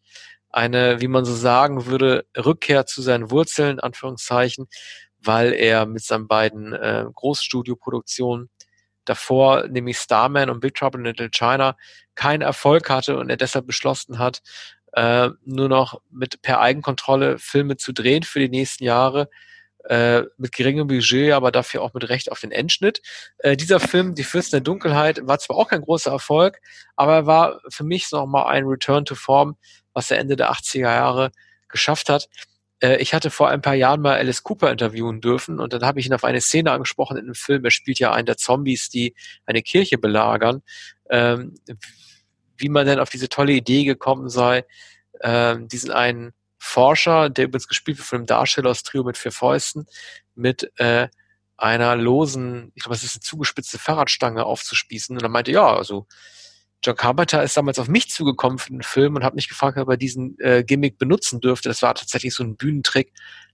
[0.49, 4.69] eine, wie man so sagen würde, Rückkehr zu seinen Wurzeln, Anführungszeichen,
[5.21, 8.49] weil er mit seinen beiden äh, Großstudioproduktionen
[9.05, 11.77] davor, nämlich Starman und Big Trouble in Little China,
[12.15, 14.41] keinen Erfolg hatte und er deshalb beschlossen hat,
[14.93, 19.29] äh, nur noch mit per Eigenkontrolle Filme zu drehen für die nächsten Jahre,
[19.85, 23.01] äh, mit geringem Budget, aber dafür auch mit Recht auf den Endschnitt.
[23.39, 26.59] Äh, dieser Film, Die Fürsten der Dunkelheit, war zwar auch kein großer Erfolg,
[26.95, 29.57] aber er war für mich nochmal ein Return to Form,
[29.93, 31.31] was er Ende der 80er Jahre
[31.69, 32.27] geschafft hat
[32.81, 36.05] ich hatte vor ein paar Jahren mal Alice Cooper interviewen dürfen und dann habe ich
[36.05, 37.65] ihn auf eine Szene angesprochen in einem Film.
[37.65, 39.15] Er spielt ja einen der Zombies, die
[39.45, 40.61] eine Kirche belagern.
[41.09, 41.55] Ähm,
[42.59, 44.65] wie man denn auf diese tolle Idee gekommen sei,
[45.21, 49.31] ähm, diesen einen Forscher, der übrigens gespielt wird von einem Darsteller aus Trio mit vier
[49.31, 49.85] Fäusten,
[50.35, 51.07] mit äh,
[51.57, 55.17] einer losen, ich glaube, es ist eine zugespitzte Fahrradstange aufzuspießen.
[55.17, 56.05] Und er meinte, ja, also
[56.83, 59.89] John Carpenter ist damals auf mich zugekommen für den Film und hat mich gefragt, ob
[59.89, 61.69] er diesen äh, Gimmick benutzen dürfte.
[61.69, 63.11] Das war tatsächlich so ein Bühnentrick,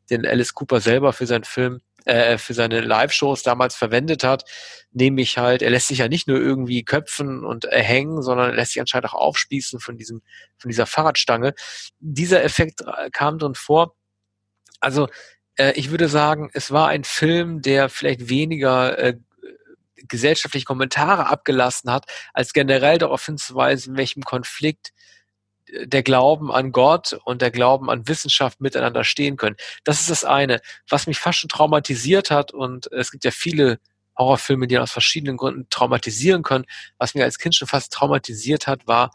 [0.10, 4.43] den Alice Cooper selber für seinen Film, äh, für seine Live-Shows damals verwendet hat.
[4.91, 8.56] Nämlich halt, er lässt sich ja nicht nur irgendwie köpfen und äh, hängen, sondern er
[8.56, 10.22] lässt sich anscheinend auch aufspießen von diesem,
[10.57, 11.56] von dieser Fahrradstange.
[11.99, 13.95] Dieser Effekt äh, kam drin vor.
[14.80, 15.07] Also,
[15.57, 19.15] äh, ich würde sagen, es war ein Film, der vielleicht weniger äh,
[19.95, 24.91] gesellschaftliche Kommentare abgelassen hat, als generell darauf hinzuweisen, in welchem Konflikt
[25.67, 29.55] äh, der Glauben an Gott und der Glauben an Wissenschaft miteinander stehen können.
[29.84, 33.80] Das ist das eine, was mich fast schon traumatisiert hat und es gibt ja viele
[34.17, 36.65] Horrorfilme, die aus verschiedenen Gründen traumatisieren können.
[36.97, 39.11] Was mich als Kind schon fast traumatisiert hat, war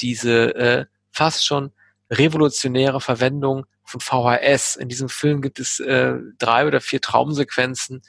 [0.00, 1.72] diese äh, fast schon
[2.10, 4.76] revolutionäre Verwendung von VHS.
[4.76, 8.02] In diesem Film gibt es äh, drei oder vier Traumsequenzen,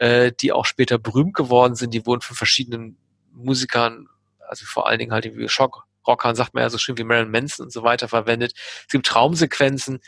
[0.00, 1.94] äh, die auch später berühmt geworden sind.
[1.94, 2.96] Die wurden von verschiedenen
[3.32, 4.08] Musikern,
[4.48, 7.66] also vor allen Dingen halt wie Schockrockern, sagt man ja so schön wie Marilyn Manson
[7.66, 8.52] und so weiter verwendet.
[8.54, 10.00] Es gibt Traumsequenzen,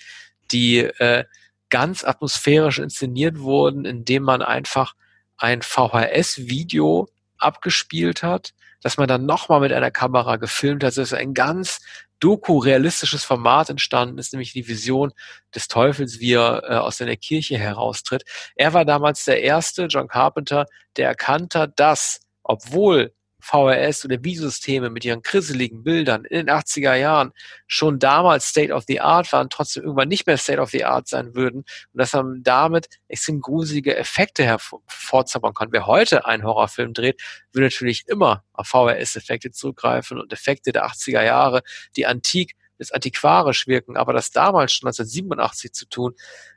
[0.52, 1.24] die äh,
[1.70, 4.94] ganz atmosphärisch inszeniert wurden, indem man einfach
[5.36, 7.08] ein VHS-Video
[7.38, 10.96] abgespielt hat, dass man dann nochmal mit einer Kamera gefilmt hat.
[10.96, 11.80] Das ist ein ganz
[12.20, 15.12] doku-realistisches Format entstanden ist, nämlich die Vision
[15.54, 18.24] des Teufels, wie er äh, aus seiner Kirche heraustritt.
[18.54, 20.66] Er war damals der erste, John Carpenter,
[20.96, 23.12] der erkannt hat, dass, obwohl
[23.46, 27.32] VHS oder Videosysteme mit ihren krisseligen Bildern in den 80er Jahren
[27.68, 31.06] schon damals State of the Art waren, trotzdem irgendwann nicht mehr State of the Art
[31.06, 31.66] sein würden und
[31.98, 35.68] dass man damit extrem gruselige Effekte hervorzaubern kann.
[35.70, 41.22] Wer heute einen Horrorfilm dreht, will natürlich immer auf VHS-Effekte zurückgreifen und Effekte der 80er
[41.22, 41.62] Jahre,
[41.94, 46.14] die antik bis antiquarisch wirken, aber das damals schon 1987 zu tun,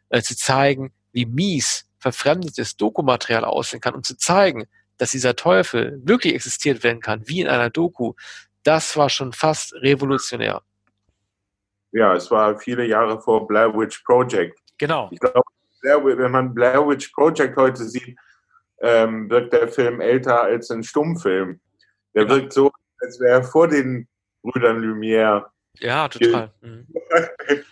[0.09, 4.67] äh, zu zeigen, wie mies verfremdetes Dokumaterial aussehen kann und zu zeigen,
[4.99, 8.13] dass dieser Teufel wirklich existiert werden kann, wie in einer Doku,
[8.63, 10.61] das war schon fast revolutionär.
[11.91, 14.59] Ja, es war viele Jahre vor Blair Witch Project.
[14.77, 15.09] Genau.
[15.11, 18.15] Ich glaube, wenn man Blair Witch Project heute sieht,
[18.81, 21.59] ähm, wirkt der Film älter als ein Stummfilm.
[22.13, 22.35] Der genau.
[22.35, 24.07] wirkt so, als wäre er vor den
[24.43, 25.45] Brüdern Lumière.
[25.79, 26.51] Ja, total.
[26.61, 26.87] Mhm.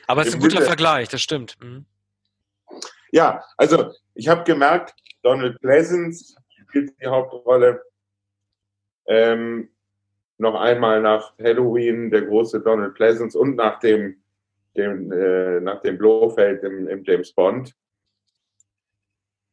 [0.07, 1.55] Aber es ist ein guter Vergleich, das stimmt.
[1.61, 1.85] Mhm.
[3.11, 4.93] Ja, also ich habe gemerkt,
[5.23, 6.35] Donald Pleasance
[6.67, 7.83] spielt die Hauptrolle.
[9.07, 9.69] Ähm,
[10.37, 14.21] noch einmal nach Halloween, der große Donald Pleasance und nach dem,
[14.75, 17.73] dem, äh, nach dem Blofeld im, im James Bond.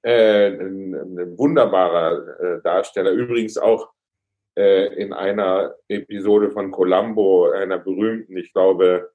[0.02, 3.90] Äh, ein, ein, wunderbarer äh, Darsteller, übrigens auch
[4.54, 9.12] äh, in einer Episode von Columbo, einer berühmten, ich glaube,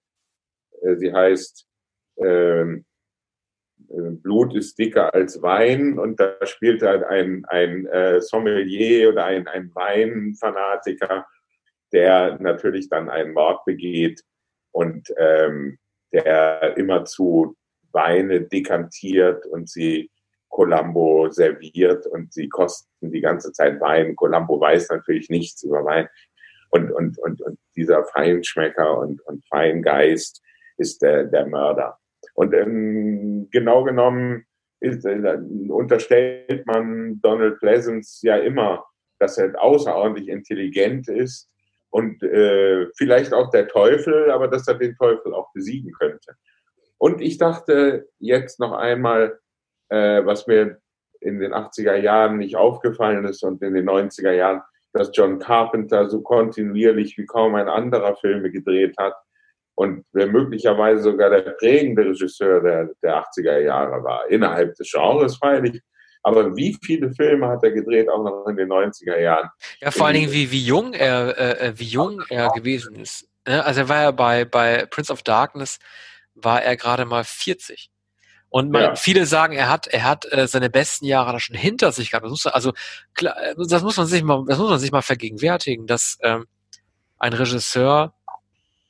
[0.81, 1.67] äh, sie heißt
[2.17, 2.88] ähm, äh,
[3.87, 9.47] Blut ist dicker als Wein und da spielt halt ein, ein äh, Sommelier oder ein,
[9.47, 11.25] ein Weinfanatiker,
[11.91, 14.21] der natürlich dann einen Mord begeht
[14.71, 15.77] und ähm,
[16.11, 17.55] der immerzu
[17.91, 20.11] Weine dekantiert und sie
[20.49, 24.15] Columbo serviert und sie kosten die ganze Zeit Wein.
[24.15, 26.07] Columbo weiß natürlich nichts über Wein.
[26.71, 30.41] Und, und, und, und dieser Feinschmecker und, und Feingeist
[30.77, 31.98] ist der, der Mörder.
[32.39, 34.45] Und ähm, genau genommen
[34.79, 35.37] ist, äh,
[35.67, 38.85] unterstellt man Donald Pleasance ja immer,
[39.19, 41.49] dass er außerordentlich intelligent ist
[41.89, 46.31] und äh, vielleicht auch der Teufel, aber dass er den Teufel auch besiegen könnte.
[46.97, 49.37] Und ich dachte jetzt noch einmal,
[49.89, 50.79] äh, was mir
[51.19, 54.61] in den 80er Jahren nicht aufgefallen ist und in den 90er Jahren,
[54.93, 59.15] dass John Carpenter so kontinuierlich wie kaum ein anderer Filme gedreht hat
[59.79, 65.37] und wer möglicherweise sogar der prägende Regisseur der, der 80er Jahre war, innerhalb des Genres
[65.37, 65.81] freilich.
[66.21, 69.47] Aber wie viele Filme hat er gedreht, auch noch in den 90er Jahren?
[69.79, 73.29] Ja, vor allen Dingen, wie, wie jung er, äh, äh, wie jung er gewesen ist.
[73.45, 75.79] Also er war ja bei, bei Prince of Darkness,
[76.35, 77.89] war er gerade mal 40.
[78.49, 78.95] Und man, ja.
[78.95, 82.25] viele sagen, er hat, er hat äh, seine besten Jahre da schon hinter sich gehabt.
[82.25, 82.73] Das muss, also
[83.13, 86.47] klar, das muss man sich mal, das muss man sich mal vergegenwärtigen, dass ähm,
[87.17, 88.13] ein Regisseur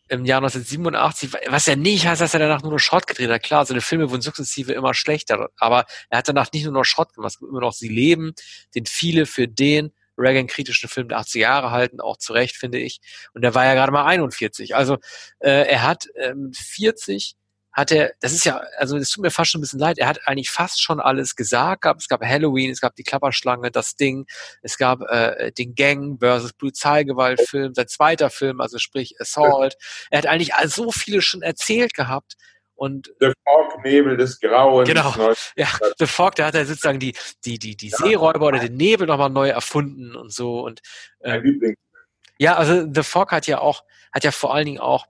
[0.10, 3.44] im Jahr 1987, was ja nicht heißt, dass er danach nur noch Schrott gedreht hat.
[3.44, 7.14] Klar, seine Filme wurden sukzessive immer schlechter, aber er hat danach nicht nur noch Schrott
[7.14, 8.34] gemacht, es gibt immer noch Sie leben,
[8.76, 13.00] den viele für den Reagan-kritischen Film der 80er Jahre halten, auch zu Recht, finde ich.
[13.34, 14.76] Und er war ja gerade mal 41.
[14.76, 14.98] Also
[15.40, 17.36] äh, er hat ähm, 40
[17.72, 20.08] hat er, das ist ja, also es tut mir fast schon ein bisschen leid, er
[20.08, 21.86] hat eigentlich fast schon alles gesagt.
[21.98, 24.26] Es gab Halloween, es gab die Klapperschlange, das Ding,
[24.62, 29.76] es gab äh, den Gang versus Polizeigewaltfilm, sein zweiter Film, also sprich Assault.
[30.10, 32.36] Er hat eigentlich so viele schon erzählt gehabt.
[32.76, 34.88] Und The Fog, Nebel des Grauens.
[34.88, 35.14] Genau.
[35.58, 35.68] Ja,
[35.98, 37.14] The Fog, da hat er sozusagen die,
[37.44, 37.98] die, die, die ja.
[37.98, 40.62] Seeräuber oder den Nebel nochmal neu erfunden und so.
[40.62, 40.80] Und,
[41.22, 41.76] ähm,
[42.38, 43.84] ja, also The Fog hat ja auch,
[44.14, 45.08] hat ja vor allen Dingen auch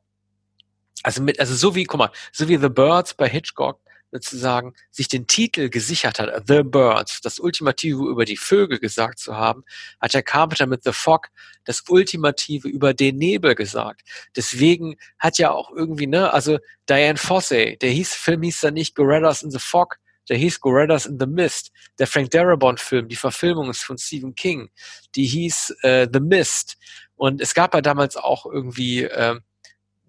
[1.04, 3.80] also mit, also so wie, guck mal, so wie The Birds bei Hitchcock
[4.12, 9.36] sozusagen sich den Titel gesichert hat, The Birds, das Ultimative über die Vögel gesagt zu
[9.36, 9.64] haben,
[10.02, 11.28] hat der Carpenter mit The Fog
[11.66, 14.02] das Ultimative über den Nebel gesagt.
[14.36, 16.58] Deswegen hat ja auch irgendwie, ne, also
[16.90, 19.98] Diane Fossey, der hieß, Film hieß dann nicht Gorillas in the Fog,
[20.28, 21.72] der hieß Gorillas in the Mist.
[21.98, 24.70] Der Frank Darabont-Film, die Verfilmung ist von Stephen King,
[25.16, 26.78] die hieß äh, The Mist.
[27.16, 29.40] Und es gab ja damals auch irgendwie äh,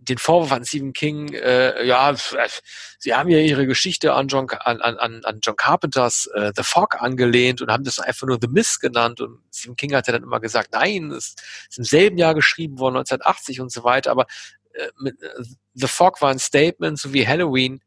[0.03, 2.15] den Vorwurf an Stephen King, äh, ja,
[2.99, 7.01] sie haben ja ihre Geschichte an John, an, an, an John Carpenters äh, The Fog
[7.03, 9.21] angelehnt und haben das einfach nur The Mist genannt.
[9.21, 11.35] Und Stephen King hat ja dann immer gesagt, nein, es
[11.69, 14.11] ist im selben Jahr geschrieben worden, 1980 und so weiter.
[14.11, 14.27] Aber
[14.73, 15.29] äh, mit, äh,
[15.75, 17.83] The Fog war ein Statement, so wie Halloween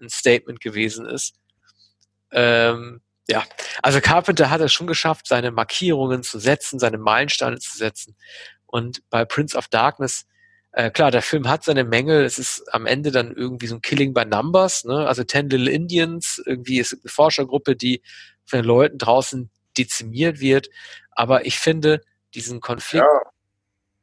[0.00, 1.34] ein Statement gewesen ist.
[2.30, 3.44] Ähm, ja,
[3.82, 8.16] also Carpenter hat es schon geschafft, seine Markierungen zu setzen, seine Meilensteine zu setzen.
[8.66, 10.24] Und bei Prince of Darkness
[10.72, 12.24] äh, klar, der Film hat seine Mängel.
[12.24, 14.84] Es ist am Ende dann irgendwie so ein Killing by Numbers.
[14.84, 15.06] Ne?
[15.06, 18.02] Also Ten Little Indians, irgendwie ist eine Forschergruppe, die
[18.44, 20.68] von den Leuten draußen dezimiert wird.
[21.10, 22.02] Aber ich finde
[22.34, 23.30] diesen Konflikt ja.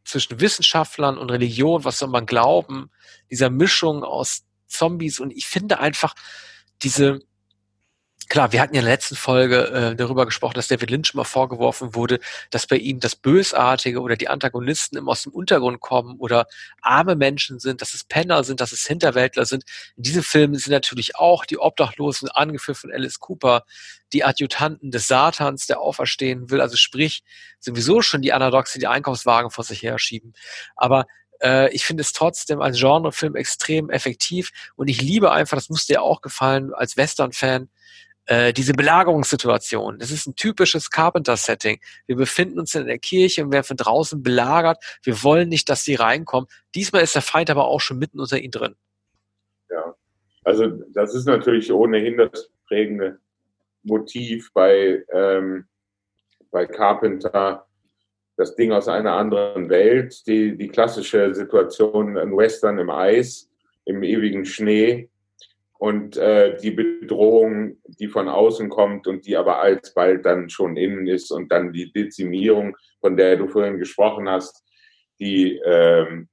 [0.03, 2.89] zwischen Wissenschaftlern und Religion, was soll man glauben,
[3.29, 6.15] dieser Mischung aus Zombies und ich finde einfach
[6.81, 7.19] diese
[8.27, 11.25] Klar, wir hatten ja in der letzten Folge äh, darüber gesprochen, dass David Lynch immer
[11.25, 12.19] vorgeworfen wurde,
[12.49, 16.47] dass bei ihm das Bösartige oder die Antagonisten immer aus dem Untergrund kommen oder
[16.81, 19.63] arme Menschen sind, dass es Penner sind, dass es Hinterwäldler sind.
[19.95, 23.63] In diesem Film sind natürlich auch die Obdachlosen, angeführt von Alice Cooper,
[24.11, 27.23] die Adjutanten des Satans, der auferstehen will, also sprich
[27.59, 30.33] sowieso schon die Anadoxe, die Einkaufswagen vor sich her schieben.
[30.75, 31.05] Aber
[31.41, 35.85] äh, ich finde es trotzdem als Genrefilm extrem effektiv und ich liebe einfach, das muss
[35.85, 37.69] dir auch gefallen als Western-Fan,
[38.25, 39.99] äh, diese Belagerungssituation.
[39.99, 41.79] Das ist ein typisches Carpenter-Setting.
[42.07, 44.83] Wir befinden uns in der Kirche und werden von draußen belagert.
[45.03, 46.47] Wir wollen nicht, dass sie reinkommen.
[46.73, 48.75] Diesmal ist der Feind aber auch schon mitten unter ihnen drin.
[49.69, 49.95] Ja,
[50.43, 53.19] also das ist natürlich ohnehin das prägende
[53.83, 55.65] Motiv bei, ähm,
[56.51, 57.65] bei Carpenter,
[58.37, 63.49] das Ding aus einer anderen Welt, die, die klassische Situation in Western im Eis,
[63.85, 65.09] im ewigen Schnee,
[65.77, 71.07] und äh, die Bedrohung, die von außen kommt und die aber alsbald dann schon innen
[71.07, 74.63] ist und dann die Dezimierung, von der du vorhin gesprochen hast,
[75.19, 76.29] die ähm,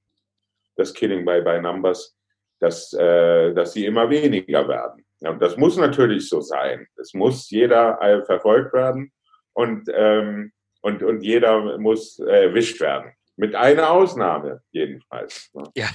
[0.77, 2.17] das Killing by, by Numbers,
[2.61, 5.05] dass, äh, dass sie immer weniger werden.
[5.21, 6.87] Ja, und das muss natürlich so sein.
[6.97, 9.13] Es muss jeder äh, verfolgt werden
[9.53, 13.13] und, ähm, und, und jeder muss äh, erwischt werden.
[13.37, 15.51] Mit einer Ausnahme jedenfalls.
[15.55, 15.65] Ne?
[15.77, 15.89] Ja,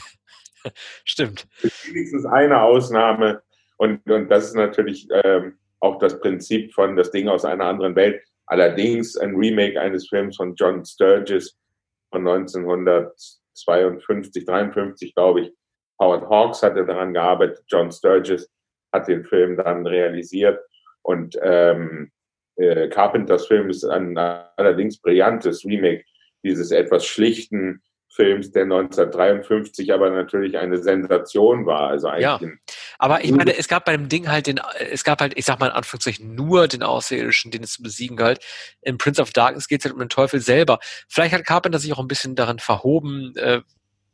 [1.05, 1.47] Stimmt.
[1.61, 3.41] Wenigstens eine Ausnahme.
[3.77, 7.95] Und, und das ist natürlich ähm, auch das Prinzip von das Ding aus einer anderen
[7.95, 8.23] Welt.
[8.47, 11.55] Allerdings ein Remake eines Films von John Sturges
[12.11, 15.53] von 1952, 53, glaube ich.
[15.99, 17.63] Howard Hawks hatte daran gearbeitet.
[17.67, 18.49] John Sturges
[18.93, 20.59] hat den Film dann realisiert.
[21.01, 22.11] Und ähm,
[22.55, 26.05] äh, Carpenters Film ist ein allerdings brillantes Remake
[26.43, 27.81] dieses etwas schlichten
[28.17, 31.87] Films, der 1953 aber natürlich eine Sensation war.
[31.87, 32.39] Also eigentlich ja,
[32.97, 34.59] aber ich meine, es gab bei dem Ding halt den,
[34.91, 38.17] es gab halt, ich sag mal in Anführungszeichen, nur den Außerirdischen, den es zu besiegen
[38.17, 38.43] galt.
[38.81, 40.79] Im Prince of Darkness geht es halt um den Teufel selber.
[41.07, 43.61] Vielleicht hat Carpenter sich auch ein bisschen daran verhoben, äh,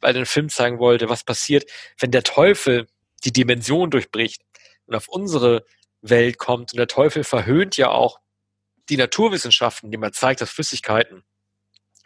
[0.02, 1.64] weil er den Film zeigen wollte, was passiert,
[1.98, 2.88] wenn der Teufel
[3.24, 4.44] die Dimension durchbricht
[4.86, 5.64] und auf unsere
[6.02, 6.74] Welt kommt.
[6.74, 8.20] Und der Teufel verhöhnt ja auch
[8.90, 11.24] die Naturwissenschaften, die man zeigt, dass Flüssigkeiten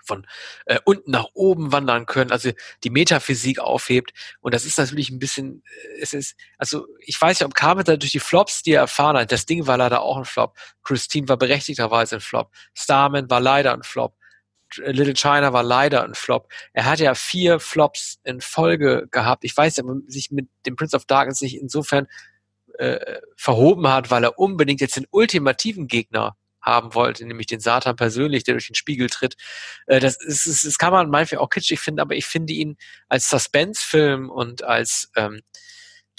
[0.08, 0.26] von
[0.66, 2.52] äh, unten nach oben wandern können, also
[2.84, 4.14] die Metaphysik aufhebt.
[4.40, 7.98] Und das ist natürlich ein bisschen, äh, es ist, also ich weiß ja, ob Carpenter
[7.98, 10.58] durch die Flops, die er erfahren hat, das Ding war leider auch ein Flop.
[10.84, 12.52] Christine war berechtigterweise ein Flop.
[12.74, 14.16] Starman war leider ein Flop.
[14.76, 16.52] Little China war leider ein Flop.
[16.74, 19.44] Er hat ja vier Flops in Folge gehabt.
[19.46, 22.08] Ich weiß ja, sich mit dem Prince of Darkness sich insofern
[22.78, 27.96] äh, verhoben hat, weil er unbedingt jetzt den ultimativen Gegner haben wollte, nämlich den Satan
[27.96, 29.36] persönlich, der durch den Spiegel tritt.
[29.86, 32.78] Äh, das, ist, das kann man manchmal auch kitschig finden, aber ich finde ihn
[33.08, 35.42] als Suspense-Film und als ähm,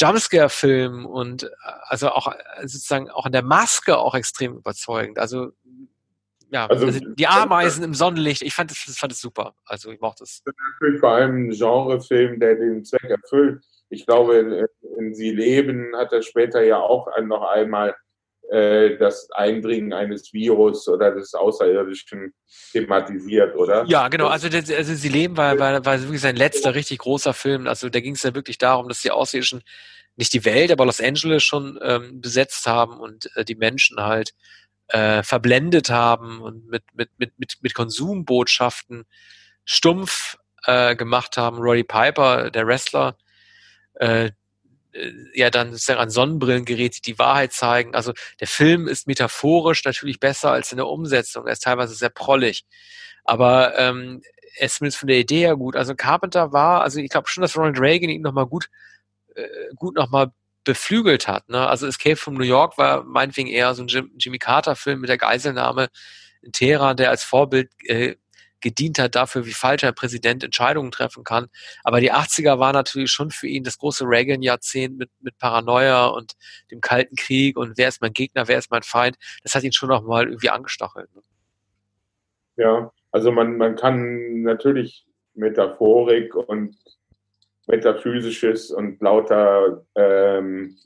[0.01, 1.49] Jumpscare-Film und äh,
[1.83, 5.19] also auch äh, sozusagen auch in der Maske auch extrem überzeugend.
[5.19, 5.53] Also
[6.51, 9.55] ja, also, also die Ameisen im Sonnenlicht, ich fand das, fand das super.
[9.67, 10.43] Also ich mochte es.
[10.45, 13.63] Das ist natürlich vor allem ein Genrefilm, der den Zweck erfüllt.
[13.91, 14.67] Ich glaube,
[14.99, 17.95] in Sie leben hat er später ja auch noch einmal
[18.51, 22.33] das Eindringen eines Virus oder des Außerirdischen
[22.73, 23.85] thematisiert, oder?
[23.87, 24.29] Ja, genau.
[24.29, 27.67] Also, das, also Sie leben war, war, war wirklich sein letzter richtig großer Film.
[27.67, 29.63] Also da ging es ja wirklich darum, dass die Außerirdischen
[30.19, 34.33] nicht die Welt, aber Los Angeles schon ähm, besetzt haben und äh, die Menschen halt
[34.89, 39.05] äh, verblendet haben und mit, mit, mit, mit, mit Konsumbotschaften
[39.65, 41.59] stumpf äh, gemacht haben.
[41.59, 43.17] Roddy Piper, der Wrestler,
[43.95, 44.31] äh,
[45.35, 47.95] ja dann sozusagen an Sonnenbrillengeräte die Wahrheit zeigen.
[47.95, 51.47] Also der Film ist metaphorisch natürlich besser als in der Umsetzung.
[51.47, 52.65] Er ist teilweise sehr prollig.
[53.25, 54.23] Aber ähm,
[54.57, 55.77] er ist zumindest von der Idee her gut.
[55.77, 58.69] Also Carpenter war, also ich glaube schon, dass Ronald Reagan ihn nochmal gut,
[59.35, 59.47] äh,
[59.77, 60.33] gut nochmal
[60.65, 61.49] beflügelt hat.
[61.49, 61.67] Ne?
[61.67, 65.19] Also Escape from New York war meinetwegen eher so ein Jim, Jimmy Carter-Film mit der
[65.19, 65.89] Geiselnahme
[66.43, 68.17] in Teheran, der als Vorbild äh,
[68.61, 71.49] gedient hat dafür, wie falsch ein Präsident Entscheidungen treffen kann.
[71.85, 76.35] Aber die 80er war natürlich schon für ihn das große Reagan-Jahrzehnt mit, mit Paranoia und
[76.71, 79.17] dem Kalten Krieg und wer ist mein Gegner, wer ist mein Feind.
[79.43, 81.09] Das hat ihn schon nochmal irgendwie angestachelt.
[81.15, 81.23] Ne?
[82.57, 86.77] Ja, also man, man kann natürlich Metaphorik und
[87.69, 90.77] Metaphysisches und lauter ähm,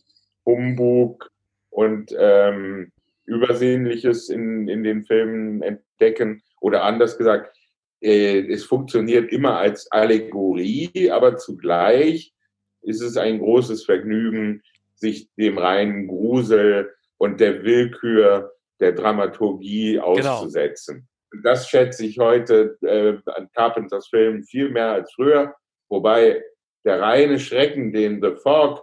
[0.44, 1.30] Humbug
[1.70, 2.92] und ähm,
[3.24, 6.42] Übersehnliches in, in den Filmen entdecken.
[6.60, 7.56] Oder anders gesagt,
[8.02, 12.34] es funktioniert immer als Allegorie, aber zugleich
[12.82, 14.62] ist es ein großes Vergnügen,
[14.94, 20.06] sich dem reinen Grusel und der Willkür der Dramaturgie genau.
[20.06, 21.08] auszusetzen.
[21.30, 21.42] Genau.
[21.44, 25.54] Das schätze ich heute äh, an Carpenters Filmen viel mehr als früher,
[25.88, 26.42] wobei
[26.84, 28.82] der reine Schrecken, den The Fog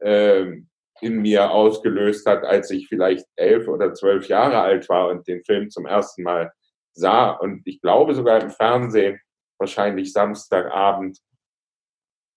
[0.00, 0.44] äh,
[1.00, 5.44] in mir ausgelöst hat, als ich vielleicht elf oder zwölf Jahre alt war und den
[5.44, 6.52] Film zum ersten Mal
[6.98, 9.20] sah und ich glaube sogar im Fernsehen,
[9.58, 11.18] wahrscheinlich Samstagabend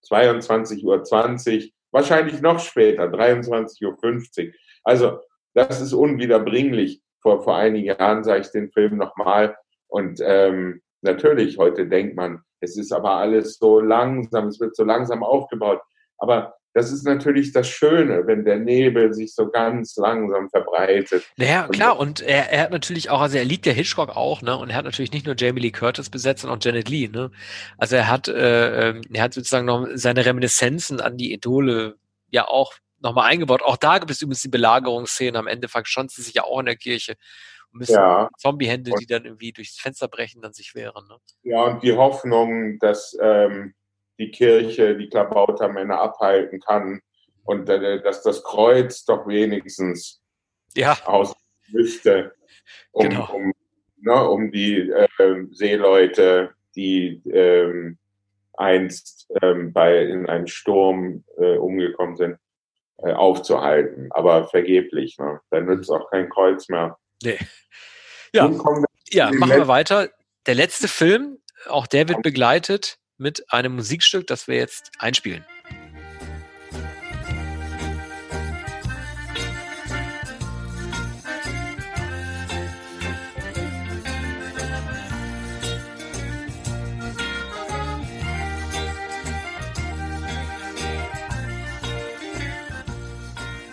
[0.09, 4.53] 22.20 Uhr, wahrscheinlich noch später, 23.50 Uhr.
[4.83, 5.19] Also
[5.53, 7.01] das ist unwiederbringlich.
[7.21, 9.55] Vor, vor einigen Jahren sah ich den Film nochmal
[9.87, 14.83] und ähm, natürlich, heute denkt man, es ist aber alles so langsam, es wird so
[14.83, 15.81] langsam aufgebaut.
[16.17, 21.23] Aber das ist natürlich das Schöne, wenn der Nebel sich so ganz langsam verbreitet.
[21.37, 24.57] Naja, klar, und er, er hat natürlich auch, also er liebt ja Hitchcock auch, ne?
[24.57, 27.31] Und er hat natürlich nicht nur Jamie Lee Curtis besetzt, sondern auch Janet Lee, ne?
[27.77, 31.95] Also er hat, äh, ähm, er hat sozusagen noch seine Reminiszenzen an die Idole
[32.29, 33.61] ja auch nochmal eingebaut.
[33.63, 35.37] Auch da gibt es übrigens die Belagerungsszene.
[35.37, 37.15] Am Ende verschanzen sie sich ja auch in der Kirche
[37.73, 38.29] müssen ja.
[38.37, 41.07] Zombiehände, die dann irgendwie durchs Fenster brechen, dann sich wehren.
[41.07, 41.17] Ne?
[41.43, 43.73] Ja, und die Hoffnung, dass ähm,
[44.19, 47.01] die Kirche die Klabautermänner abhalten kann
[47.43, 50.21] und äh, dass das Kreuz doch wenigstens
[50.75, 50.97] ja.
[51.05, 51.33] aus
[51.69, 52.33] müsste,
[52.91, 53.33] um, genau.
[53.33, 53.53] um,
[53.97, 55.07] ne, um die äh,
[55.51, 57.97] Seeleute, die ähm,
[58.53, 62.37] einst ähm, bei, in einem Sturm äh, umgekommen sind,
[62.97, 64.09] äh, aufzuhalten.
[64.11, 65.17] Aber vergeblich.
[65.17, 65.39] Ne?
[65.49, 66.97] Da nützt auch kein Kreuz mehr.
[67.23, 67.39] Nee.
[68.33, 68.49] Ja,
[69.09, 70.09] ja machen wir weiter.
[70.45, 75.45] Der letzte Film, auch der wird begleitet mit einem Musikstück, das wir jetzt einspielen.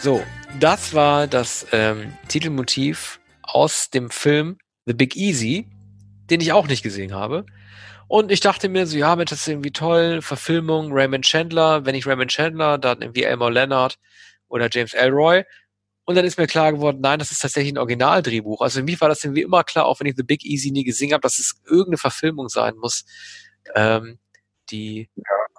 [0.00, 0.22] So,
[0.60, 5.66] das war das ähm, Titelmotiv aus dem Film The Big Easy,
[6.30, 7.44] den ich auch nicht gesehen habe.
[8.08, 11.94] Und ich dachte mir so, ja, Mensch, das ist irgendwie toll, Verfilmung, Raymond Chandler, wenn
[11.94, 13.98] nicht Raymond Chandler, dann irgendwie Elmore Leonard
[14.48, 15.44] oder James Elroy.
[16.06, 18.62] Und dann ist mir klar geworden, nein, das ist tatsächlich ein Originaldrehbuch.
[18.62, 20.84] Also für mich war das irgendwie immer klar, auch wenn ich The Big Easy nie
[20.84, 23.04] gesehen habe, dass es irgendeine Verfilmung sein muss,
[23.74, 24.18] ähm,
[24.70, 25.10] die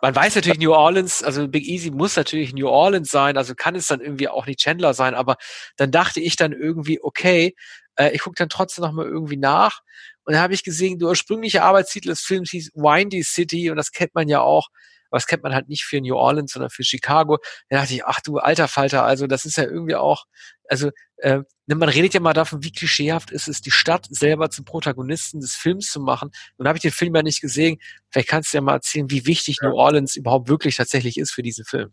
[0.02, 3.76] man weiß natürlich New Orleans, also Big Easy muss natürlich New Orleans sein, also kann
[3.76, 5.36] es dann irgendwie auch nicht Chandler sein, aber
[5.76, 7.56] dann dachte ich dann irgendwie, okay,
[7.96, 9.82] äh, ich gucke dann trotzdem nochmal irgendwie nach
[10.30, 13.92] und dann habe ich gesehen, der ursprüngliche Arbeitstitel des Films hieß Windy City und das
[13.92, 14.70] kennt man ja auch
[15.10, 17.40] aber das kennt man halt nicht für New Orleans, sondern für Chicago.
[17.70, 20.26] Da dachte ich, ach du alter Falter, also das ist ja irgendwie auch,
[20.68, 24.66] also äh, man redet ja mal davon, wie klischeehaft ist es, die Stadt selber zum
[24.66, 26.32] Protagonisten des Films zu machen.
[26.58, 27.80] Nun habe ich den Film ja nicht gesehen.
[28.12, 29.70] Vielleicht kannst du ja mal erzählen, wie wichtig ja.
[29.70, 31.92] New Orleans überhaupt wirklich tatsächlich ist für diesen Film.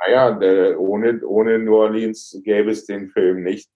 [0.00, 3.68] Naja, äh, ohne, ohne New Orleans gäbe es den Film nicht.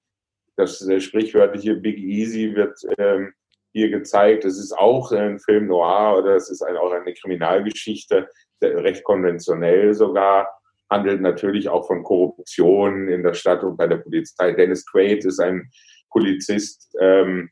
[0.56, 3.32] Das äh, sprichwörtliche Big Easy wird ähm,
[3.74, 4.44] hier gezeigt.
[4.44, 8.28] Es ist auch ein Film noir oder es ist ein, auch eine Kriminalgeschichte
[8.62, 10.48] recht konventionell sogar,
[10.90, 14.52] handelt natürlich auch von Korruption in der Stadt und bei der Polizei.
[14.52, 15.70] Dennis Quaid ist ein
[16.10, 17.50] Polizist, ähm,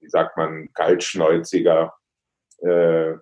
[0.00, 1.92] wie sagt man, kaltschnäuziger,
[2.62, 3.12] äh,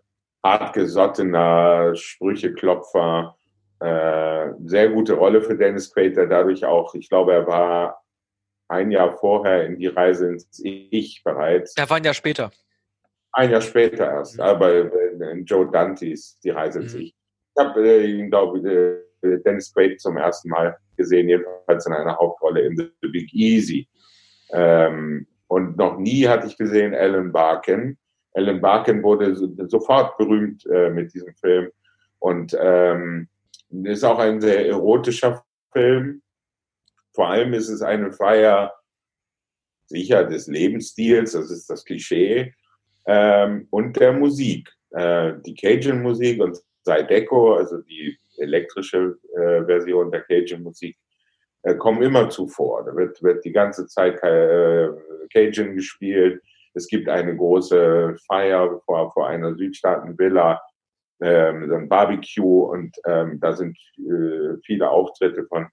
[0.42, 3.36] hartgesottener Sprücheklopfer.
[3.80, 7.99] Äh, sehr gute Rolle für Dennis Quaid, der dadurch auch, ich glaube, er war
[8.70, 11.76] ein Jahr vorher in die Reise ins Ich bereits.
[11.76, 12.50] Er war ein Jahr später.
[13.32, 14.42] Ein Jahr später erst, mhm.
[14.42, 16.88] aber äh, Joe Dantes, die Reise mhm.
[16.88, 17.14] sich.
[17.54, 21.92] Ich habe äh, ihn, glaube ich, äh, Dennis Quaid zum ersten Mal gesehen, jedenfalls in
[21.92, 23.88] einer Hauptrolle in The Big Easy.
[24.52, 27.98] Ähm, und noch nie hatte ich gesehen Alan Barkin.
[28.34, 31.70] Alan Barkin wurde so, sofort berühmt äh, mit diesem Film
[32.20, 33.28] und ähm,
[33.82, 35.42] ist auch ein sehr erotischer
[35.72, 36.22] Film.
[37.14, 38.72] Vor allem ist es eine Feier
[39.86, 42.54] sicher des Lebensstils, das ist das Klischee,
[43.06, 44.70] ähm, und der Musik.
[44.90, 50.96] Äh, die Cajun-Musik und Zydeco, also die elektrische äh, Version der Cajun-Musik,
[51.62, 52.84] äh, kommen immer zuvor.
[52.84, 54.88] Da wird, wird die ganze Zeit äh,
[55.32, 56.42] Cajun gespielt.
[56.74, 60.60] Es gibt eine große Feier vor, vor einer Südstaaten-Villa,
[61.22, 65.68] ähm, so ein Barbecue und ähm, da sind äh, viele Auftritte von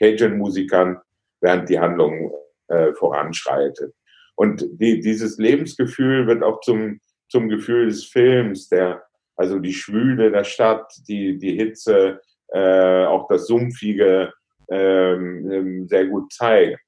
[0.00, 0.98] Cajun-Musikern,
[1.40, 2.32] während die Handlung
[2.68, 3.94] äh, voranschreitet.
[4.34, 9.02] Und die, dieses Lebensgefühl wird auch zum, zum Gefühl des Films, der,
[9.36, 14.32] also die Schwüle der Stadt, die, die Hitze, äh, auch das Sumpfige
[14.70, 16.78] ähm, ähm sehr gut zeigen.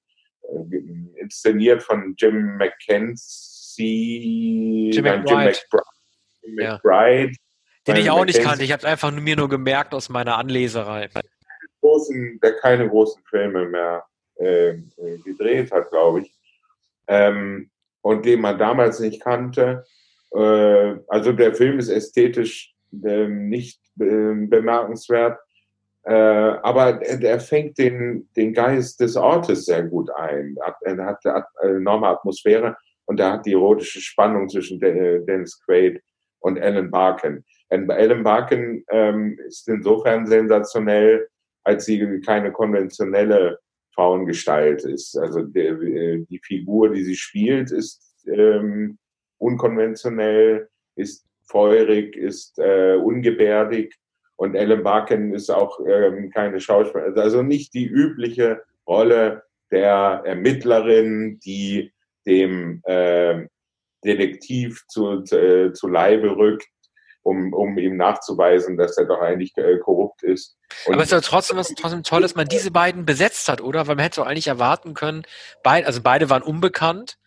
[0.43, 0.79] Äh,
[1.21, 3.81] inszeniert von Jim McKenzie,
[4.93, 5.29] Jim McBride.
[5.29, 5.85] Jim McBride.
[6.43, 7.33] Jim McBride.
[7.87, 11.09] Den ich auch nicht kannte, ich habe es einfach mir nur gemerkt aus meiner Anleserei.
[11.83, 14.05] Großen, der keine großen Filme mehr
[14.37, 14.75] äh,
[15.25, 16.33] gedreht hat, glaube ich
[17.09, 19.85] ähm, und den man damals nicht kannte.
[20.35, 25.39] Äh, also der Film ist ästhetisch äh, nicht äh, bemerkenswert,
[26.05, 30.57] äh, aber er, fängt den, den Geist des Ortes sehr gut ein.
[30.81, 31.47] Er hat eine
[31.77, 36.03] enorme Atmosphäre und er hat die erotische Spannung zwischen Dennis Quaid
[36.41, 37.45] und Alan Barkin.
[37.71, 41.29] Alan Barkin ähm, ist insofern sensationell,
[41.65, 43.59] als sie keine konventionelle
[43.95, 45.17] Frauengestalt ist.
[45.19, 48.99] Also der, äh, die Figur, die sie spielt, ist ähm,
[49.39, 53.95] unkonventionell, ist feurig, ist äh, ungebärdig
[54.37, 61.39] und Ellen Barkin ist auch ähm, keine Schauspielerin, also nicht die übliche Rolle der Ermittlerin,
[61.41, 61.93] die
[62.27, 63.47] dem äh,
[64.05, 66.67] Detektiv zu, zu, äh, zu Leibe rückt
[67.23, 70.57] um, um ihm nachzuweisen, dass er doch eigentlich äh, korrupt ist.
[70.87, 73.61] Und Aber es ist ja trotzdem, was, trotzdem toll, dass man diese beiden besetzt hat,
[73.61, 73.87] oder?
[73.87, 75.23] Weil man hätte doch eigentlich erwarten können,
[75.63, 77.19] beid, also beide waren unbekannt.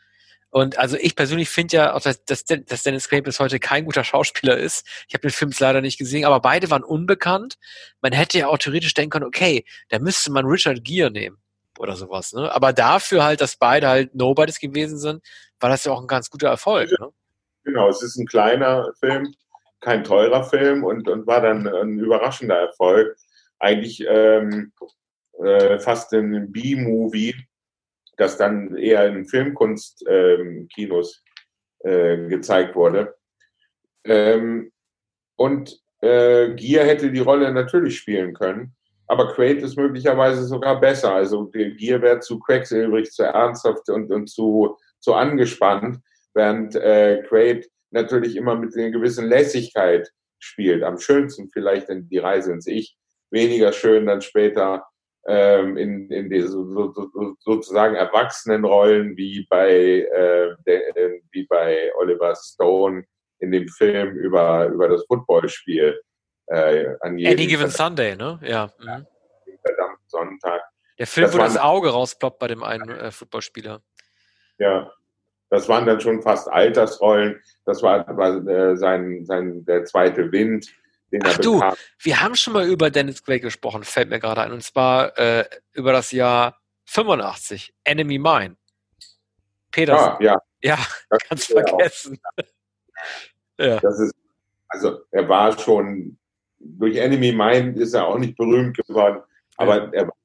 [0.50, 3.84] Und also ich persönlich finde ja auch, dass, dass, dass Dennis Quaid bis heute kein
[3.84, 4.88] guter Schauspieler ist.
[5.08, 7.58] Ich habe den Film leider nicht gesehen, aber beide waren unbekannt.
[8.02, 11.38] Man hätte ja auch theoretisch denken können, okay, da müsste man Richard Gere nehmen
[11.78, 12.32] oder sowas.
[12.32, 12.50] Ne?
[12.54, 15.22] Aber dafür halt, dass beide halt Nobodies gewesen sind,
[15.60, 16.90] war das ja auch ein ganz guter Erfolg.
[16.90, 17.10] Ne?
[17.66, 19.34] Genau, es ist ein kleiner Film
[19.82, 23.16] kein teurer Film und, und war dann ein überraschender Erfolg.
[23.60, 24.72] Eigentlich ähm,
[25.44, 27.36] äh, fast ein B-Movie,
[28.18, 31.24] das dann eher in Filmkunst-Kinos
[31.84, 33.16] ähm, äh, gezeigt wurde.
[34.06, 34.72] Ähm,
[35.36, 38.76] und äh, Gier hätte die Rolle natürlich spielen können,
[39.08, 41.14] aber Quaid ist möglicherweise sogar besser.
[41.14, 46.00] Also Gier wäre zu quecksilbrig, zu ernsthaft und, und zu, zu angespannt,
[46.34, 50.84] während äh, Quaid natürlich immer mit einer gewissen Lässigkeit spielt.
[50.84, 52.96] Am schönsten vielleicht in die Reise ins Ich,
[53.32, 54.86] weniger schön dann später
[55.28, 61.92] ähm, in, in die so, so, sozusagen Erwachsenenrollen wie bei, äh, der, äh, wie bei
[61.98, 63.06] Oliver Stone
[63.40, 66.00] in dem Film über, über das Footballspiel.
[66.48, 68.40] Äh, an Any Given Sunday, ne?
[68.44, 68.70] Ja.
[68.78, 69.08] Mhm.
[69.66, 70.62] Verdammt Sonntag.
[71.00, 73.82] Der Film, das wo das Auge rausploppt bei dem einen äh, Footballspieler.
[74.60, 74.92] Ja,
[75.56, 77.42] das waren dann schon fast Altersrollen.
[77.66, 80.68] Das war, war äh, sein, sein, der zweite Wind,
[81.24, 81.76] Ach du, bekam.
[82.00, 85.46] wir haben schon mal über Dennis Quaid gesprochen, fällt mir gerade ein, und zwar äh,
[85.74, 88.58] über das Jahr 85, Enemy Mine.
[89.72, 90.10] Petersen.
[90.10, 90.42] Ah, ja.
[90.62, 90.78] Ja,
[91.30, 92.20] ganz vergessen.
[93.60, 93.80] ja.
[93.80, 94.14] Das ist,
[94.68, 96.18] also er war schon,
[96.58, 99.22] durch Enemy Mine ist er auch nicht berühmt geworden,
[99.58, 99.90] aber ja.
[99.92, 100.16] er war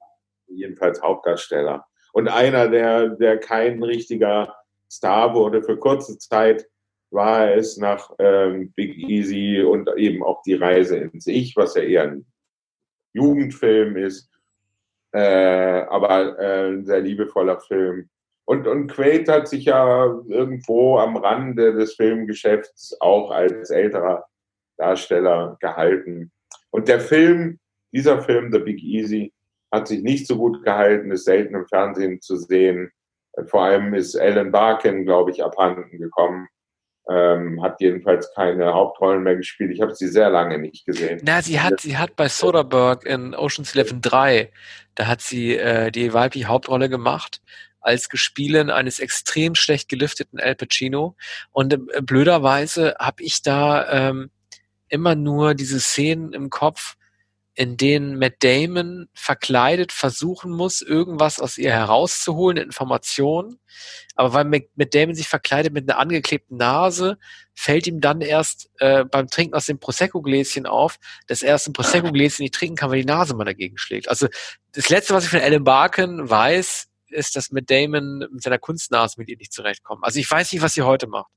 [0.46, 1.86] jedenfalls Hauptdarsteller.
[2.12, 4.56] Und einer, der, der kein richtiger
[4.90, 6.66] Star wurde für kurze Zeit,
[7.10, 11.82] war es nach ähm, Big Easy und eben auch die Reise ins Ich, was ja
[11.82, 12.26] eher ein
[13.12, 14.30] Jugendfilm ist,
[15.12, 18.08] äh, aber äh, ein sehr liebevoller Film.
[18.44, 24.24] Und, und Quaid hat sich ja irgendwo am Rande des Filmgeschäfts auch als älterer
[24.76, 26.32] Darsteller gehalten.
[26.70, 27.58] Und der Film,
[27.92, 29.32] dieser Film, The Big Easy,
[29.72, 32.90] hat sich nicht so gut gehalten, ist selten im Fernsehen zu sehen.
[33.46, 36.48] Vor allem ist Ellen Barkin, glaube ich, abhanden gekommen.
[37.08, 39.72] Ähm, hat jedenfalls keine Hauptrollen mehr gespielt.
[39.72, 41.20] Ich habe sie sehr lange nicht gesehen.
[41.24, 44.52] Na, sie hat, sie hat bei Soderbergh in Ocean's Eleven 3,
[44.94, 47.40] da hat sie äh, die weibliche Hauptrolle gemacht
[47.80, 51.16] als Gespielin eines extrem schlecht gelifteten Al Pacino.
[51.50, 54.30] Und äh, blöderweise habe ich da ähm,
[54.88, 56.96] immer nur diese Szenen im Kopf,
[57.60, 63.60] in denen Matt Damon verkleidet versuchen muss, irgendwas aus ihr herauszuholen, Informationen.
[64.14, 67.18] Aber weil Matt Damon sich verkleidet mit einer angeklebten Nase,
[67.52, 70.96] fällt ihm dann erst äh, beim Trinken aus dem Prosecco-Gläschen auf,
[71.26, 74.08] dass er aus dem Prosecco-Gläschen nicht trinken kann, weil die Nase mal dagegen schlägt.
[74.08, 74.28] Also
[74.72, 79.16] das Letzte, was ich von Alan Barken weiß, ist, dass Matt Damon mit seiner Kunstnase
[79.18, 80.02] mit ihr nicht zurechtkommt.
[80.02, 81.30] Also ich weiß nicht, was sie heute macht.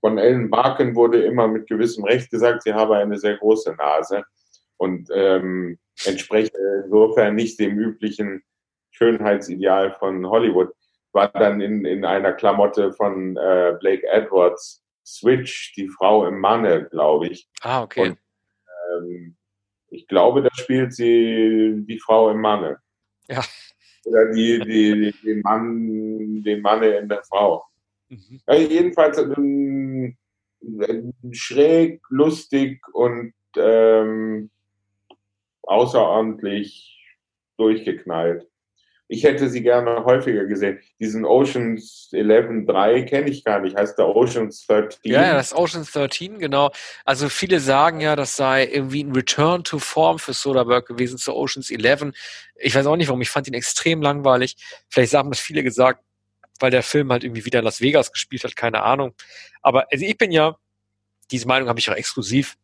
[0.00, 4.24] Von Ellen Barken wurde immer mit gewissem Recht gesagt, sie habe eine sehr große Nase
[4.76, 6.52] und ähm, entspreche
[6.84, 8.42] insofern nicht dem üblichen
[8.90, 10.72] Schönheitsideal von Hollywood.
[11.12, 16.88] War dann in, in einer Klamotte von äh, Blake Edwards, Switch, die Frau im Manne,
[16.90, 17.48] glaube ich.
[17.60, 18.08] Ah, okay.
[18.08, 18.18] Und,
[18.96, 19.36] ähm,
[19.90, 22.78] ich glaube, da spielt sie die Frau im Manne.
[23.28, 23.42] Ja.
[24.04, 27.64] Oder die, die, den Mann, den Manne in der Frau.
[28.08, 28.40] Mhm.
[28.46, 30.16] Ja, jedenfalls ähm,
[31.32, 34.50] schräg, lustig und ähm,
[35.66, 36.90] außerordentlich
[37.56, 38.46] durchgeknallt.
[39.06, 40.80] Ich hätte sie gerne häufiger gesehen.
[40.98, 43.76] Diesen Oceans 11 3 kenne ich gar nicht.
[43.76, 44.98] Heißt der Oceans 13?
[45.04, 46.70] Ja, das Oceans 13, genau.
[47.04, 51.34] Also viele sagen ja, das sei irgendwie ein Return to Form für Soderbergh gewesen zu
[51.34, 52.12] Oceans 11.
[52.56, 53.20] Ich weiß auch nicht warum.
[53.20, 54.56] Ich fand ihn extrem langweilig.
[54.88, 56.02] Vielleicht haben das viele gesagt,
[56.58, 58.56] weil der Film halt irgendwie wieder in Las Vegas gespielt hat.
[58.56, 59.14] Keine Ahnung.
[59.60, 60.56] Aber also ich bin ja,
[61.30, 62.56] diese Meinung habe ich auch exklusiv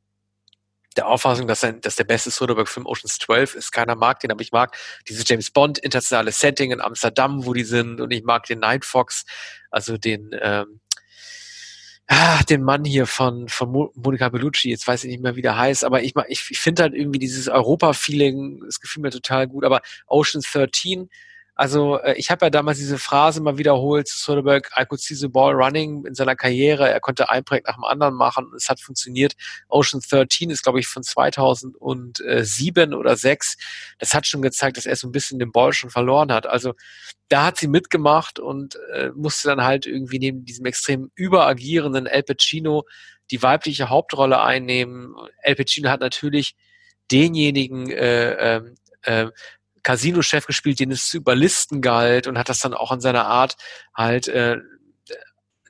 [0.96, 3.72] der Auffassung, dass, ein, dass der beste Soderbergh-Film Ocean's 12 ist.
[3.72, 4.76] Keiner mag den, aber ich mag
[5.08, 8.84] dieses James Bond internationale Setting in Amsterdam, wo die sind, und ich mag den Night
[8.84, 9.24] Fox,
[9.70, 10.80] also den ähm,
[12.08, 14.68] ah, den Mann hier von von Monica Bellucci.
[14.68, 17.20] Jetzt weiß ich nicht mehr, wie der heißt, aber ich ich, ich finde halt irgendwie
[17.20, 19.64] dieses Europa-Feeling, das gefühlt mir total gut.
[19.64, 21.08] Aber Ocean's 13
[21.60, 25.14] also äh, ich habe ja damals diese Phrase mal wiederholt zu Soderbergh, I could see
[25.14, 26.88] the ball running in seiner Karriere.
[26.88, 28.50] Er konnte ein Projekt nach dem anderen machen.
[28.56, 29.34] Es hat funktioniert.
[29.68, 33.56] Ocean 13 ist, glaube ich, von 2007 oder 6.
[33.98, 36.46] Das hat schon gezeigt, dass er so ein bisschen den Ball schon verloren hat.
[36.46, 36.72] Also
[37.28, 42.22] da hat sie mitgemacht und äh, musste dann halt irgendwie neben diesem extrem überagierenden El
[42.22, 42.84] Pacino
[43.30, 45.14] die weibliche Hauptrolle einnehmen.
[45.42, 46.54] El Pacino hat natürlich
[47.12, 48.62] denjenigen äh, äh,
[49.02, 49.30] äh,
[49.82, 53.56] Casino-Chef gespielt, den es zu überlisten galt und hat das dann auch in seiner Art
[53.94, 54.58] halt äh,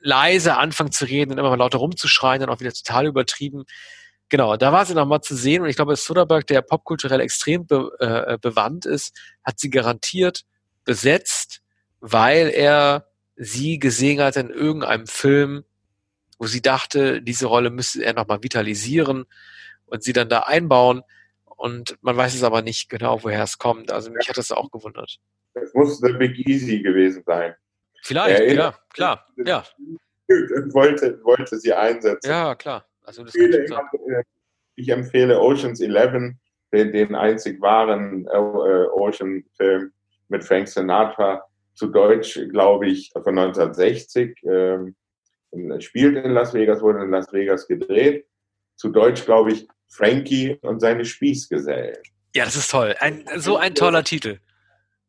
[0.01, 3.63] leise anfangen zu reden und immer mal lauter rumzuschreien, dann auch wieder total übertrieben.
[4.29, 7.91] Genau, da war sie nochmal zu sehen und ich glaube, Soderbergh, der popkulturell extrem be,
[7.99, 10.43] äh, bewandt ist, hat sie garantiert
[10.85, 11.61] besetzt,
[11.99, 15.63] weil er sie gesehen hat in irgendeinem Film,
[16.39, 19.25] wo sie dachte, diese Rolle müsste er nochmal vitalisieren
[19.85, 21.01] und sie dann da einbauen.
[21.61, 23.91] Und man weiß es aber nicht genau, woher es kommt.
[23.91, 25.17] Also mich hat das auch gewundert.
[25.53, 27.53] Es muss The Big Easy gewesen sein.
[28.01, 29.63] Vielleicht, er ja, klar, ja.
[30.27, 32.27] Und wollte, wollte sie einsetzen.
[32.27, 32.87] Ja, klar.
[33.03, 34.23] Also das ich, empfehle,
[34.75, 36.33] ich empfehle Oceans 11,
[36.73, 39.93] den, den einzig wahren äh, Ocean-Film
[40.29, 41.43] mit Frank Sinatra,
[41.75, 44.35] zu Deutsch, glaube ich, von 1960.
[44.45, 44.95] Ähm,
[45.77, 48.25] spielt in Las Vegas, wurde in Las Vegas gedreht.
[48.77, 51.97] Zu Deutsch, glaube ich, Frankie und seine Spießgesellen.
[52.35, 52.95] Ja, das ist toll.
[52.99, 54.39] Ein, so ein toller Titel.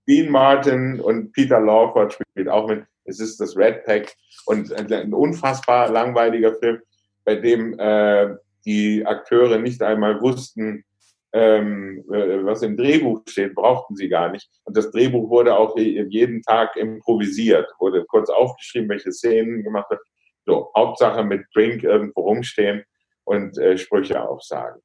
[0.08, 2.84] Dean Martin und Peter Lawford spielt auch mit.
[3.04, 4.14] Es ist das Red Pack
[4.46, 6.80] und ein unfassbar langweiliger Film,
[7.24, 8.34] bei dem äh,
[8.64, 10.84] die Akteure nicht einmal wussten,
[11.32, 14.48] ähm, äh, was im Drehbuch steht, brauchten sie gar nicht.
[14.64, 20.00] Und das Drehbuch wurde auch jeden Tag improvisiert, wurde kurz aufgeschrieben, welche Szenen gemacht wird.
[20.44, 22.84] So, Hauptsache mit Drink irgendwo rumstehen
[23.24, 24.80] und äh, Sprüche aufsagen.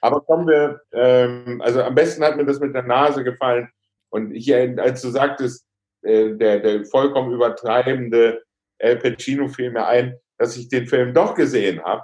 [0.00, 3.68] Aber kommen wir, ähm, also am besten hat mir das mit der Nase gefallen.
[4.10, 5.66] Und ich, als du sagtest,
[6.02, 8.42] äh, der, der vollkommen übertreibende
[8.78, 12.02] El Pacino fiel mir ein, dass ich den Film doch gesehen habe.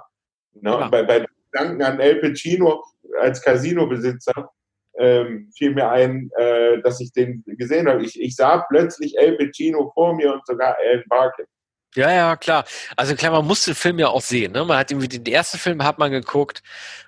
[0.53, 0.71] Ne?
[0.71, 0.87] Ja.
[0.89, 2.83] Bei, bei Gedanken an El Pacino
[3.19, 4.51] als Casino-Besitzer
[4.97, 8.03] ähm, fiel mir ein, äh, dass ich den gesehen habe.
[8.03, 11.45] Ich, ich sah plötzlich El Pacino vor mir und sogar Alan Barkin.
[11.95, 12.65] Ja, ja, klar.
[12.95, 14.51] Also klar, man muss den Film ja auch sehen.
[14.53, 14.65] Ne?
[14.65, 16.63] Man hat irgendwie den ersten Film hat man geguckt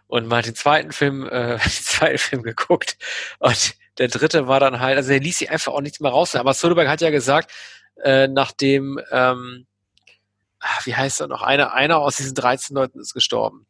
[0.07, 2.97] und man hat den zweiten Film, äh, den zweiten Film geguckt
[3.39, 6.35] und der dritte war dann halt, also er ließ sich einfach auch nichts mehr raus.
[6.35, 7.51] Aber Soderbergh hat ja gesagt,
[8.03, 9.67] äh, nachdem, ähm,
[10.83, 13.67] wie heißt er noch, einer, einer aus diesen 13 Leuten ist gestorben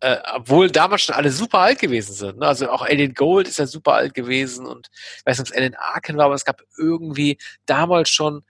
[0.00, 2.38] äh, obwohl damals schon alle super alt gewesen sind.
[2.38, 2.46] Ne?
[2.46, 5.58] Also auch Alien Gold ist ja super alt gewesen und ich weiß nicht, ob es
[5.58, 8.42] Alan Arkin war, aber es gab irgendwie damals schon,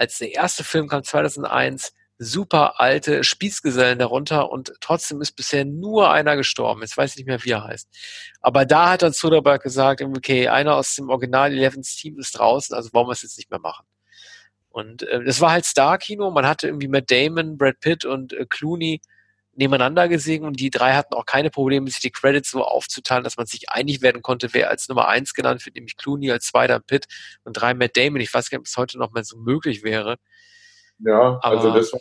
[0.00, 6.10] als der erste Film kam, 2001, super alte Spießgesellen darunter und trotzdem ist bisher nur
[6.10, 6.80] einer gestorben.
[6.80, 7.86] Jetzt weiß ich nicht mehr, wie er heißt.
[8.40, 12.74] Aber da hat dann Soderbergh gesagt, okay, einer aus dem Original Elevens Team ist draußen,
[12.74, 13.84] also wollen wir es jetzt nicht mehr machen.
[14.70, 16.30] Und äh, das war halt Star-Kino.
[16.30, 19.02] Man hatte irgendwie Matt Damon, Brad Pitt und äh, Clooney
[19.60, 23.36] nebeneinander gesehen und die drei hatten auch keine Probleme, sich die Credits so aufzuteilen, dass
[23.36, 26.80] man sich einig werden konnte, wer als Nummer eins genannt wird, nämlich Clooney als zweiter
[26.80, 27.06] Pitt
[27.44, 28.20] und drei Matt Damon.
[28.20, 30.16] Ich weiß gar nicht, ob es heute noch mal so möglich wäre.
[30.98, 32.00] Ja, also Aber also das war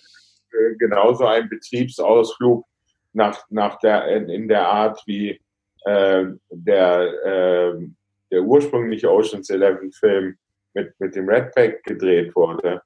[0.53, 2.65] äh, genauso ein Betriebsausflug
[3.14, 5.41] nach, nach der, in der Art, wie
[5.86, 7.88] äh, der, äh,
[8.31, 10.38] der ursprüngliche Ocean's Eleven Film
[10.73, 12.81] mit, mit dem Red Pack gedreht wurde.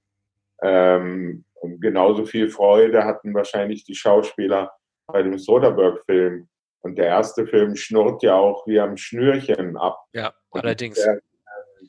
[0.63, 4.73] Ähm, und genauso viel Freude hatten wahrscheinlich die Schauspieler
[5.07, 6.49] bei dem Soderbergh-Film.
[6.81, 9.98] Und der erste Film schnurrt ja auch wie am Schnürchen ab.
[10.11, 10.98] Ja, allerdings.
[10.98, 11.22] Sehr,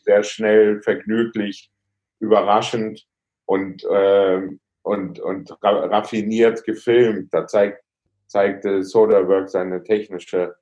[0.04, 1.72] sehr, schnell, vergnüglich,
[2.20, 3.04] überraschend
[3.46, 4.42] und, äh,
[4.82, 7.34] und, und raffiniert gefilmt.
[7.34, 7.82] Da zeigt,
[8.28, 10.54] zeigte Soderbergh seine technische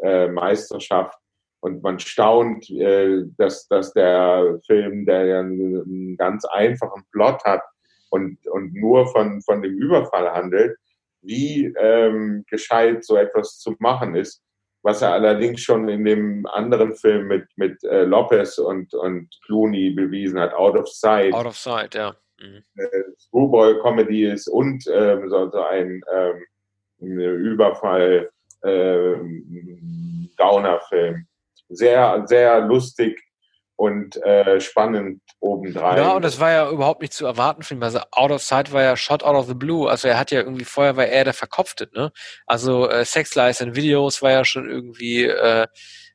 [0.00, 1.18] äh, Meisterschaft.
[1.58, 7.62] Und man staunt, äh, dass, dass der Film, der ja einen ganz einfachen Plot hat,
[8.10, 10.76] und, und nur von, von dem Überfall handelt,
[11.22, 14.42] wie ähm, gescheit so etwas zu machen ist.
[14.82, 19.90] Was er allerdings schon in dem anderen Film mit, mit äh, Lopez und, und Clooney
[19.90, 21.34] bewiesen hat, Out of Sight.
[21.34, 22.16] Out of Sight, ja.
[22.40, 22.62] Mhm.
[22.76, 26.46] Äh, Screwball-Comedy ist und ähm, so, so ein ähm,
[26.98, 28.30] Überfall
[28.64, 31.26] ähm, Gauner-Film.
[31.68, 33.22] Sehr, sehr lustig,
[33.80, 35.96] und äh, spannend obendrein.
[35.96, 37.82] Ja, und das war ja überhaupt nicht zu erwarten für ihn.
[37.82, 39.88] Also Out of Sight war ja Shot Out of the Blue.
[39.88, 42.12] Also er hat ja irgendwie vorher war er der Verkopfte, ne?
[42.46, 45.66] Also äh, Sex Lies and Videos war ja schon irgendwie äh,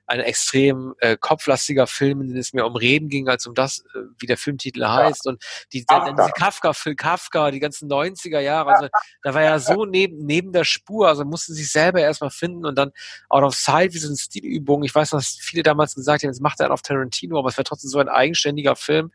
[0.08, 3.80] ein extrem äh, kopflastiger Film, in dem es mehr um Reden ging, als um das,
[3.80, 4.94] äh, wie der Filmtitel ja.
[4.94, 5.26] heißt.
[5.28, 6.12] Und die, Kafka.
[6.12, 8.88] diese Kafka, Phil Kafka, die ganzen 90er Jahre, also
[9.24, 12.76] da war ja so neben, neben der Spur, also mussten sich selber erstmal finden und
[12.78, 12.92] dann
[13.30, 14.84] out of sight, wie so eine Stilübung.
[14.84, 17.66] Ich weiß, was viele damals gesagt haben, jetzt macht er auf Tarantino, aber es wäre
[17.66, 19.12] trotzdem so ein eigenständiger Film.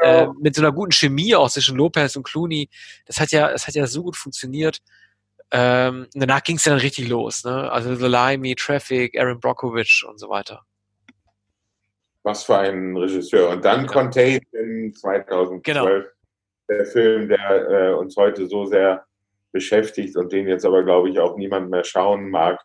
[0.00, 0.22] Ja.
[0.22, 2.68] Äh, mit so einer guten Chemie auch zwischen Lopez und Clooney.
[3.06, 4.80] Das hat ja, das hat ja so gut funktioniert.
[5.50, 7.70] Ähm, danach ging es dann richtig los, ne?
[7.70, 10.62] Also The Limey, Traffic, Aaron Brockovich und so weiter.
[12.22, 13.50] Was für ein Regisseur.
[13.50, 13.86] Und dann ja.
[13.86, 15.62] Contagion 2012.
[15.62, 15.88] Genau.
[16.68, 19.06] Der Film, der äh, uns heute so sehr
[19.52, 22.60] beschäftigt und den jetzt aber, glaube ich, auch niemand mehr schauen mag.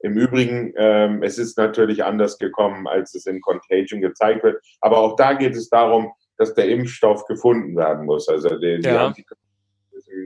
[0.00, 4.62] Im Übrigen, ähm, es ist natürlich anders gekommen, als es in Contagion gezeigt wird.
[4.80, 8.28] Aber auch da geht es darum, dass der Impfstoff gefunden werden muss.
[8.28, 9.10] Also die, ja.
[9.10, 9.24] die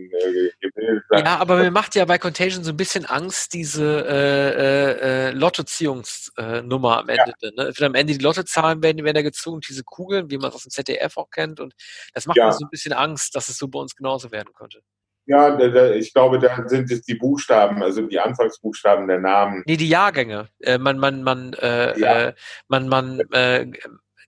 [0.04, 4.50] äh, gebildet Ja, aber mir macht ja bei Contagion so ein bisschen Angst diese äh,
[4.50, 7.32] äh, äh Lottoziehungsnummer am Ende.
[7.40, 7.50] Ja.
[7.56, 7.72] Ne?
[7.80, 10.70] Am Ende die Lottozahlen werden, werden ja gezogen, diese Kugeln, wie man es aus dem
[10.70, 11.60] ZDF auch kennt.
[11.60, 11.74] Und
[12.14, 12.46] das macht ja.
[12.46, 14.80] mir so ein bisschen Angst, dass es so bei uns genauso werden könnte.
[15.28, 19.64] Ja, da, da, ich glaube, da sind es die Buchstaben, also die Anfangsbuchstaben der Namen.
[19.66, 20.48] Nee, die Jahrgänge.
[20.60, 22.18] Äh, man, man, man, äh, ja.
[22.28, 22.34] äh,
[22.68, 23.66] man, man äh,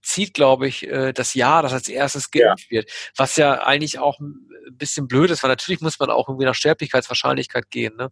[0.09, 2.78] zieht, glaube ich, äh, das Jahr, das als erstes geimpft ja.
[2.78, 2.90] wird.
[3.16, 6.55] Was ja eigentlich auch ein bisschen blöd ist, weil natürlich muss man auch irgendwie nach
[6.55, 7.94] Sterblichkeitswahrscheinlichkeit gehen.
[7.97, 8.10] Ne?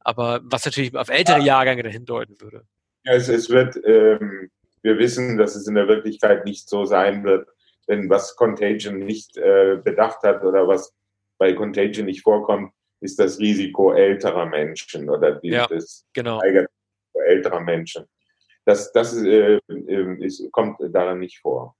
[0.00, 1.44] Aber was natürlich auf ältere ja.
[1.44, 2.64] Jahrgänge dahin deuten würde.
[3.04, 4.50] Ja, es, es wird, ähm,
[4.82, 7.46] wir wissen, dass es in der Wirklichkeit nicht so sein wird,
[7.88, 10.94] denn was Contagion nicht äh, bedacht hat oder was
[11.36, 16.40] bei Contagion nicht vorkommt, ist das Risiko älterer Menschen oder die, ja, das genau.
[17.12, 18.06] älterer Menschen.
[18.64, 21.76] Das, das äh, äh, ist, kommt daran nicht vor.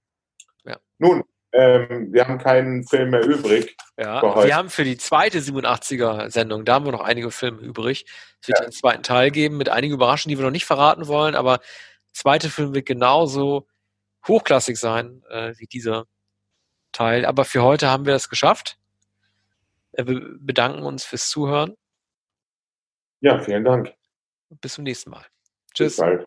[0.65, 0.77] Ja.
[0.99, 3.77] Nun, ähm, wir haben keinen Film mehr übrig.
[3.97, 8.05] Ja, wir haben für die zweite 87er-Sendung, da haben wir noch einige Filme übrig.
[8.41, 8.63] Es wird ja.
[8.65, 12.13] einen zweiten Teil geben mit einigen Überraschungen, die wir noch nicht verraten wollen, aber der
[12.13, 13.67] zweite Film wird genauso
[14.27, 16.07] hochklassig sein äh, wie dieser
[16.91, 17.25] Teil.
[17.25, 18.77] Aber für heute haben wir es geschafft.
[19.93, 21.75] Äh, wir bedanken uns fürs Zuhören.
[23.21, 23.93] Ja, vielen Dank.
[24.49, 25.25] Bis zum nächsten Mal.
[25.73, 25.95] Tschüss.
[25.95, 26.25] Bis bald.